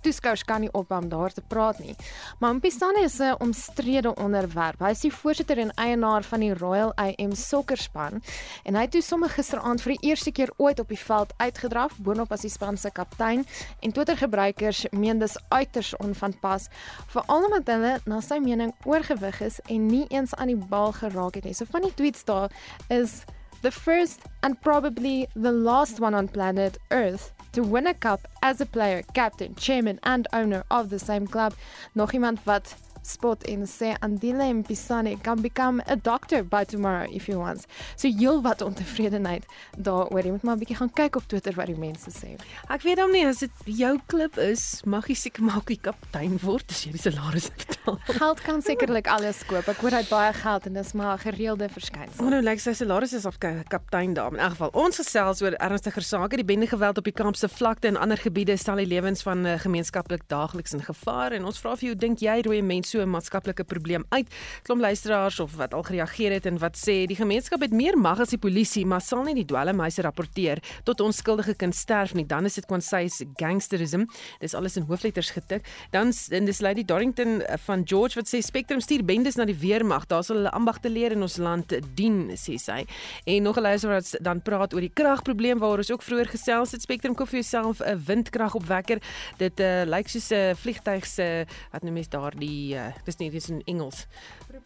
toeskouers 0.06 0.44
kan 0.46 0.62
nie 0.62 0.70
op 0.72 0.90
om 0.94 1.08
daar 1.10 1.32
te 1.34 1.42
praat 1.42 1.78
nie. 1.82 1.94
Maar 2.40 2.54
Mpisane 2.54 3.02
is 3.04 3.18
'n 3.18 3.34
omstrede 3.38 4.14
onderwerp. 4.14 4.78
Hy 4.78 4.90
is 4.90 5.00
die 5.00 5.12
voorsitter 5.12 5.58
en 5.58 5.74
eienaar 5.74 6.22
van 6.22 6.40
die 6.40 6.54
Royal 6.54 6.92
AM 6.94 7.34
sokkerspan 7.34 8.22
en 8.64 8.74
hy 8.74 8.80
het 8.80 8.90
toe 8.90 9.02
sommer 9.02 9.28
gisteraand 9.28 9.82
vir 9.82 9.92
die 9.92 10.08
eerste 10.08 10.32
keer 10.32 10.50
ooit 10.56 10.80
op 10.80 10.88
die 10.88 10.98
veld 10.98 11.32
uitgedraf 11.36 11.98
boonop 11.98 12.32
as 12.32 12.40
die 12.40 12.50
span 12.50 12.76
se 12.76 12.90
kaptein 12.90 13.46
en 13.80 13.92
Twitter 13.92 14.16
gebruikers 14.16 14.86
meen 14.90 15.18
dis 15.18 15.36
uiters 15.48 15.96
onvanpas 15.96 16.68
veral 17.06 17.44
omdat 17.44 17.66
hulle 17.66 18.00
na 18.04 18.20
sy 18.20 18.38
mening 18.38 18.74
oorgewig 18.84 19.40
is 19.40 19.60
en 19.66 19.86
nie 19.86 20.06
eens 20.08 20.34
aan 20.34 20.46
die 20.46 20.66
bal 20.68 20.92
geraak 20.92 21.34
het 21.34 21.44
nie. 21.44 21.54
So 21.54 21.64
van 21.64 21.82
die 21.82 21.94
tweets 21.94 22.24
daar 22.24 22.50
is 22.88 23.24
the 23.62 23.70
first 23.70 24.20
and 24.42 24.60
probably 24.60 25.26
the 25.34 25.52
last 25.52 26.00
one 26.00 26.14
on 26.14 26.28
planet 26.28 26.78
Earth 26.90 27.35
to 27.56 27.62
win 27.62 27.86
a 27.86 27.94
cup 27.94 28.28
as 28.42 28.60
a 28.60 28.66
player, 28.66 29.02
captain, 29.14 29.54
chairman, 29.54 29.98
and 30.02 30.28
owner 30.30 30.62
of 30.70 30.90
the 30.90 30.98
same 30.98 31.26
club. 31.26 31.54
Nog 31.92 32.12
iemand 32.12 32.38
wat 32.44 32.76
spot 33.06 33.44
en 33.44 33.66
sê 33.66 33.94
Andile 34.00 34.52
Mpisane 34.54 35.16
can 35.22 35.40
become 35.40 35.82
a 35.86 35.96
doctor 35.96 36.42
by 36.44 36.64
tomorrow 36.64 37.06
if 37.10 37.26
he 37.26 37.36
wants. 37.36 37.66
So 37.96 38.08
heel 38.08 38.42
wat 38.42 38.62
ontevredenheid 38.62 39.44
daaroor. 39.78 40.24
Jy 40.24 40.30
moet 40.30 40.42
maar 40.42 40.56
'n 40.56 40.58
bietjie 40.58 40.76
gaan 40.76 40.92
kyk 40.92 41.16
op 41.16 41.28
Twitter 41.28 41.54
wat 41.54 41.66
die 41.66 41.78
mense 41.78 42.10
sê. 42.10 42.36
Ek 42.68 42.82
weet 42.82 42.98
hom 42.98 43.12
nie 43.12 43.26
as 43.26 43.38
dit 43.38 43.50
jou 43.64 43.98
klub 44.06 44.38
is, 44.38 44.82
mag 44.84 45.06
jy 45.08 45.14
seker 45.14 45.42
maak 45.42 45.66
die 45.66 45.80
kaptein 45.80 46.38
word 46.42 46.70
as 46.70 46.84
jy 46.84 46.92
die 46.92 47.00
salaris 47.00 47.50
betaal. 47.50 47.98
Geld 48.06 48.40
kan 48.40 48.62
sekerlik 48.62 49.06
alles 49.06 49.44
koop. 49.46 49.68
Ek 49.68 49.76
hoor 49.76 49.90
hy 49.90 50.02
het 50.02 50.10
baie 50.10 50.32
geld 50.32 50.66
en 50.66 50.72
dis 50.72 50.92
maar 50.92 51.16
'n 51.16 51.18
gereelde 51.18 51.68
verskynsel. 51.68 52.22
Maar 52.22 52.30
nou 52.30 52.42
lyk 52.42 52.60
sy 52.60 52.72
salaris 52.72 53.12
is 53.12 53.26
op 53.26 53.38
kaptein 53.68 54.14
daar. 54.14 54.32
In 54.32 54.38
elk 54.38 54.50
geval, 54.50 54.70
ons 54.72 54.96
gesels 54.96 55.42
oor 55.42 55.52
ernstige 55.52 56.00
sake, 56.00 56.36
die 56.36 56.44
bende 56.44 56.66
geweld 56.66 56.98
op 56.98 57.04
die 57.04 57.12
kampse 57.12 57.48
vlakte 57.48 57.88
en 57.88 57.96
ander 57.96 58.16
gebiede 58.16 58.56
stel 58.56 58.76
die 58.76 58.86
lewens 58.86 59.22
van 59.22 59.46
uh, 59.46 59.58
gemeenskaplik 59.58 60.22
daagliks 60.28 60.72
in 60.72 60.82
gevaar 60.82 61.32
en 61.32 61.44
ons 61.44 61.58
vra 61.58 61.76
vir 61.76 61.88
jou, 61.88 61.96
dink 61.96 62.18
jy 62.20 62.40
rooi 62.46 62.62
mense 62.62 62.95
so 62.96 63.02
'n 63.02 63.10
maatskaplike 63.10 63.64
probleem 63.64 64.04
uit. 64.08 64.28
Klom 64.62 64.80
luisteraars 64.80 65.40
of 65.40 65.56
wat 65.56 65.74
al 65.74 65.82
gereageer 65.82 66.32
het 66.32 66.46
en 66.46 66.58
wat 66.58 66.76
sê 66.76 67.06
die 67.06 67.16
gemeenskap 67.16 67.60
het 67.60 67.72
meer 67.72 67.98
mag 67.98 68.20
as 68.20 68.32
die 68.32 68.38
polisie, 68.38 68.86
maar 68.86 69.00
sal 69.00 69.22
nie 69.24 69.34
die 69.34 69.44
dwelmhuise 69.44 70.02
rapporteer 70.02 70.62
tot 70.84 71.00
onskuldige 71.00 71.54
kind 71.54 71.74
sterf 71.74 72.14
nie. 72.14 72.26
Dan 72.26 72.44
is 72.44 72.54
dit 72.54 72.66
kwansy's 72.66 73.22
gangsterism. 73.36 74.06
Dis 74.40 74.54
alles 74.54 74.76
in 74.76 74.86
hoofletters 74.88 75.30
getik. 75.30 75.66
Dan 75.90 76.12
en 76.30 76.44
dis 76.44 76.60
Lady 76.60 76.84
Dorrington 76.84 77.42
eh, 77.42 77.56
van 77.66 77.82
George 77.84 78.14
wat 78.14 78.28
sê 78.28 78.40
Spectrum 78.40 78.80
stuur 78.80 79.04
bendes 79.04 79.36
na 79.36 79.44
die 79.44 79.58
weermag. 79.58 80.06
Daar 80.06 80.24
sal 80.24 80.36
hulle 80.36 80.50
ambagte 80.50 80.90
leer 80.90 81.12
in 81.12 81.22
ons 81.22 81.36
land 81.36 81.74
dien, 81.94 82.30
sê 82.36 82.56
sy. 82.56 82.84
En 83.24 83.42
nog 83.42 83.56
'n 83.56 83.60
luisteraar 83.60 84.00
wat 84.00 84.16
dan 84.20 84.42
praat 84.42 84.74
oor 84.74 84.80
die 84.80 84.92
kragprobleem 84.94 85.58
waaroor 85.58 85.78
ons 85.78 85.92
ook 85.92 86.02
vroeër 86.02 86.28
gesels 86.28 86.72
het. 86.72 86.82
Spectrum 86.82 87.14
koop 87.14 87.28
vir 87.28 87.40
jouself 87.40 87.80
'n 87.80 88.02
windkragopwekker. 88.06 88.98
Dit 89.36 89.60
uh, 89.60 89.82
lyk 89.84 90.08
soos 90.08 90.30
'n 90.30 90.54
vliegtyg 90.54 91.06
se 91.06 91.46
wat 91.72 91.82
noem 91.82 91.92
mens 91.92 92.08
daar 92.08 92.34
die 92.36 92.74
uh, 92.74 92.85
dis 93.04 93.18
nie 93.20 93.30
dis 93.30 93.48
in 93.50 93.62
Engels. 93.66 94.06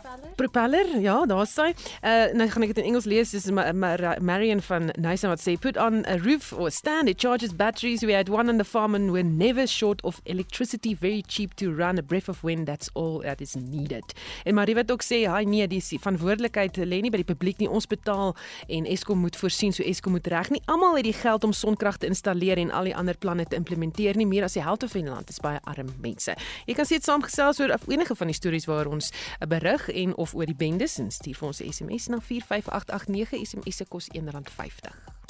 Propeller. 0.00 0.34
Propeller, 0.36 1.00
ja, 1.00 1.26
daar's 1.26 1.56
hy. 1.56 1.70
Uh 2.02 2.32
nou 2.36 2.48
gaan 2.48 2.64
ek 2.64 2.72
dit 2.74 2.82
in 2.82 2.90
Engels 2.90 3.06
lees. 3.08 3.32
Dis 3.34 3.48
Ma 3.52 3.72
Ma 3.72 4.16
Marion 4.20 4.62
van 4.64 4.90
Nice 4.96 5.26
wat 5.28 5.42
sê 5.42 5.56
put 5.60 5.76
on 5.76 6.04
a 6.06 6.16
roof 6.24 6.52
or 6.52 6.70
stand 6.70 7.08
it 7.08 7.20
charges 7.20 7.52
batteries. 7.56 8.04
We 8.04 8.14
had 8.16 8.28
one 8.28 8.48
on 8.48 8.58
the 8.58 8.64
farm 8.64 8.94
and 8.94 9.10
we're 9.12 9.26
never 9.26 9.66
short 9.66 10.02
of 10.04 10.20
electricity 10.24 10.94
very 10.94 11.22
cheap 11.22 11.54
to 11.56 11.70
run 11.72 11.98
a 11.98 12.02
breath 12.02 12.28
of 12.28 12.42
wind. 12.42 12.66
That's 12.66 12.90
all 12.94 13.20
that 13.20 13.40
is 13.40 13.54
needed. 13.54 14.04
En 14.44 14.54
Marie 14.54 14.74
wat 14.74 14.90
ook 14.90 15.02
sê, 15.02 15.26
"Haai 15.26 15.44
nee, 15.44 15.66
die 15.66 15.80
verantwoordelikheid 15.80 16.76
lê 16.76 17.00
nie 17.00 17.10
by 17.10 17.22
die 17.22 17.34
publiek 17.34 17.58
nie. 17.58 17.68
Ons 17.68 17.86
betaal 17.86 18.36
en 18.68 18.86
Eskom 18.86 19.18
moet 19.18 19.36
voorsien 19.36 19.72
so 19.72 19.82
Eskom 19.82 20.12
moet 20.12 20.26
reg 20.26 20.50
nie. 20.50 20.62
Almal 20.66 20.96
het 20.96 21.04
die 21.04 21.12
geld 21.12 21.44
om 21.44 21.52
sonkrag 21.52 21.96
te 21.96 22.06
installeer 22.06 22.58
en 22.58 22.70
al 22.70 22.84
die 22.84 22.96
ander 22.96 23.16
planne 23.16 23.44
te 23.44 23.56
implementeer 23.56 24.16
nie 24.16 24.26
meer 24.26 24.44
as 24.44 24.52
die 24.52 24.62
helfte 24.62 24.88
van 24.88 25.00
die 25.00 25.10
land 25.10 25.28
is 25.28 25.40
baie 25.40 25.60
arm 25.64 25.94
mense. 26.00 26.34
Jy 26.66 26.74
kan 26.74 26.84
sê 26.84 26.88
dit 26.88 27.04
saamgesels 27.04 27.60
oor 27.60 27.76
enige 27.86 28.14
van 28.14 28.26
die 28.26 28.36
stories 28.36 28.66
waar 28.66 28.86
ons 28.86 29.12
'n 29.40 29.48
berig 29.48 29.89
en 29.92 30.16
of 30.16 30.35
oor 30.35 30.46
die 30.46 30.55
bendes 30.55 30.98
en 30.98 31.11
stuur 31.11 31.35
vir 31.35 31.46
ons 31.46 31.61
'n 31.61 31.72
SMS 31.72 32.07
na 32.07 32.20
45889 32.20 33.46
SMS 33.46 33.76
se 33.76 33.85
kos 33.85 34.09
R1.50. 34.14 35.20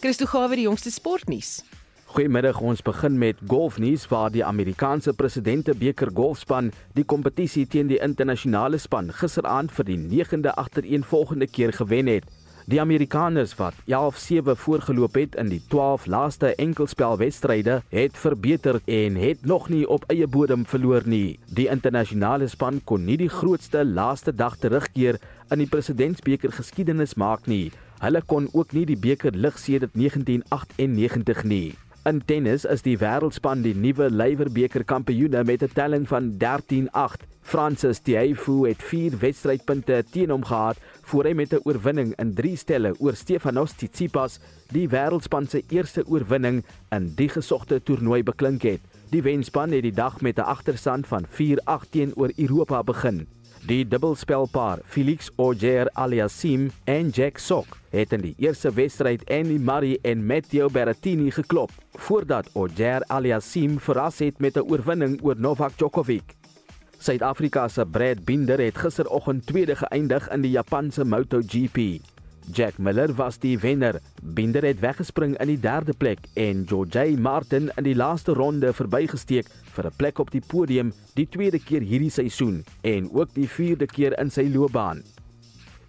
Christo 0.00 0.26
Gawe 0.26 0.54
die 0.54 0.62
jongste 0.62 0.90
sportnuus. 0.90 1.64
Goeiemiddag, 2.08 2.60
ons 2.60 2.80
begin 2.82 3.18
met 3.18 3.36
golfnuus 3.46 4.06
waar 4.08 4.30
die 4.30 4.44
Amerikaanse 4.44 5.12
presidente 5.12 5.74
beker 5.74 6.08
golfspan 6.14 6.70
die 6.96 7.04
kompetisie 7.04 7.66
teen 7.66 7.90
die 7.90 7.98
internasionale 8.00 8.78
span 8.78 9.10
gisteraand 9.12 9.74
vir 9.76 9.84
die 9.84 9.98
9de 9.98 10.54
agtereenvolgende 10.54 11.50
keer 11.50 11.72
gewen 11.72 12.06
het. 12.06 12.24
Die 12.68 12.80
Amerikaners 12.80 13.54
wat 13.56 13.74
11-7 13.88 14.52
voorgeloop 14.60 15.14
het 15.16 15.36
in 15.40 15.48
die 15.48 15.60
12 15.72 16.06
laaste 16.06 16.50
enkelspelwedstryde, 16.54 17.78
het 17.88 18.18
verbeter 18.20 18.80
en 18.84 19.16
het 19.16 19.46
nog 19.46 19.70
nie 19.72 19.88
op 19.88 20.04
eie 20.12 20.26
bodem 20.26 20.66
verloor 20.66 21.08
nie. 21.08 21.38
Die 21.48 21.70
internasionale 21.72 22.48
span 22.48 22.82
kon 22.84 23.08
nie 23.08 23.16
die 23.16 23.30
grootste 23.32 23.86
laaste 23.88 24.34
dag 24.36 24.58
terugkeer 24.60 25.16
in 25.48 25.64
die 25.64 25.70
presidentsbeker 25.72 26.52
geskiedenis 26.52 27.16
maak 27.16 27.48
nie. 27.48 27.72
Hulle 28.04 28.20
kon 28.20 28.52
ook 28.52 28.76
nie 28.76 28.84
die 28.84 29.00
beker 29.00 29.32
lig 29.32 29.56
sedert 29.58 29.96
1998 29.96 31.44
nie. 31.48 31.72
In 32.04 32.20
tennis 32.24 32.68
is 32.68 32.84
die 32.84 32.98
wêreldspan 33.00 33.64
die 33.64 33.74
nuwe 33.76 34.10
Leiwerbeker 34.12 34.84
kampioene 34.84 35.42
met 35.44 35.62
'n 35.62 35.72
telling 35.72 36.06
van 36.08 36.36
13-8. 36.36 37.24
Francis 37.42 37.98
Tiafoe 37.98 38.68
het 38.68 38.82
4 38.82 39.18
wedstrydpunte 39.18 40.04
teen 40.10 40.30
hom 40.30 40.44
gehad 40.44 40.76
voor 41.08 41.24
hy 41.24 41.32
met 41.32 41.52
'n 41.52 41.64
oorwinning 41.64 42.12
in 42.20 42.34
3 42.34 42.56
stelle 42.56 42.94
oor 42.98 43.14
Stefanos 43.16 43.72
Tsitsipas 43.72 44.38
die 44.72 44.88
wêreldspan 44.88 45.48
se 45.48 45.62
eerste 45.68 46.04
oorwinning 46.06 46.64
in 46.90 47.12
die 47.16 47.28
gesogte 47.28 47.82
toernooi 47.82 48.22
beklink 48.22 48.62
het. 48.62 48.80
Die 49.10 49.22
wenspan 49.22 49.72
het 49.72 49.82
die 49.82 49.92
dag 49.92 50.20
met 50.20 50.38
'n 50.38 50.50
agterstand 50.54 51.06
van 51.06 51.26
4-8 51.28 51.90
teenoor 51.90 52.30
Europa 52.36 52.82
begin. 52.82 53.26
Die 53.66 53.88
dubbelspelpaar 53.88 54.78
Felix 54.84 55.30
Auger-Aliassime 55.36 56.70
en 56.84 57.08
Jack 57.08 57.38
Sock 57.38 57.66
het 57.90 58.12
in 58.12 58.20
die 58.20 58.34
eerste 58.38 58.70
wedstryd 58.72 59.30
Andy 59.30 59.58
Murray 59.58 59.98
en 60.02 60.26
Matteo 60.26 60.68
Berrettini 60.68 61.30
geklop 61.30 61.70
voordat 61.92 62.50
Auger-Aliassime 62.54 63.80
verras 63.80 64.18
het 64.18 64.38
met 64.38 64.56
'n 64.56 64.68
oorwinning 64.70 65.18
oor 65.22 65.34
Novak 65.38 65.76
Djokovic. 65.76 66.37
Suid-Afrika 66.98 67.68
se 67.68 67.86
Brad 67.86 68.24
Binder 68.24 68.58
het 68.58 68.78
gisteroggend 68.78 69.46
tweede 69.46 69.76
geëindig 69.76 70.24
in 70.34 70.42
die 70.42 70.50
Japanse 70.50 71.04
MotoGP. 71.04 72.00
Jack 72.52 72.78
Miller 72.78 73.12
was 73.14 73.38
die 73.38 73.58
wenner. 73.58 74.00
Binder 74.22 74.64
het 74.66 74.80
weggespring 74.80 75.36
in 75.38 75.46
die 75.52 75.60
derde 75.60 75.94
plek 75.94 76.18
en 76.34 76.64
George 76.66 77.14
Martin 77.18 77.70
in 77.76 77.86
die 77.86 77.94
laaste 77.94 78.34
ronde 78.34 78.72
verbygesteek 78.72 79.46
vir 79.76 79.86
'n 79.86 79.96
plek 79.96 80.18
op 80.18 80.30
die 80.30 80.42
podium 80.46 80.92
die 81.14 81.28
tweede 81.28 81.58
keer 81.58 81.80
hierdie 81.80 82.10
seisoen 82.10 82.64
en 82.82 83.10
ook 83.12 83.34
die 83.34 83.48
vierde 83.48 83.86
keer 83.86 84.18
in 84.18 84.30
sy 84.30 84.50
loopbaan. 84.54 85.02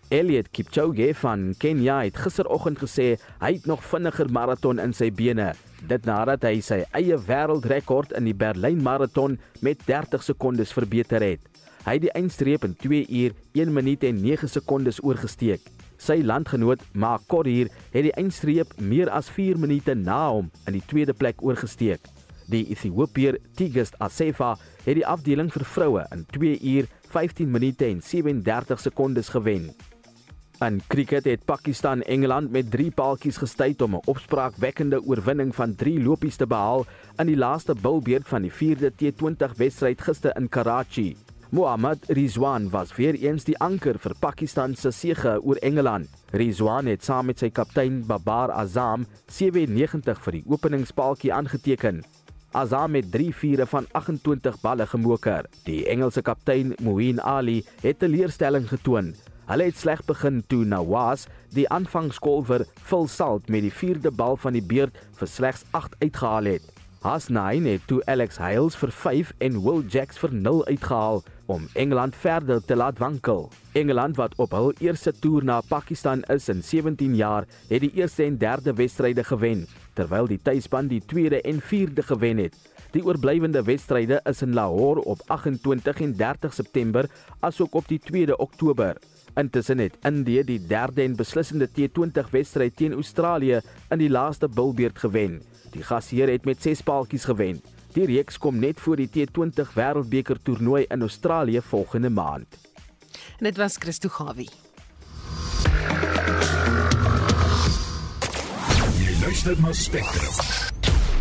Elliot 0.09 0.47
Kipchoge 0.49 1.13
van 1.13 1.53
Kenya 1.61 1.99
het 2.01 2.15
gisteroggend 2.17 2.79
gesê 2.81 3.11
hy 3.43 3.51
het 3.53 3.65
nog 3.69 3.83
vinniger 3.85 4.25
maraton 4.33 4.79
in 4.81 4.93
sy 4.97 5.11
bene. 5.13 5.51
Dit 5.85 6.07
nadat 6.09 6.47
hy 6.47 6.55
sy 6.65 6.79
eie 6.97 7.17
wêreldrekord 7.27 8.15
in 8.17 8.25
die 8.25 8.33
Berlyn 8.33 8.81
maraton 8.81 9.35
met 9.61 9.83
30 9.85 10.23
sekondes 10.25 10.73
verbeter 10.73 11.21
het. 11.21 11.43
Hy 11.85 11.93
het 11.99 12.07
die 12.07 12.13
eindstreep 12.17 12.65
in 12.65 12.73
2 12.81 13.03
uur 13.19 13.35
1 13.53 13.73
minuut 13.75 14.07
en 14.09 14.17
9 14.23 14.49
sekondes 14.49 14.97
oorgesteek. 15.05 15.61
Sy 16.01 16.23
landgenoot 16.25 16.81
Mark 16.97 17.27
Corrier 17.29 17.69
het 17.93 18.07
die 18.07 18.15
eindstreep 18.17 18.73
meer 18.81 19.13
as 19.13 19.29
4 19.29 19.61
minute 19.61 19.93
na 19.93 20.23
hom 20.31 20.49
in 20.65 20.79
die 20.79 20.85
tweede 20.89 21.13
plek 21.13 21.45
oorgesteek. 21.45 22.01
Die 22.49 22.63
Ethiopiër 22.73 23.37
Tigist 23.53 23.93
Asefa 24.01 24.55
het 24.87 24.97
die 24.97 25.05
afdeling 25.05 25.53
vir 25.53 25.69
vroue 25.69 26.09
in 26.17 26.25
2 26.33 26.57
uur 26.73 26.89
15 27.13 27.53
minute 27.53 27.85
en 27.85 28.01
37 28.01 28.81
sekondes 28.89 29.29
gewen. 29.37 29.69
In 30.59 30.81
cricket 30.87 31.23
het 31.23 31.45
Pakistan 31.45 32.01
Engeland 32.01 32.51
met 32.51 32.71
3 32.71 32.91
paaltjies 32.91 33.37
gestryd 33.39 33.81
om 33.81 33.93
'n 33.95 34.01
opspraakwekkende 34.05 34.99
oorwinning 35.05 35.55
van 35.55 35.75
3 35.75 36.03
lopies 36.03 36.35
te 36.35 36.47
behaal 36.47 36.85
in 37.17 37.25
die 37.25 37.37
laaste 37.37 37.75
bilbeerd 37.81 38.27
van 38.27 38.41
die 38.41 38.51
4de 38.51 38.91
T20 38.91 39.55
wedstryd 39.55 40.01
gister 40.01 40.35
in 40.35 40.49
Karachi. 40.49 41.15
Mohammad 41.49 41.97
Rizwan 42.07 42.69
was 42.69 42.95
weer 42.95 43.15
eens 43.15 43.43
die 43.43 43.57
anker 43.57 43.99
vir 43.99 44.15
Pakistan 44.19 44.75
se 44.75 44.91
sege 44.91 45.39
oor 45.43 45.55
Engeland. 45.55 46.07
Rizwan 46.31 46.85
het 46.85 47.03
saam 47.03 47.25
met 47.25 47.39
sy 47.39 47.49
kaptein 47.49 48.05
Babar 48.07 48.51
Azam 48.51 49.05
97 49.27 50.21
vir 50.21 50.31
die 50.31 50.43
openingspaaltjie 50.45 51.33
aangeteken. 51.33 52.03
Azam 52.51 52.95
het 52.95 53.11
3 53.11 53.33
vure 53.33 53.65
van 53.65 53.85
28 53.91 54.61
balle 54.61 54.85
gemoker. 54.85 55.45
Die 55.63 55.87
Engelse 55.87 56.21
kaptein 56.21 56.75
Moeen 56.81 57.21
Ali 57.21 57.63
het 57.81 57.99
teleurstelling 57.99 58.67
getoon. 58.67 59.15
Hulle 59.49 59.65
het 59.65 59.79
sleg 59.81 60.03
begin 60.05 60.43
toe 60.45 60.61
Nawaz, 60.61 61.23
die 61.57 61.63
aanvangskolwer, 61.73 62.67
Phil 62.85 63.07
Salt 63.09 63.47
met 63.49 63.63
die 63.65 63.73
4de 63.73 64.11
bal 64.13 64.37
van 64.37 64.53
die 64.53 64.61
beurt 64.61 64.99
vir 65.17 65.31
slegs 65.31 65.63
8 65.73 65.95
uitgehaal 66.03 66.51
het. 66.51 66.67
Hasnain 67.01 67.65
het 67.65 67.87
toe 67.89 68.03
Alex 68.05 68.37
Hales 68.37 68.77
vir 68.77 68.93
5 68.93 69.31
en 69.47 69.57
Will 69.63 69.81
Jacks 69.89 70.21
vir 70.21 70.35
0 70.35 70.61
uitgehaal 70.67 71.23
om 71.49 71.65
Engeland 71.73 72.13
verder 72.15 72.61
te 72.61 72.77
laat 72.77 73.01
wankel. 73.01 73.49
Engeland 73.73 74.21
wat 74.21 74.37
op 74.37 74.53
hul 74.53 74.73
eerste 74.85 75.15
toer 75.17 75.43
na 75.43 75.61
Pakistan 75.65 76.21
is 76.29 76.45
in 76.53 76.61
17 76.61 77.15
jaar, 77.17 77.49
het 77.73 77.81
die 77.81 77.93
eerste 77.97 78.27
en 78.29 78.37
derde 78.37 78.77
wedstryde 78.77 79.23
gewen, 79.23 79.65
terwyl 79.97 80.29
die 80.29 80.41
tuisspan 80.43 80.93
die 80.93 81.01
tweede 81.01 81.41
en 81.41 81.61
vierde 81.61 82.05
gewen 82.05 82.37
het. 82.37 82.53
Die 82.93 83.01
oorblywende 83.05 83.63
wedstryde 83.63 84.21
is 84.29 84.41
in 84.45 84.53
Lahore 84.53 85.03
op 85.09 85.21
28 85.25 86.01
en 86.01 86.17
30 86.17 86.53
September 86.53 87.09
asook 87.39 87.73
op 87.73 87.87
die 87.87 88.01
2de 88.11 88.37
Oktober. 88.37 88.97
Intussen 89.39 89.79
het 89.79 89.95
Indië 90.03 90.43
die 90.43 90.59
derde 90.67 91.03
en 91.05 91.15
beslissende 91.15 91.69
T20 91.71 92.31
wedstryd 92.31 92.75
teen 92.75 92.93
Australië 92.93 93.61
in 93.89 94.01
die 94.01 94.09
laaste 94.09 94.49
bilbeerd 94.51 94.99
gewen. 94.99 95.39
Die 95.71 95.83
gasheer 95.83 96.27
het 96.27 96.45
met 96.45 96.61
6 96.61 96.81
paaltjies 96.81 97.27
gewen. 97.29 97.61
Die 97.95 98.05
reeks 98.05 98.37
kom 98.37 98.59
net 98.59 98.79
voor 98.79 98.99
die 98.99 99.07
T20 99.07 99.71
Wêreldbeker 99.77 100.41
toernooi 100.43 100.85
in 100.89 101.01
Australië 101.01 101.61
volgende 101.61 102.09
maand. 102.09 102.57
En 103.37 103.47
dit 103.47 103.57
was 103.57 103.77
Christo 103.79 104.09
Gawie. 104.09 104.49
Jy 108.99 109.15
luister 109.21 109.55
na 109.61 109.73
Spectrum 109.73 110.35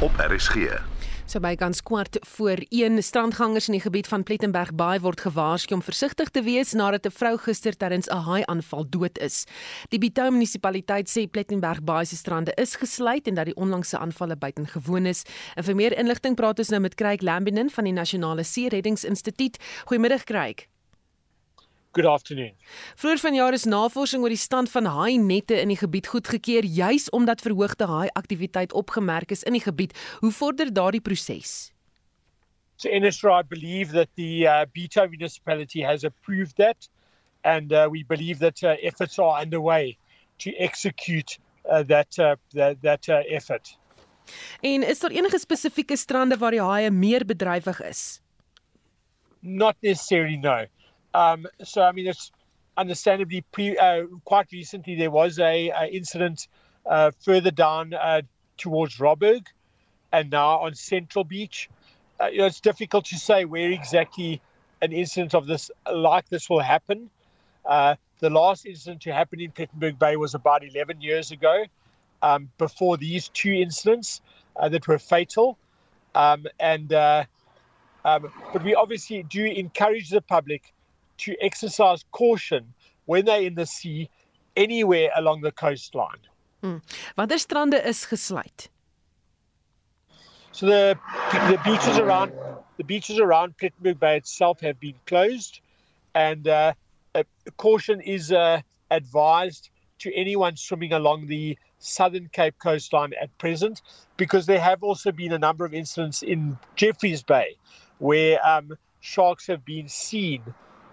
op 0.01 0.12
RSG. 0.19 0.97
So 1.29 1.43
bykans 1.45 1.83
kwart 1.85 2.16
voor 2.24 2.57
1 2.68 3.03
strandgangers 3.03 3.66
in 3.68 3.74
die 3.76 3.83
gebied 3.83 4.07
van 4.09 4.22
Plettenberg 4.22 4.70
Baai 4.74 5.01
word 5.05 5.20
gewaarsku 5.20 5.74
om 5.76 5.83
versigtig 5.85 6.31
te 6.33 6.41
wees 6.43 6.72
nadat 6.72 7.05
'n 7.07 7.12
vrou 7.12 7.37
gister 7.37 7.76
tydens 7.76 8.09
'n 8.09 8.24
haai-aanval 8.24 8.89
dood 8.89 9.18
is. 9.18 9.45
Die 9.91 9.99
Bitou 9.99 10.31
munisipaliteit 10.31 11.09
sê 11.09 11.29
Plettenberg 11.31 11.85
Baai 11.85 12.07
se 12.07 12.16
strande 12.16 12.53
is 12.57 12.76
gesluit 12.76 13.26
en 13.26 13.35
dat 13.35 13.45
die 13.45 13.57
onlangse 13.57 13.99
aanvalle 13.99 14.37
buitengewoon 14.37 15.07
is. 15.07 15.24
En 15.55 15.64
vir 15.64 15.74
meer 15.74 15.99
inligting 15.99 16.35
praat 16.35 16.59
ons 16.59 16.68
nou 16.68 16.81
met 16.81 16.95
Craig 16.95 17.20
Lambinen 17.20 17.70
van 17.70 17.85
die 17.85 17.93
Nasionale 17.93 18.43
See 18.43 18.68
Reddingsinstituut. 18.68 19.59
Goeiemiddag 19.85 20.24
Craig. 20.24 20.78
Good 21.99 22.11
afternoon. 22.11 22.55
Vroeger 22.94 23.18
vanjaar 23.18 23.53
is 23.53 23.64
navorsing 23.64 24.22
oor 24.22 24.30
die 24.30 24.38
stand 24.38 24.70
van 24.70 24.86
haainette 24.86 25.57
in 25.59 25.72
die 25.72 25.78
gebied 25.80 26.07
goedgekeur 26.07 26.62
juis 26.62 27.09
omdat 27.11 27.40
verhoogde 27.42 27.88
haai-aktiwiteit 27.90 28.72
opgemerk 28.72 29.34
is 29.34 29.42
in 29.42 29.57
die 29.57 29.62
gebied. 29.64 29.96
Hoe 30.20 30.30
vorder 30.30 30.70
daardie 30.72 31.01
proses? 31.01 31.72
So 32.76 32.88
NSRI 32.88 33.42
believe 33.49 33.90
that 33.99 34.09
the 34.14 34.46
uh, 34.46 34.62
Beto 34.70 35.09
municipality 35.11 35.82
has 35.82 36.05
approved 36.05 36.55
that 36.57 36.88
and 37.42 37.72
uh, 37.72 37.88
we 37.90 38.05
believe 38.07 38.38
that 38.38 38.62
uh, 38.62 38.76
efforts 38.78 39.18
are 39.18 39.42
underway 39.42 39.99
to 40.38 40.55
execute 40.55 41.40
uh, 41.66 41.82
that 41.82 42.18
uh, 42.18 42.36
that 42.55 42.78
that 42.82 43.09
uh, 43.09 43.26
effort. 43.26 43.74
En 44.61 44.86
is 44.86 45.01
daar 45.01 45.11
enige 45.11 45.38
spesifieke 45.38 45.96
strande 45.96 46.38
waar 46.38 46.55
die 46.55 46.62
haie 46.62 46.90
meer 46.90 47.26
bedrywig 47.26 47.82
is? 47.82 48.20
Not 49.40 49.74
necessarily 49.80 50.36
no. 50.36 50.66
Um, 51.14 51.46
so 51.64 51.82
I 51.82 51.92
mean, 51.92 52.06
it's 52.06 52.30
understandably 52.76 53.42
pre, 53.52 53.76
uh, 53.76 54.04
quite 54.24 54.50
recently 54.52 54.94
there 54.94 55.11
was 55.11 55.38
a, 55.38 55.70
a 55.70 55.86
incident 55.86 56.48
uh, 56.86 57.11
further 57.22 57.50
down 57.50 57.92
uh, 57.92 58.22
towards 58.56 58.96
Robberg, 58.96 59.46
and 60.12 60.30
now 60.30 60.59
on 60.59 60.74
Central 60.74 61.24
Beach. 61.24 61.68
Uh, 62.20 62.26
you 62.26 62.38
know, 62.38 62.46
it's 62.46 62.61
difficult 62.61 63.04
to 63.06 63.16
say 63.16 63.44
where 63.44 63.70
exactly 63.70 64.40
an 64.80 64.92
incident 64.92 65.34
of 65.34 65.46
this 65.46 65.70
like 65.92 66.28
this 66.28 66.48
will 66.48 66.61
happen. 66.61 67.11
Uh, 67.66 67.94
the 68.20 68.30
last 68.30 68.66
incident 68.66 69.02
to 69.02 69.12
happen 69.12 69.40
in 69.40 69.50
Plettenberg 69.52 69.98
Bay 69.98 70.16
was 70.16 70.34
about 70.34 70.64
11 70.64 71.00
years 71.00 71.30
ago, 71.30 71.64
um, 72.22 72.48
before 72.59 72.96
these 72.96 73.28
two 73.28 73.52
incidents 73.52 74.20
uh, 74.56 74.68
that 74.68 74.88
were 74.88 74.98
fatal. 74.98 75.59
Um, 76.14 76.46
and 76.59 76.92
um, 76.92 77.26
but 78.52 78.64
we 78.64 78.74
obviously 78.74 79.22
do 79.24 79.44
encourage 79.44 80.11
the 80.11 80.20
public 80.20 80.72
to 81.19 81.37
exercise 81.41 82.05
caution 82.12 82.73
when 83.07 83.25
they're 83.25 83.43
in 83.43 83.55
the 83.55 83.66
sea 83.66 84.09
anywhere 84.57 85.11
along 85.16 85.41
the 85.43 85.53
coastline. 85.53 86.23
Hmm. 86.62 86.79
Watter 87.16 87.39
strande 87.39 87.85
is 87.85 88.05
gesluit? 88.05 88.69
So 90.53 90.66
the 90.66 90.99
the 91.51 91.61
beaches 91.64 91.99
around 91.99 92.33
the 92.77 92.85
beaches 92.85 93.19
around 93.19 93.57
Plettenberg 93.59 94.01
Bay 94.01 94.16
itself 94.16 94.61
have 94.61 94.81
been 94.81 94.95
closed, 95.07 95.61
and 96.14 96.49
uh, 96.49 96.73
a 97.14 97.25
caution 97.57 98.01
is 98.01 98.33
uh, 98.33 98.61
advised 98.91 99.71
to 100.01 100.14
anyone 100.14 100.57
swimming 100.57 100.93
along 100.93 101.27
the 101.27 101.59
southern 101.79 102.29
Cape 102.33 102.57
coastline 102.59 103.12
at 103.21 103.37
present, 103.39 103.83
because 104.16 104.47
there 104.47 104.61
have 104.61 104.83
also 104.83 105.12
been 105.12 105.33
a 105.33 105.39
number 105.39 105.64
of 105.64 105.75
incidents 105.75 106.23
in 106.23 106.59
Jeffreys 106.77 107.23
Bay 107.23 107.57
where 107.99 108.45
um, 108.47 108.77
sharks 109.01 109.47
have 109.47 109.64
been 109.64 109.89
seen 109.89 110.43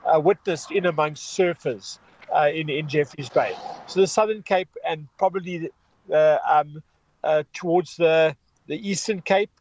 uh, 0.05 0.19
witnessed 0.19 0.71
in 0.71 0.85
amongst 0.85 1.37
surfers 1.37 1.99
uh, 2.33 2.49
in, 2.53 2.69
in 2.69 2.87
Jeffreys 2.87 3.29
Bay. 3.29 3.55
So 3.87 4.01
the 4.01 4.07
Southern 4.07 4.43
Cape 4.43 4.69
and 4.87 5.07
probably 5.17 5.69
uh, 6.11 6.37
um, 6.47 6.83
uh, 7.23 7.43
towards 7.53 7.97
the, 7.97 8.35
the 8.67 8.89
Eastern 8.89 9.21
Cape. 9.21 9.51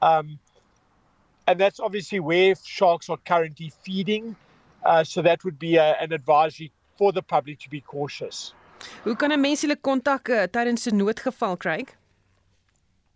Um, 0.00 0.38
and 1.46 1.58
that's 1.58 1.80
obviously 1.80 2.20
where 2.20 2.54
sharks 2.64 3.08
are 3.08 3.18
currently 3.26 3.72
feeding. 3.82 4.36
Uh, 4.84 5.04
so 5.04 5.22
that 5.22 5.44
would 5.44 5.58
be 5.58 5.76
a, 5.76 5.96
an 6.00 6.12
advisory 6.12 6.72
for 6.96 7.12
the 7.12 7.22
public 7.22 7.58
to 7.60 7.70
be 7.70 7.80
cautious. 7.80 8.52
Hoe 9.04 9.14
kan 9.14 9.30
'n 9.30 9.40
mens 9.40 9.62
hulle 9.62 9.76
kontak 9.76 10.28
uh, 10.28 10.46
tydens 10.50 10.86
'n 10.90 10.98
noodgeval 10.98 11.56
kry? 11.64 11.86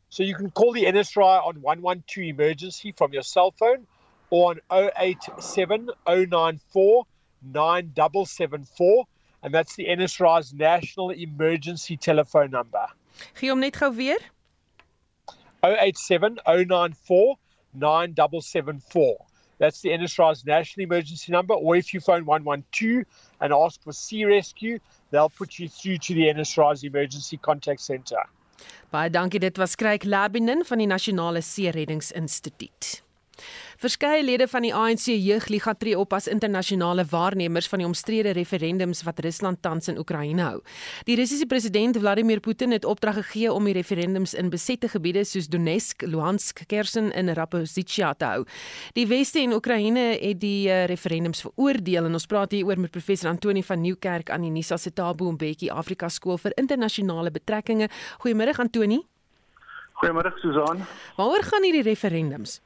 So 0.08 0.22
you 0.22 0.36
can 0.36 0.50
call 0.50 0.72
the 0.72 0.84
NSRI 0.84 1.44
on 1.44 1.60
112 1.60 2.28
emergency 2.28 2.92
from 2.92 3.12
your 3.12 3.24
cell 3.24 3.50
phone 3.50 3.86
on 4.30 4.58
087 4.70 5.90
094 6.06 7.04
9774 7.42 9.04
and 9.42 9.54
that's 9.54 9.76
the 9.76 9.86
NSRI's 9.86 10.52
national 10.52 11.10
emergency 11.10 11.96
telephone 11.96 12.50
number. 12.50 12.86
Gee 13.38 13.48
hom 13.48 13.60
net 13.60 13.78
gou 13.78 13.90
weer. 13.90 14.18
087 15.62 16.38
094 16.46 17.36
9774. 17.74 19.16
That's 19.58 19.80
the 19.80 19.90
NSRI's 19.90 20.44
national 20.44 20.84
emergency 20.84 21.32
number 21.32 21.54
or 21.54 21.76
if 21.76 21.94
you 21.94 22.00
phone 22.00 22.24
112 22.26 23.04
and 23.40 23.52
ask 23.52 23.82
for 23.82 23.92
sea 23.92 24.24
rescue, 24.24 24.78
they'll 25.10 25.30
put 25.30 25.58
you 25.58 25.68
through 25.68 25.98
to 25.98 26.14
the 26.14 26.24
NSRI's 26.24 26.84
emergency 26.84 27.36
contact 27.36 27.80
center. 27.80 28.18
Baie 28.90 29.10
dankie, 29.10 29.38
dit 29.38 29.58
was 29.58 29.76
Kryk 29.76 30.04
Labinen 30.04 30.64
van 30.64 30.78
die 30.78 30.86
Nasionale 30.86 31.42
See 31.42 31.70
Reddingsinstituut. 31.70 33.05
Verskeie 33.82 34.24
lede 34.24 34.48
van 34.48 34.64
die 34.64 34.72
ANC 34.74 35.06
Jeugliga 35.12 35.74
tree 35.74 35.98
op 35.98 36.12
as 36.16 36.26
internasionale 36.26 37.04
waarnemers 37.10 37.68
van 37.68 37.82
die 37.82 37.86
omstrede 37.86 38.32
referendums 38.36 39.02
wat 39.06 39.20
Rusland 39.24 39.62
tans 39.62 39.88
in 39.88 39.98
Oekraïne 39.98 40.42
hou. 40.42 40.60
Die 41.08 41.16
Russiese 41.16 41.46
president 41.46 41.98
Vladimir 41.98 42.40
Putin 42.40 42.72
het 42.72 42.84
opdrag 42.84 43.20
gegee 43.20 43.52
om 43.52 43.64
die 43.64 43.74
referendums 43.76 44.34
in 44.34 44.50
besette 44.50 44.88
gebiede 44.88 45.24
soos 45.24 45.48
Donetsk, 45.48 46.02
Luhansk, 46.02 46.64
Kherson 46.66 47.12
en 47.12 47.34
Zaporizhzhia 47.34 48.14
te 48.14 48.24
hou. 48.24 48.44
Die 48.96 49.06
Weste 49.06 49.40
en 49.40 49.54
Oekraïne 49.56 50.06
het 50.20 50.40
die 50.40 50.68
uh, 50.68 50.84
referendums 50.90 51.44
veroordeel 51.46 52.08
en 52.08 52.18
ons 52.18 52.26
praat 52.26 52.56
hier 52.56 52.66
oor 52.66 52.80
met 52.80 52.94
professor 52.94 53.30
Antoni 53.30 53.62
van 53.62 53.80
Nieuwkerk 53.80 54.30
aan 54.30 54.46
die 54.46 54.52
Nisa 54.54 54.78
Setabo 54.80 55.30
Mbeki 55.32 55.70
Afrika 55.70 56.08
Skool 56.08 56.40
vir 56.42 56.56
Internasionale 56.56 57.30
Betrekkinge. 57.30 57.90
Goeiemôre 58.24 58.56
Antoni. 58.58 59.02
Goeiemôre 60.00 60.32
Susan. 60.42 60.84
Waaroor 61.16 61.44
gaan 61.44 61.64
hierdie 61.64 61.86
referendums? 61.86 62.60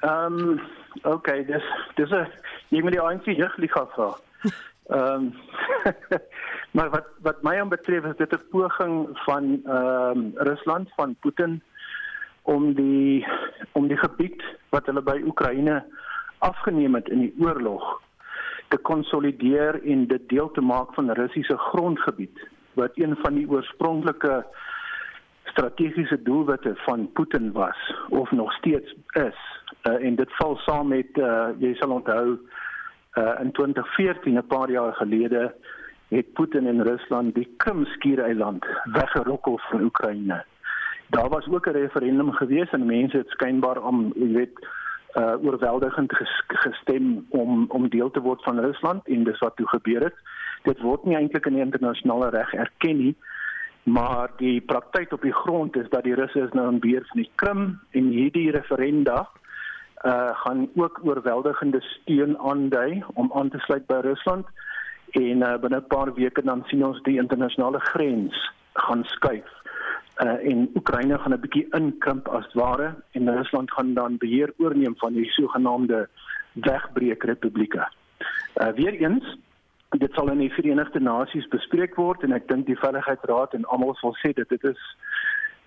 Ehm 0.00 0.38
um, 0.38 0.60
okay, 1.02 1.44
dis 1.44 1.64
dis 1.94 2.10
'n 2.10 2.26
jy 2.68 2.82
moet 2.82 2.92
die 2.92 3.02
ANC 3.02 3.24
jeugliga 3.24 3.86
vra. 3.94 4.10
Ehm 4.94 5.14
um, 5.14 5.34
maar 6.76 6.90
wat 6.90 7.06
wat 7.22 7.42
my 7.42 7.58
aanbetref 7.60 8.04
is 8.04 8.16
dit 8.16 8.32
'n 8.32 8.48
poging 8.50 9.08
van 9.26 9.60
ehm 9.64 10.18
um, 10.18 10.32
Rusland 10.34 10.92
van 10.96 11.16
Putin 11.20 11.62
om 12.42 12.74
die 12.74 13.26
om 13.72 13.88
die 13.88 13.96
gebied 13.96 14.42
wat 14.68 14.86
hulle 14.86 15.02
by 15.02 15.20
Oekraïne 15.24 15.84
afgeneem 16.38 16.94
het 16.94 17.08
in 17.08 17.20
die 17.26 17.34
oorlog 17.40 18.00
te 18.68 18.76
konsolideer 18.76 19.82
en 19.84 20.06
dit 20.06 20.28
deel 20.28 20.50
te 20.50 20.60
maak 20.60 20.94
van 20.94 21.10
Russiese 21.10 21.56
grondgebied 21.56 22.48
wat 22.72 22.92
een 22.94 23.16
van 23.16 23.34
die 23.34 23.48
oorspronklike 23.50 24.46
strategiese 25.58 26.22
doelwitte 26.22 26.72
van 26.76 27.12
Putin 27.12 27.52
was 27.52 27.94
of 28.08 28.30
nog 28.30 28.52
steeds 28.52 28.94
is 29.10 29.38
uh, 29.82 30.04
en 30.04 30.14
dit 30.14 30.36
val 30.36 30.56
saam 30.56 30.88
met 30.88 31.18
uh, 31.18 31.48
jy 31.58 31.72
sal 31.74 31.90
onthou 31.96 32.26
uh, 32.30 33.34
in 33.42 33.50
2014 33.52 34.38
'n 34.38 34.46
paar 34.46 34.70
jaar 34.70 34.92
gelede 34.92 35.54
het 36.08 36.32
Putin 36.32 36.66
in 36.66 36.80
Rusland 36.80 37.34
die 37.34 37.54
Krim 37.56 37.84
skiereiland 37.84 38.66
weggerokkel 38.84 39.58
van 39.70 39.82
Oekraïne. 39.82 40.44
Daar 41.06 41.28
was 41.28 41.48
ook 41.48 41.66
'n 41.66 41.70
referendum 41.70 42.32
gewees 42.32 42.70
en 42.70 42.86
mense 42.86 43.16
het 43.16 43.28
skynbaar 43.28 43.82
om 43.82 44.12
jy 44.14 44.32
weet 44.32 44.66
uh, 45.14 45.34
oorweldigend 45.44 46.14
ges 46.16 46.42
gestem 46.46 47.26
om 47.28 47.64
om 47.68 47.88
deel 47.88 48.10
te 48.10 48.20
word 48.20 48.42
van 48.42 48.60
Rusland 48.60 49.06
en 49.06 49.24
dis 49.24 49.38
wat 49.38 49.56
toe 49.56 49.68
gebeur 49.68 50.02
het. 50.02 50.14
Dit 50.62 50.80
word 50.80 51.04
nie 51.04 51.16
eintlik 51.16 51.46
in 51.46 51.54
die 51.54 51.66
internasionale 51.66 52.28
reg 52.28 52.52
erken 52.54 52.96
nie 52.96 53.16
maar 53.92 54.30
die 54.36 54.60
praktyk 54.60 55.12
op 55.12 55.22
die 55.22 55.32
grond 55.32 55.76
is 55.76 55.88
dat 55.88 56.04
die 56.04 56.14
Russe 56.14 56.40
is 56.40 56.52
nou 56.52 56.68
in 56.72 56.80
beheer 56.80 57.04
van 57.08 57.22
die 57.22 57.30
Krim 57.34 57.62
en 57.90 58.08
hierdie 58.12 58.50
referenda 58.50 59.28
uh 60.06 60.30
gaan 60.42 60.68
ook 60.74 61.00
oorweldigende 61.02 61.80
steun 61.80 62.38
aandui 62.38 63.02
om 63.14 63.32
aan 63.34 63.48
te 63.50 63.58
sluit 63.58 63.86
by 63.86 63.98
Rusland 64.04 64.46
en 65.10 65.42
uh, 65.42 65.56
binne 65.58 65.80
'n 65.80 65.86
paar 65.86 66.14
weke 66.14 66.42
dan 66.42 66.62
sien 66.66 66.84
ons 66.86 67.02
die 67.02 67.18
internasionale 67.18 67.80
grens 67.80 68.52
gaan 68.72 69.04
skuif. 69.04 69.50
Uh 70.22 70.38
en 70.50 70.70
Oekraïne 70.74 71.18
gaan 71.18 71.34
'n 71.34 71.40
bietjie 71.40 71.66
inkrimp 71.70 72.28
as 72.28 72.52
ware 72.52 72.94
en 73.12 73.34
Rusland 73.36 73.72
gaan 73.72 73.94
dan 73.94 74.18
beheer 74.18 74.52
oorneem 74.58 74.94
van 74.96 75.12
die 75.12 75.30
sogenaamde 75.30 76.08
wegbreekrepublieke. 76.52 77.88
Uh 78.62 78.68
weer 78.68 78.94
eens 78.94 79.36
dit 79.96 80.12
sal 80.12 80.30
in 80.30 80.38
die 80.38 80.52
Verenigde 80.52 81.00
Nasies 81.00 81.48
bespreek 81.48 81.96
word 81.96 82.22
en 82.22 82.32
ek 82.36 82.48
dink 82.48 82.66
die 82.66 82.76
Veiligheidsraad 82.76 83.54
en 83.56 83.64
almal 83.72 83.96
sal 84.00 84.14
sê 84.20 84.34
dit 84.36 84.48
dit 84.48 84.64
is 84.64 84.82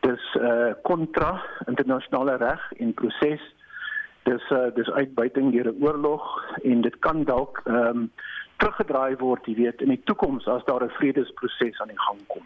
dis 0.05 0.28
uh 0.38 0.74
kontra 0.86 1.41
internasionale 1.67 2.38
reg 2.41 2.61
en 2.78 2.93
proses. 2.93 3.41
Dis 4.30 4.45
uh 4.53 4.69
dis 4.78 4.89
uitbuiting 4.89 5.51
deur 5.51 5.74
'n 5.74 5.82
oorlog 5.82 6.26
en 6.63 6.82
dit 6.82 6.99
kan 6.99 7.24
dalk 7.24 7.61
ehm 7.65 7.88
um, 7.88 8.11
teruggedraai 8.61 9.17
word 9.17 9.45
jy 9.45 9.55
weet 9.55 9.82
in 9.82 9.89
die 9.89 10.03
toekoms 10.05 10.47
as 10.47 10.65
daar 10.65 10.84
'n 10.86 10.97
vredesproses 10.99 11.82
aan 11.82 11.93
die 11.93 12.03
gang 12.07 12.22
kom 12.28 12.45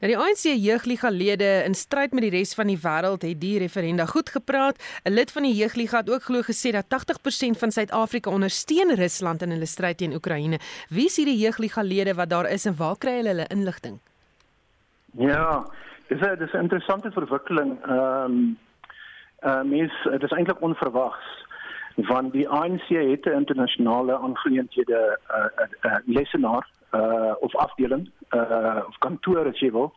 Nou 0.00 0.10
die 0.12 0.18
ANC 0.18 0.44
jeugliga 0.54 1.10
lede 1.10 1.48
in 1.66 1.74
stryd 1.74 2.12
met 2.12 2.22
die 2.22 2.30
res 2.30 2.54
van 2.54 2.66
die 2.70 2.78
wêreld 2.78 3.24
het 3.26 3.40
die 3.40 3.58
referenda 3.58 4.06
goed 4.06 4.30
gepraat. 4.30 4.76
'n 5.04 5.12
Lid 5.12 5.32
van 5.32 5.42
die 5.42 5.54
jeugliga 5.54 5.96
het 5.98 6.10
ook 6.10 6.22
glo 6.22 6.40
gesê 6.42 6.70
dat 6.70 6.88
80% 6.88 7.58
van 7.58 7.70
Suid-Afrika 7.70 8.30
ondersteun 8.30 8.94
Rusland 8.94 9.42
in 9.42 9.50
hulle 9.50 9.66
stryd 9.66 9.98
teen 9.98 10.14
Oekraïne. 10.14 10.58
Wie 10.88 11.06
is 11.06 11.16
hierdie 11.16 11.38
jeugliga 11.38 11.82
lede 11.82 12.14
wat 12.14 12.30
daar 12.30 12.50
is 12.50 12.64
en 12.64 12.76
waar 12.76 12.96
kry 12.98 13.16
hulle 13.16 13.28
hulle 13.28 13.46
inligting? 13.48 13.98
Ja, 15.16 15.66
dis 16.08 16.20
'n 16.20 16.38
dis 16.38 16.52
'n 16.52 16.62
interessante 16.62 17.10
verwikkeling. 17.10 17.78
Ehm 17.84 18.24
um, 18.24 18.58
uh 19.42 19.62
mens 19.62 19.92
dit 20.10 20.22
is 20.22 20.30
eintlik 20.30 20.60
onverwags 20.60 21.46
van 22.06 22.30
die 22.30 22.48
ANC 22.48 22.88
het 22.88 23.26
'n 23.26 23.38
internasionale 23.42 24.18
aangeleenthede 24.18 25.18
uh, 25.30 25.36
uh, 25.36 25.92
uh 25.92 25.98
lesenaar 26.06 26.66
uh 26.94 27.32
of 27.40 27.56
afdeling 27.56 28.10
uh 28.30 28.82
of 28.86 28.98
kantoor 28.98 29.46
as 29.46 29.58
jy 29.58 29.70
wil 29.70 29.92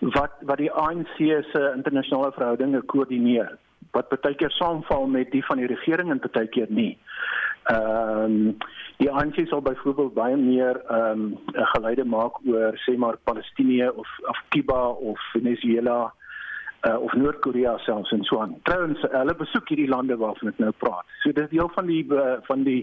wat 0.00 0.32
wat 0.40 0.58
die 0.58 0.72
ANC 0.72 1.16
se 1.52 1.72
internasionale 1.76 2.32
verhoudinge 2.32 2.82
koördineer 2.82 3.58
wat 3.92 4.08
baie 4.08 4.34
keer 4.34 4.50
saamval 4.50 5.06
met 5.06 5.30
die 5.30 5.44
van 5.44 5.56
die 5.56 5.66
regering 5.70 6.10
en 6.10 6.22
baie 6.32 6.48
keer 6.48 6.66
nie. 6.68 6.98
Ehm 7.64 8.24
um, 8.24 8.56
die 8.96 9.10
ANC 9.10 9.40
sal 9.48 9.62
byvoorbeeld 9.62 10.14
baie 10.14 10.36
meer 10.36 10.82
ehm 10.86 11.22
um, 11.22 11.38
geleide 11.74 12.04
maak 12.04 12.38
oor 12.46 12.76
sê 12.84 12.96
maar 12.96 13.16
Palestina 13.24 13.88
of 13.90 14.08
of 14.28 14.42
Kuba 14.48 14.88
of 14.88 15.20
Venezuela 15.32 16.14
uh, 16.86 16.98
of 17.00 17.12
Noord-Korea 17.12 17.78
selfs 17.78 18.12
en 18.12 18.24
so 18.24 18.40
aan. 18.40 18.56
Trouwens, 18.62 19.00
hulle 19.10 19.34
besoek 19.34 19.68
hierdie 19.68 19.88
lande 19.88 20.16
waarvan 20.20 20.52
ek 20.52 20.60
nou 20.62 20.72
praat. 20.78 21.08
So 21.22 21.32
dit 21.32 21.44
is 21.44 21.52
deel 21.52 21.70
van 21.76 21.88
die 21.88 22.02
uh, 22.12 22.36
van 22.48 22.64
die 22.66 22.82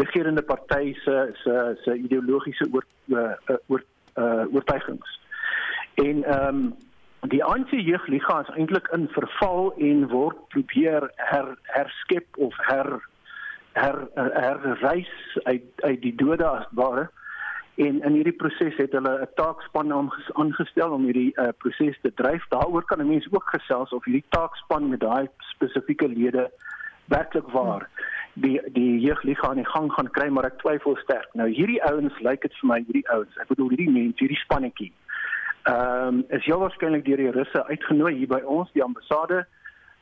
regerende 0.00 0.42
party 0.42 0.94
se 1.04 1.18
se 1.42 1.58
se 1.84 1.96
ideologiese 1.96 2.68
oor 2.72 2.86
uh, 3.12 3.58
oor 3.66 3.84
uh, 4.16 4.44
oortuigings. 4.54 5.20
En 5.94 6.24
ehm 6.24 6.64
um, 6.64 6.74
die 7.32 7.40
ANC 7.44 7.70
jeugliga 7.70 8.42
is 8.42 8.50
eintlik 8.52 8.88
in 8.92 9.06
verval 9.08 9.70
en 9.80 10.08
word 10.10 10.40
probeer 10.52 11.06
her 11.16 11.54
herskep 11.72 12.36
of 12.36 12.56
her 12.68 13.00
her 13.72 14.08
her 14.16 14.58
reis 14.82 15.12
uit 15.44 15.64
uit 15.88 16.02
die 16.02 16.14
dode 16.20 16.44
as 16.44 16.66
ware. 16.70 17.08
En 17.74 18.02
in 18.02 18.12
hierdie 18.12 18.36
proses 18.38 18.76
het 18.78 18.92
hulle 18.92 19.12
'n 19.20 19.34
taakspan 19.34 19.92
aangestel 20.32 20.90
om 20.90 21.04
hierdie 21.04 21.32
uh, 21.34 21.48
proses 21.58 21.98
te 22.02 22.14
dryf. 22.14 22.46
Daaroor 22.48 22.84
kan 22.84 23.06
mense 23.06 23.28
ook 23.32 23.48
gesels 23.50 23.90
of 23.90 24.04
hierdie 24.04 24.24
taakspan 24.28 24.88
met 24.88 25.00
daai 25.00 25.28
spesifieke 25.38 26.08
lede 26.08 26.50
werklik 27.04 27.48
waar 27.50 27.88
die 28.32 28.60
die 28.72 29.00
jeugliga 29.00 29.48
aan 29.48 29.62
die 29.62 29.72
gang 29.74 29.92
gaan 29.92 30.10
kry, 30.10 30.28
maar 30.28 30.44
ek 30.44 30.58
twyfel 30.58 30.96
sterk. 30.96 31.34
Nou 31.34 31.48
hierdie 31.48 31.82
ouens 31.82 32.20
lyk 32.20 32.42
dit 32.42 32.54
vir 32.60 32.68
my 32.68 32.78
hierdie 32.86 33.08
ouens, 33.10 33.36
ek 33.42 33.48
bedoel 33.48 33.68
hierdie 33.68 33.90
mense, 33.90 34.18
hierdie 34.18 34.44
spannetjie. 34.44 34.92
Ehm 35.64 36.06
um, 36.06 36.24
is 36.28 36.44
heel 36.44 36.62
waarskynlik 36.62 37.04
deur 37.04 37.16
die 37.16 37.30
Russe 37.30 37.66
uitgenooi 37.66 38.14
hier 38.14 38.28
by 38.28 38.40
ons, 38.44 38.70
die 38.72 38.84
ambassade. 38.84 39.46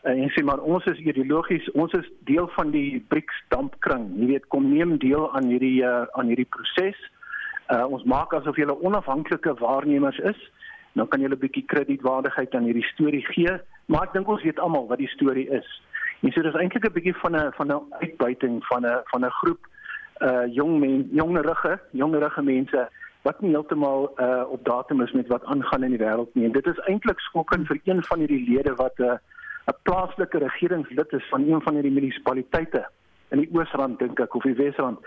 En 0.03 0.31
sê 0.35 0.45
maar 0.45 0.61
ons 0.61 0.85
is 0.85 0.99
ideologies, 0.99 1.71
ons 1.71 1.93
is 1.93 2.09
deel 2.29 2.49
van 2.49 2.71
die 2.71 3.01
BRICS 3.09 3.43
dampkring. 3.49 4.11
Jy 4.19 4.27
weet, 4.27 4.47
kom 4.49 4.69
neem 4.69 4.99
deel 4.99 5.33
aan 5.33 5.49
hierdie 5.49 5.81
uh, 5.87 6.05
aan 6.13 6.27
hierdie 6.27 6.51
proses. 6.51 6.99
Uh, 7.01 7.22
ons 7.81 8.05
maak 8.05 8.33
asof 8.33 8.57
julle 8.57 8.81
onafhanklike 8.81 9.55
waarnemers 9.55 10.19
is. 10.19 10.51
Dan 10.93 11.09
kan 11.09 11.21
julle 11.21 11.35
'n 11.35 11.45
bietjie 11.45 11.65
kredietwaardigheid 11.65 12.55
aan 12.55 12.69
hierdie 12.69 12.93
storie 12.93 13.25
gee, 13.27 13.61
maar 13.87 14.03
ek 14.03 14.13
dink 14.13 14.29
ons 14.29 14.43
weet 14.43 14.59
almal 14.59 14.87
wat 14.87 14.99
die 14.99 15.15
storie 15.17 15.49
is. 15.49 15.83
En 16.21 16.33
so 16.33 16.43
dis 16.43 16.55
eintlik 16.55 16.85
'n 16.85 16.93
bietjie 16.93 17.17
van 17.17 17.37
'n 17.37 17.53
van 17.53 17.73
'n 17.73 17.83
uitbuiting 18.01 18.65
van 18.67 18.87
'n 18.87 19.01
van 19.05 19.25
'n 19.25 19.31
groep 19.31 19.67
uh 20.21 20.47
jong 20.55 20.79
men, 20.81 21.09
jongerige, 21.13 21.81
jongerige 21.91 22.43
mense 22.43 22.89
wat 23.23 23.41
nie 23.41 23.51
heeltemal 23.51 24.13
uh 24.19 24.45
op 24.49 24.65
datum 24.65 25.01
is 25.01 25.13
met 25.13 25.27
wat 25.27 25.45
aangaan 25.45 25.83
in 25.83 25.97
die 25.97 26.05
wêreld 26.05 26.35
nie. 26.35 26.45
En 26.45 26.53
dit 26.53 26.67
is 26.67 26.79
eintlik 26.79 27.21
skokkend 27.21 27.67
vir 27.67 27.81
een 27.85 28.05
van 28.05 28.19
hierdie 28.19 28.49
lede 28.51 28.75
wat 28.75 28.99
'n 28.99 29.03
uh, 29.03 29.17
'n 29.67 29.79
plaaslike 29.83 30.39
regeringslid 30.39 31.13
is 31.13 31.29
van 31.29 31.49
een 31.49 31.63
van 31.63 31.75
hierdie 31.75 31.93
munisipaliteite 31.93 32.89
in 33.33 33.43
die 33.43 33.49
Oosrand 33.57 33.99
dink 34.01 34.21
ek 34.21 34.35
of 34.39 34.45
die 34.47 34.57
Wesrand 34.59 35.01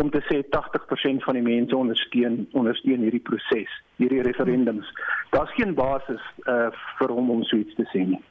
om 0.00 0.10
te 0.12 0.20
sê 0.28 0.42
80% 0.52 1.24
van 1.24 1.38
die 1.38 1.44
mense 1.44 1.76
ondersteun 1.76 2.44
ondersteun 2.56 3.04
hierdie 3.06 3.22
proses, 3.24 3.72
hierdie 4.00 4.24
referendums. 4.26 4.88
Daar's 5.34 5.52
geen 5.56 5.76
basis 5.76 6.22
uh 6.46 6.70
vir 6.98 7.12
hom 7.12 7.30
om 7.30 7.44
so 7.44 7.60
iets 7.60 7.76
te 7.78 7.86
sê 7.92 8.04
nie. 8.08 8.22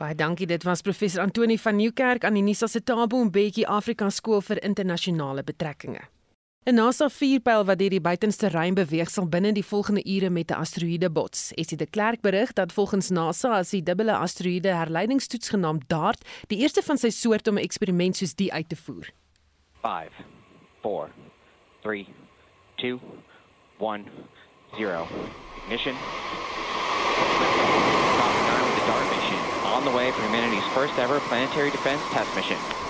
Baie 0.00 0.16
dankie. 0.18 0.48
Dit 0.50 0.64
was 0.66 0.82
professor 0.82 1.22
Antoni 1.22 1.58
van 1.58 1.76
Nieuwkerk 1.78 2.24
aan 2.24 2.34
die 2.34 2.42
Nisa 2.42 2.66
se 2.66 2.82
Tabo 2.82 3.20
en 3.22 3.30
Bekkie 3.30 3.68
Afrika 3.68 4.10
Skool 4.10 4.42
vir 4.42 4.62
Internasionale 4.64 5.44
Betrekkinge. 5.46 6.08
'n 6.64 6.74
NASA 6.74 7.10
vuurpyl 7.12 7.64
wat 7.68 7.78
deur 7.78 7.92
die 7.92 8.00
buitenste 8.00 8.48
ruim 8.48 8.74
beweeg 8.74 9.10
sal 9.12 9.26
binne 9.28 9.50
die 9.52 9.64
volgende 9.64 10.00
ure 10.08 10.30
met 10.30 10.50
'n 10.50 10.56
asteroïde 10.56 11.10
bots. 11.10 11.52
Esie 11.60 11.76
de 11.76 11.86
Klerk 11.86 12.20
berig 12.20 12.52
dat 12.52 12.72
volgens 12.72 13.10
NASA 13.10 13.58
as 13.58 13.70
die 13.70 13.82
dubbele 13.82 14.12
asteroïde 14.12 14.72
herleidingstoets 14.72 15.48
genaamd 15.48 15.88
DART 15.88 16.24
die 16.46 16.58
eerste 16.58 16.82
van 16.82 16.96
sy 16.96 17.10
soort 17.10 17.48
om 17.48 17.54
'n 17.54 17.62
eksperiment 17.62 18.16
soos 18.16 18.34
die 18.34 18.52
uit 18.52 18.68
te 18.68 18.76
voer. 18.76 19.10
5 19.82 20.12
4 20.80 21.10
3 21.82 22.06
2 22.76 22.98
1 23.78 24.04
0 24.78 25.06
Ignition. 25.64 25.94
Top 28.16 28.34
9 28.48 28.64
with 28.64 28.76
the 28.80 28.86
DART 28.86 29.06
mission 29.16 29.40
on 29.64 29.74
on 29.76 29.84
the 29.84 29.90
way 29.90 30.10
for 30.12 30.22
humanity's 30.22 30.64
first 30.72 30.98
ever 30.98 31.20
planetary 31.28 31.70
defense 31.70 32.02
test 32.12 32.34
mission. 32.34 32.83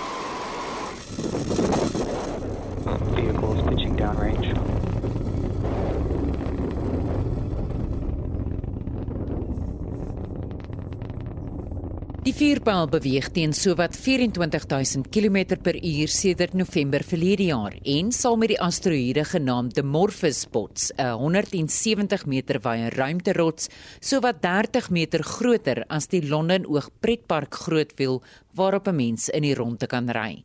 Die 12.25 12.33
vuurpyl 12.33 12.87
beweeg 12.89 13.27
teen 13.35 13.51
sowat 13.53 13.93
24000 14.01 15.11
km 15.13 15.59
per 15.61 15.75
uur 15.77 16.09
sedert 16.09 16.55
November 16.57 17.03
verlede 17.05 17.51
jaar 17.51 17.75
en 17.85 18.07
sal 18.17 18.39
met 18.41 18.49
die 18.49 18.57
asteroïde 18.57 19.21
genaamd 19.29 19.75
Dimorphos 19.77 20.39
bots, 20.49 20.89
'n 20.97 21.19
170 21.21 22.25
meter 22.25 22.57
wye 22.63 22.89
ruimterots, 22.89 23.69
sowat 24.01 24.41
30 24.41 24.89
meter 24.89 25.21
groter 25.21 25.85
as 25.87 26.07
die 26.07 26.23
Londen 26.25 26.65
Oog 26.65 26.89
pretpark 26.99 27.53
grootwiel 27.53 28.23
waarop 28.55 28.87
'n 28.87 28.95
mens 28.95 29.29
in 29.29 29.43
die 29.43 29.53
ronde 29.53 29.85
kan 29.85 30.09
ry. 30.09 30.43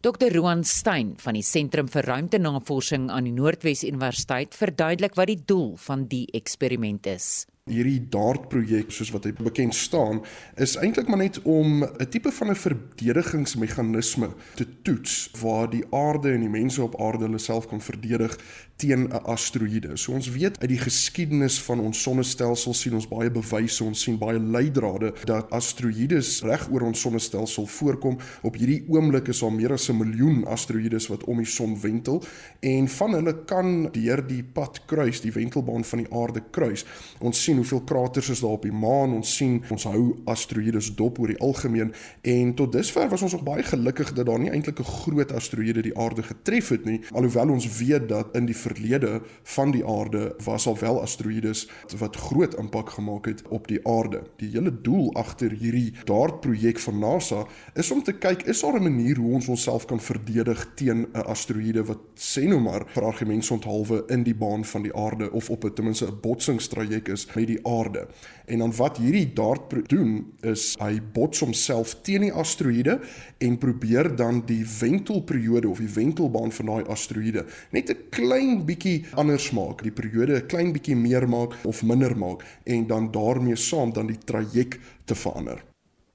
Dr. 0.00 0.32
Roan 0.32 0.64
Stein 0.64 1.12
van 1.18 1.34
die 1.34 1.42
Sentrum 1.42 1.88
vir 1.88 2.04
Ruimtenavorsing 2.04 3.10
aan 3.10 3.24
die 3.24 3.32
Noordwes 3.32 3.84
Universiteit 3.84 4.54
verduidelik 4.54 5.14
wat 5.14 5.26
die 5.26 5.44
doel 5.44 5.76
van 5.76 6.06
die 6.08 6.26
eksperiment 6.32 7.06
is 7.06 7.46
hierdie 7.70 8.00
DART 8.10 8.48
projek 8.48 8.90
soos 8.90 9.10
wat 9.14 9.24
hy 9.24 9.32
bekend 9.32 9.74
staan 9.74 10.22
is 10.56 10.76
eintlik 10.76 11.08
maar 11.08 11.22
net 11.22 11.42
om 11.42 11.84
'n 11.84 12.08
tipe 12.10 12.32
van 12.32 12.50
'n 12.50 12.54
verdedigingsmeganisme 12.54 14.28
te 14.54 14.66
toets 14.82 15.30
waar 15.40 15.70
die 15.70 15.84
aarde 15.90 16.32
en 16.32 16.40
die 16.40 16.48
mense 16.48 16.82
op 16.82 17.00
aarde 17.00 17.24
hulle 17.24 17.38
self 17.38 17.68
kan 17.68 17.80
verdedig 17.80 18.38
teen 18.78 19.08
'n 19.08 19.24
asteroïde. 19.24 19.96
So 19.96 20.12
ons 20.12 20.30
weet 20.30 20.60
uit 20.60 20.68
die 20.68 20.78
geskiedenis 20.78 21.62
van 21.62 21.80
ons 21.80 22.02
sonnestelsel 22.02 22.74
sien 22.74 22.94
ons 22.94 23.08
baie 23.08 23.30
bewyse, 23.30 23.84
ons 23.84 24.02
sien 24.02 24.18
baie 24.18 24.38
leidrade 24.38 25.12
dat 25.24 25.50
asteroïdes 25.50 26.42
reg 26.42 26.68
oor 26.70 26.82
ons 26.82 27.00
sonnestelsel 27.00 27.66
voorkom. 27.66 28.18
Op 28.42 28.54
hierdie 28.54 28.84
oomblik 28.88 29.28
is 29.28 29.40
daar 29.40 29.52
meer 29.52 29.72
as 29.72 29.88
'n 29.88 29.96
miljoen 29.96 30.44
asteroïdes 30.46 31.08
wat 31.08 31.24
om 31.24 31.36
die 31.36 31.46
son 31.46 31.80
wentel 31.80 32.22
en 32.60 32.88
van 32.88 33.12
hulle 33.12 33.44
kan 33.44 33.90
deur 33.92 34.26
die 34.26 34.42
pad 34.42 34.80
kruis, 34.86 35.20
die 35.20 35.32
wentelbaan 35.32 35.84
van 35.84 35.98
die 35.98 36.12
aarde 36.12 36.42
kruis. 36.50 36.84
Ons 37.18 37.42
sien 37.42 37.57
hoeveel 37.58 37.80
kraters 37.80 38.28
is 38.32 38.40
daar 38.40 38.56
op 38.56 38.62
die 38.66 38.72
maan. 38.72 39.14
Ons 39.18 39.34
sien 39.36 39.62
ons 39.70 39.84
hou 39.84 40.16
asteroïdes 40.30 40.94
dop 40.98 41.18
oor 41.18 41.32
die 41.32 41.40
algemeen 41.44 41.92
en 42.22 42.54
tot 42.58 42.72
dusver 42.72 43.08
was 43.08 43.22
ons 43.22 43.34
nog 43.36 43.44
baie 43.46 43.62
gelukkig 43.62 44.12
dat 44.16 44.26
daar 44.26 44.40
nie 44.40 44.50
eintlik 44.50 44.80
'n 44.80 44.92
groot 45.02 45.32
asteroïde 45.32 45.82
die 45.82 45.96
aarde 45.98 46.22
getref 46.22 46.68
het 46.68 46.84
nie, 46.84 47.00
alhoewel 47.12 47.50
ons 47.50 47.66
weet 47.78 48.08
dat 48.08 48.36
in 48.36 48.46
die 48.46 48.56
verlede 48.56 49.20
van 49.42 49.70
die 49.70 49.84
aarde 49.84 50.34
was 50.44 50.66
al 50.66 50.78
wel 50.78 51.02
asteroïdes 51.02 51.68
wat 51.98 52.16
groot 52.16 52.54
impak 52.54 52.90
gemaak 52.90 53.26
het 53.26 53.42
op 53.48 53.68
die 53.68 53.80
aarde. 53.86 54.22
Die 54.36 54.50
hele 54.50 54.80
doel 54.82 55.14
agter 55.14 55.50
hierdie 55.50 55.92
DART 56.04 56.40
projek 56.40 56.78
van 56.78 56.98
NASA 56.98 57.46
is 57.74 57.90
om 57.90 58.02
te 58.02 58.12
kyk 58.12 58.42
is 58.42 58.60
daar 58.60 58.80
'n 58.80 58.82
manier 58.82 59.16
hoe 59.16 59.34
ons 59.34 59.48
onsself 59.48 59.84
kan 59.84 60.00
verdedig 60.00 60.68
teen 60.74 61.06
'n 61.12 61.26
asteroïde 61.26 61.84
wat 61.84 61.98
sê 62.14 62.48
nou 62.48 62.60
maar 62.60 62.84
vir 62.86 63.04
argumentsonthaalwe 63.04 64.04
in 64.08 64.22
die 64.22 64.34
baan 64.34 64.64
van 64.64 64.82
die 64.82 64.94
aarde 64.94 65.32
of 65.32 65.50
op 65.50 65.64
'n 65.64 65.72
ten 65.72 65.84
minste 65.84 66.06
'n 66.06 66.20
botsingstraject 66.20 67.08
is 67.08 67.26
met 67.34 67.47
die 67.48 67.58
aarde. 67.66 68.06
En 68.46 68.62
dan 68.64 68.72
wat 68.78 69.00
hierdie 69.02 69.32
DART 69.36 69.74
doen 69.90 70.32
is 70.46 70.74
hy 70.80 70.98
bots 71.14 71.42
homself 71.44 71.94
teen 72.06 72.26
die 72.28 72.32
asteroïde 72.32 72.98
en 73.44 73.58
probeer 73.60 74.10
dan 74.16 74.42
die 74.48 74.62
wentelperiode 74.78 75.68
of 75.68 75.82
die 75.82 75.92
wentelbaan 75.92 76.52
van 76.52 76.72
daai 76.72 76.84
asteroïde 76.94 77.46
net 77.72 77.90
'n 77.90 78.08
klein 78.10 78.64
bietjie 78.66 79.04
anders 79.14 79.50
maak, 79.50 79.82
die 79.82 79.92
periode 79.92 80.36
'n 80.36 80.46
klein 80.46 80.72
bietjie 80.72 80.96
meer 80.96 81.28
maak 81.28 81.56
of 81.64 81.82
minder 81.82 82.16
maak 82.16 82.44
en 82.64 82.86
dan 82.86 83.10
daarmee 83.12 83.56
saam 83.56 83.92
dan 83.92 84.06
die 84.06 84.18
traject 84.24 84.78
te 85.04 85.14
verander. 85.14 85.64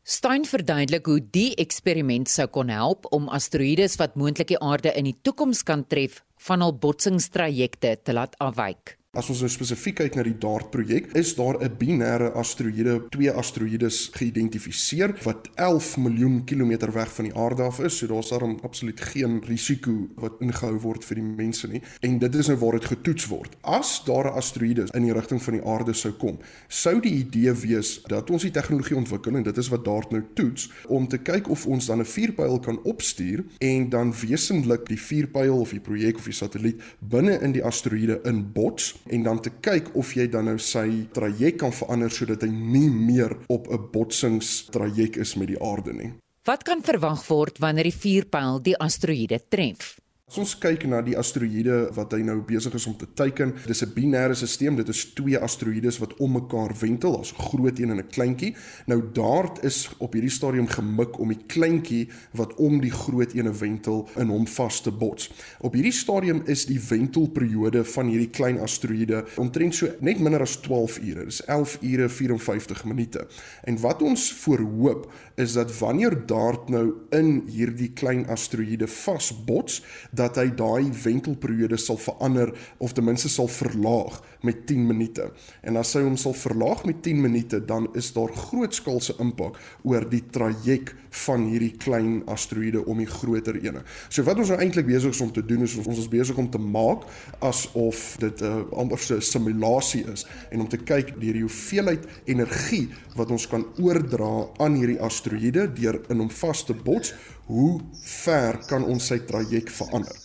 Stein 0.04 0.44
verduidelik 0.44 1.06
hoe 1.06 1.22
die 1.32 1.54
eksperiment 1.56 2.28
sou 2.28 2.48
kon 2.52 2.68
help 2.68 3.06
om 3.16 3.30
asteroïdes 3.32 3.96
wat 4.02 4.18
moontlik 4.20 4.50
die 4.52 4.60
aarde 4.60 4.92
in 5.00 5.08
die 5.08 5.16
toekoms 5.24 5.64
kan 5.64 5.86
tref 5.88 6.18
van 6.48 6.60
hul 6.60 6.76
botsingstrajecte 6.76 7.94
te 8.04 8.14
laat 8.14 8.36
afwyk. 8.44 8.98
As 9.14 9.28
ons 9.30 9.43
nou 9.43 9.47
spesifiek 9.53 9.99
kyk 9.99 10.16
na 10.18 10.24
die 10.26 10.39
DART 10.41 10.72
projek, 10.74 11.11
is 11.14 11.36
daar 11.38 11.61
'n 11.61 11.78
binêre 11.78 12.32
asteroïde, 12.34 13.09
twee 13.11 13.30
asteroïdes 13.30 14.09
geïdentifiseer 14.09 15.14
wat 15.22 15.49
11 15.55 15.97
miljoen 15.97 16.43
kilometer 16.43 16.91
weg 16.91 17.14
van 17.14 17.26
die 17.26 17.36
aarde 17.36 17.61
af 17.61 17.80
is. 17.80 17.97
So 17.97 18.07
daar's 18.07 18.30
daarom 18.30 18.57
absoluut 18.64 18.99
geen 18.99 19.43
risiko 19.45 20.09
wat 20.16 20.34
ingehou 20.39 20.80
word 20.80 21.05
vir 21.05 21.16
die 21.16 21.24
mense 21.24 21.68
nie. 21.68 21.82
En 22.01 22.18
dit 22.20 22.36
is 22.36 22.47
nou 22.47 22.57
waar 22.57 22.72
dit 22.72 22.86
getoets 22.86 23.28
word. 23.28 23.55
As 23.61 24.03
daar 24.03 24.26
'n 24.26 24.38
asteroïde 24.38 24.89
in 24.95 25.03
die 25.03 25.14
rigting 25.14 25.43
van 25.43 25.53
die 25.53 25.64
aarde 25.66 25.93
sou 25.93 26.14
kom, 26.14 26.39
sou 26.68 26.99
die 26.99 27.14
idee 27.14 27.53
wees 27.53 28.01
dat 28.07 28.30
ons 28.30 28.41
die 28.41 28.51
tegnologie 28.51 28.97
ontwikkel 28.97 29.36
en 29.36 29.43
dit 29.43 29.57
is 29.57 29.70
wat 29.70 29.86
DART 29.86 30.11
nou 30.11 30.24
toets 30.34 30.72
om 30.88 31.07
te 31.07 31.18
kyk 31.18 31.49
of 31.49 31.68
ons 31.68 31.86
dan 31.86 31.99
'n 31.99 32.05
vuurpyl 32.05 32.59
kan 32.59 32.84
opstuur 32.84 33.43
en 33.59 33.89
dan 33.89 34.14
wesentlik 34.14 34.88
die 34.88 34.99
vuurpyl 34.99 35.59
of 35.59 35.70
die 35.70 35.80
projek 35.80 36.18
of 36.18 36.26
die 36.26 36.34
satelliet 36.34 36.82
binne 36.99 37.39
in 37.41 37.51
die 37.51 37.64
asteroïde 37.64 38.20
inbots 38.24 39.01
en 39.10 39.24
dan 39.24 39.41
te 39.41 39.51
kyk 39.62 39.95
of 39.95 40.14
jy 40.16 40.28
dan 40.28 40.45
nou 40.45 40.58
sy 40.60 41.08
traject 41.14 41.60
kan 41.60 41.72
verander 41.72 42.12
sodat 42.12 42.41
hy 42.41 42.49
nie 42.49 42.89
meer 42.89 43.38
op 43.47 43.68
'n 43.68 43.89
botsingstraject 43.91 45.18
is 45.18 45.36
met 45.36 45.47
die 45.47 45.62
aarde 45.62 45.93
nie. 45.93 46.14
Wat 46.43 46.64
kan 46.64 46.82
verwag 46.84 47.28
word 47.28 47.60
wanneer 47.60 47.84
die 47.84 47.95
vuurpyl 47.95 48.60
die 48.62 48.76
asteroïde 48.76 49.39
tref? 49.49 50.03
As 50.32 50.38
ons 50.39 50.53
kyk 50.55 50.86
na 50.88 51.01
die 51.03 51.17
asteroïde 51.19 51.89
wat 51.97 52.13
hy 52.15 52.21
nou 52.24 52.38
besig 52.47 52.74
is 52.78 52.86
om 52.88 52.93
te 52.95 53.09
teiken, 53.19 53.51
dis 53.67 53.84
'n 53.84 53.91
binêre 53.91 54.34
stelsel. 54.34 54.76
Dit 54.80 54.89
is 54.89 55.13
twee 55.13 55.38
asteroïdes 55.38 55.99
wat 55.99 56.13
om 56.17 56.32
mekaar 56.32 56.71
wentel, 56.80 57.19
as 57.19 57.34
'n 57.34 57.41
groot 57.51 57.80
een 57.80 57.91
en 57.91 57.99
'n 57.99 58.07
kleintjie. 58.07 58.55
Nou 58.88 59.03
DART 59.13 59.63
is 59.63 59.89
op 59.99 60.13
hierdie 60.13 60.32
stadium 60.32 60.67
gemik 60.67 61.19
om 61.19 61.28
die 61.28 61.43
kleintjie 61.47 62.09
wat 62.32 62.55
om 62.55 62.80
die 62.80 62.91
groot 62.91 63.34
een 63.34 63.51
wentel 63.51 64.07
in 64.15 64.28
hom 64.28 64.47
vas 64.47 64.82
te 64.82 64.91
bots. 64.91 65.30
Op 65.59 65.74
hierdie 65.74 65.91
stadium 65.91 66.41
is 66.45 66.65
die 66.65 66.80
wentelperiode 66.80 67.84
van 67.84 68.07
hierdie 68.07 68.30
klein 68.30 68.59
asteroïde 68.59 69.26
omtrent 69.38 69.76
so 69.76 69.88
net 69.99 70.19
minder 70.19 70.41
as 70.41 70.55
12 70.61 70.99
ure. 70.99 71.26
Dis 71.26 71.45
11 71.45 71.78
ure 71.82 72.09
54 72.09 72.86
minute. 72.86 73.28
En 73.63 73.80
wat 73.80 74.01
ons 74.01 74.34
voorhoop 74.34 75.11
is 75.36 75.54
dat 75.54 75.72
wanneer 75.80 76.26
DART 76.26 76.70
nou 76.70 76.94
in 77.10 77.44
hierdie 77.50 77.92
klein 77.94 78.28
asteroïde 78.32 78.88
vasbots, 78.88 79.82
dat 80.12 80.38
hy 80.38 80.50
daai 80.56 80.92
wentelperiode 81.04 81.78
sal 81.78 81.98
verander 81.98 82.54
of 82.78 82.94
ten 82.94 83.08
minste 83.08 83.32
sal 83.32 83.50
verlaag 83.50 84.22
met 84.44 84.66
10 84.68 84.88
minute. 84.88 85.30
En 85.64 85.80
as 85.80 85.94
hy 85.96 86.04
hom 86.04 86.18
sal 86.20 86.36
verlaag 86.36 86.84
met 86.86 87.02
10 87.06 87.22
minute, 87.24 87.62
dan 87.66 87.88
is 87.98 88.12
daar 88.16 88.32
grootskaalse 88.36 89.16
impak 89.24 89.60
oor 89.88 90.06
die 90.10 90.24
traject 90.36 90.94
van 91.24 91.46
hierdie 91.48 91.74
klein 91.78 92.22
asteroïde 92.32 92.82
om 92.89 93.00
die 93.00 93.10
groter 93.10 93.58
ene. 93.62 93.84
So 94.10 94.26
wat 94.28 94.41
ons 94.41 94.52
nou 94.52 94.60
eintlik 94.60 94.88
besig 94.89 95.14
is 95.14 95.22
om 95.24 95.32
te 95.34 95.46
doen 95.46 95.64
is 95.64 95.76
ons 95.80 96.02
is 96.02 96.10
besig 96.12 96.38
om 96.41 96.50
te 96.52 96.62
maak 96.62 97.06
asof 97.39 98.18
dit 98.20 98.41
'n 98.41 98.46
uh, 98.46 98.80
amper 98.80 99.00
so 99.00 99.16
'n 99.16 99.22
simulasie 99.22 100.04
is 100.12 100.26
en 100.52 100.60
om 100.60 100.68
te 100.68 100.78
kyk 100.78 101.14
deur 101.20 101.34
die 101.34 101.46
hoeveelheid 101.46 102.08
energie 102.26 102.89
wat 103.16 103.32
ons 103.32 103.48
kan 103.48 103.66
oordra 103.80 104.48
aan 104.58 104.76
hierdie 104.76 105.00
asteroïde 105.00 105.74
deur 105.74 106.02
in 106.10 106.20
hom 106.20 106.30
vas 106.30 106.66
te 106.66 106.74
bots 106.74 107.14
hoe 107.46 107.80
ver 108.02 108.58
kan 108.68 108.84
ons 108.84 109.08
sy 109.08 109.20
traject 109.20 109.72
verander? 109.72 110.16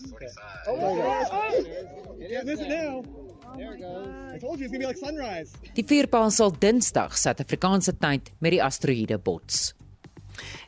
Die 5.74 5.84
vuurpaal 5.86 6.30
sal 6.30 6.54
Dinsdag 6.58 7.16
Suid-Afrikaanse 7.18 7.96
tyd 7.98 8.30
met 8.38 8.56
die 8.56 8.62
asteroïde 8.62 9.18
bots. 9.18 9.72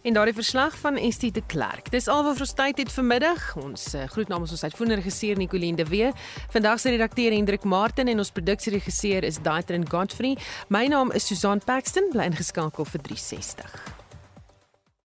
En 0.03 0.17
daardie 0.17 0.35
verslag 0.35 0.79
van 0.79 0.97
Estie 0.97 1.31
de 1.33 1.43
Klerk. 1.47 1.91
Dis 1.91 2.09
al 2.09 2.25
wat 2.25 2.41
ons 2.41 2.53
tyd 2.59 2.79
het 2.83 2.93
vanmiddag. 2.93 3.57
Ons 3.61 3.95
uh, 3.95 4.07
groet 4.11 4.29
namens 4.29 4.51
ons 4.57 4.65
uitvoerende 4.65 5.01
regisseur 5.03 5.39
Nicoline 5.39 5.77
de 5.77 5.87
Wee. 5.87 6.11
Vandag 6.51 6.81
se 6.81 6.91
redakteur 6.91 7.33
Hendrik 7.33 7.65
Martin 7.65 8.09
en 8.09 8.19
ons 8.19 8.35
produksieregisseur 8.35 9.25
is 9.25 9.39
Daitrin 9.45 9.89
Godfrey. 9.89 10.37
My 10.69 10.87
naam 10.87 11.13
is 11.13 11.27
Susan 11.27 11.63
Paxton, 11.65 12.11
bly 12.11 12.31
ingeskakel 12.33 12.89
vir 12.89 13.09
360. 13.13 14.00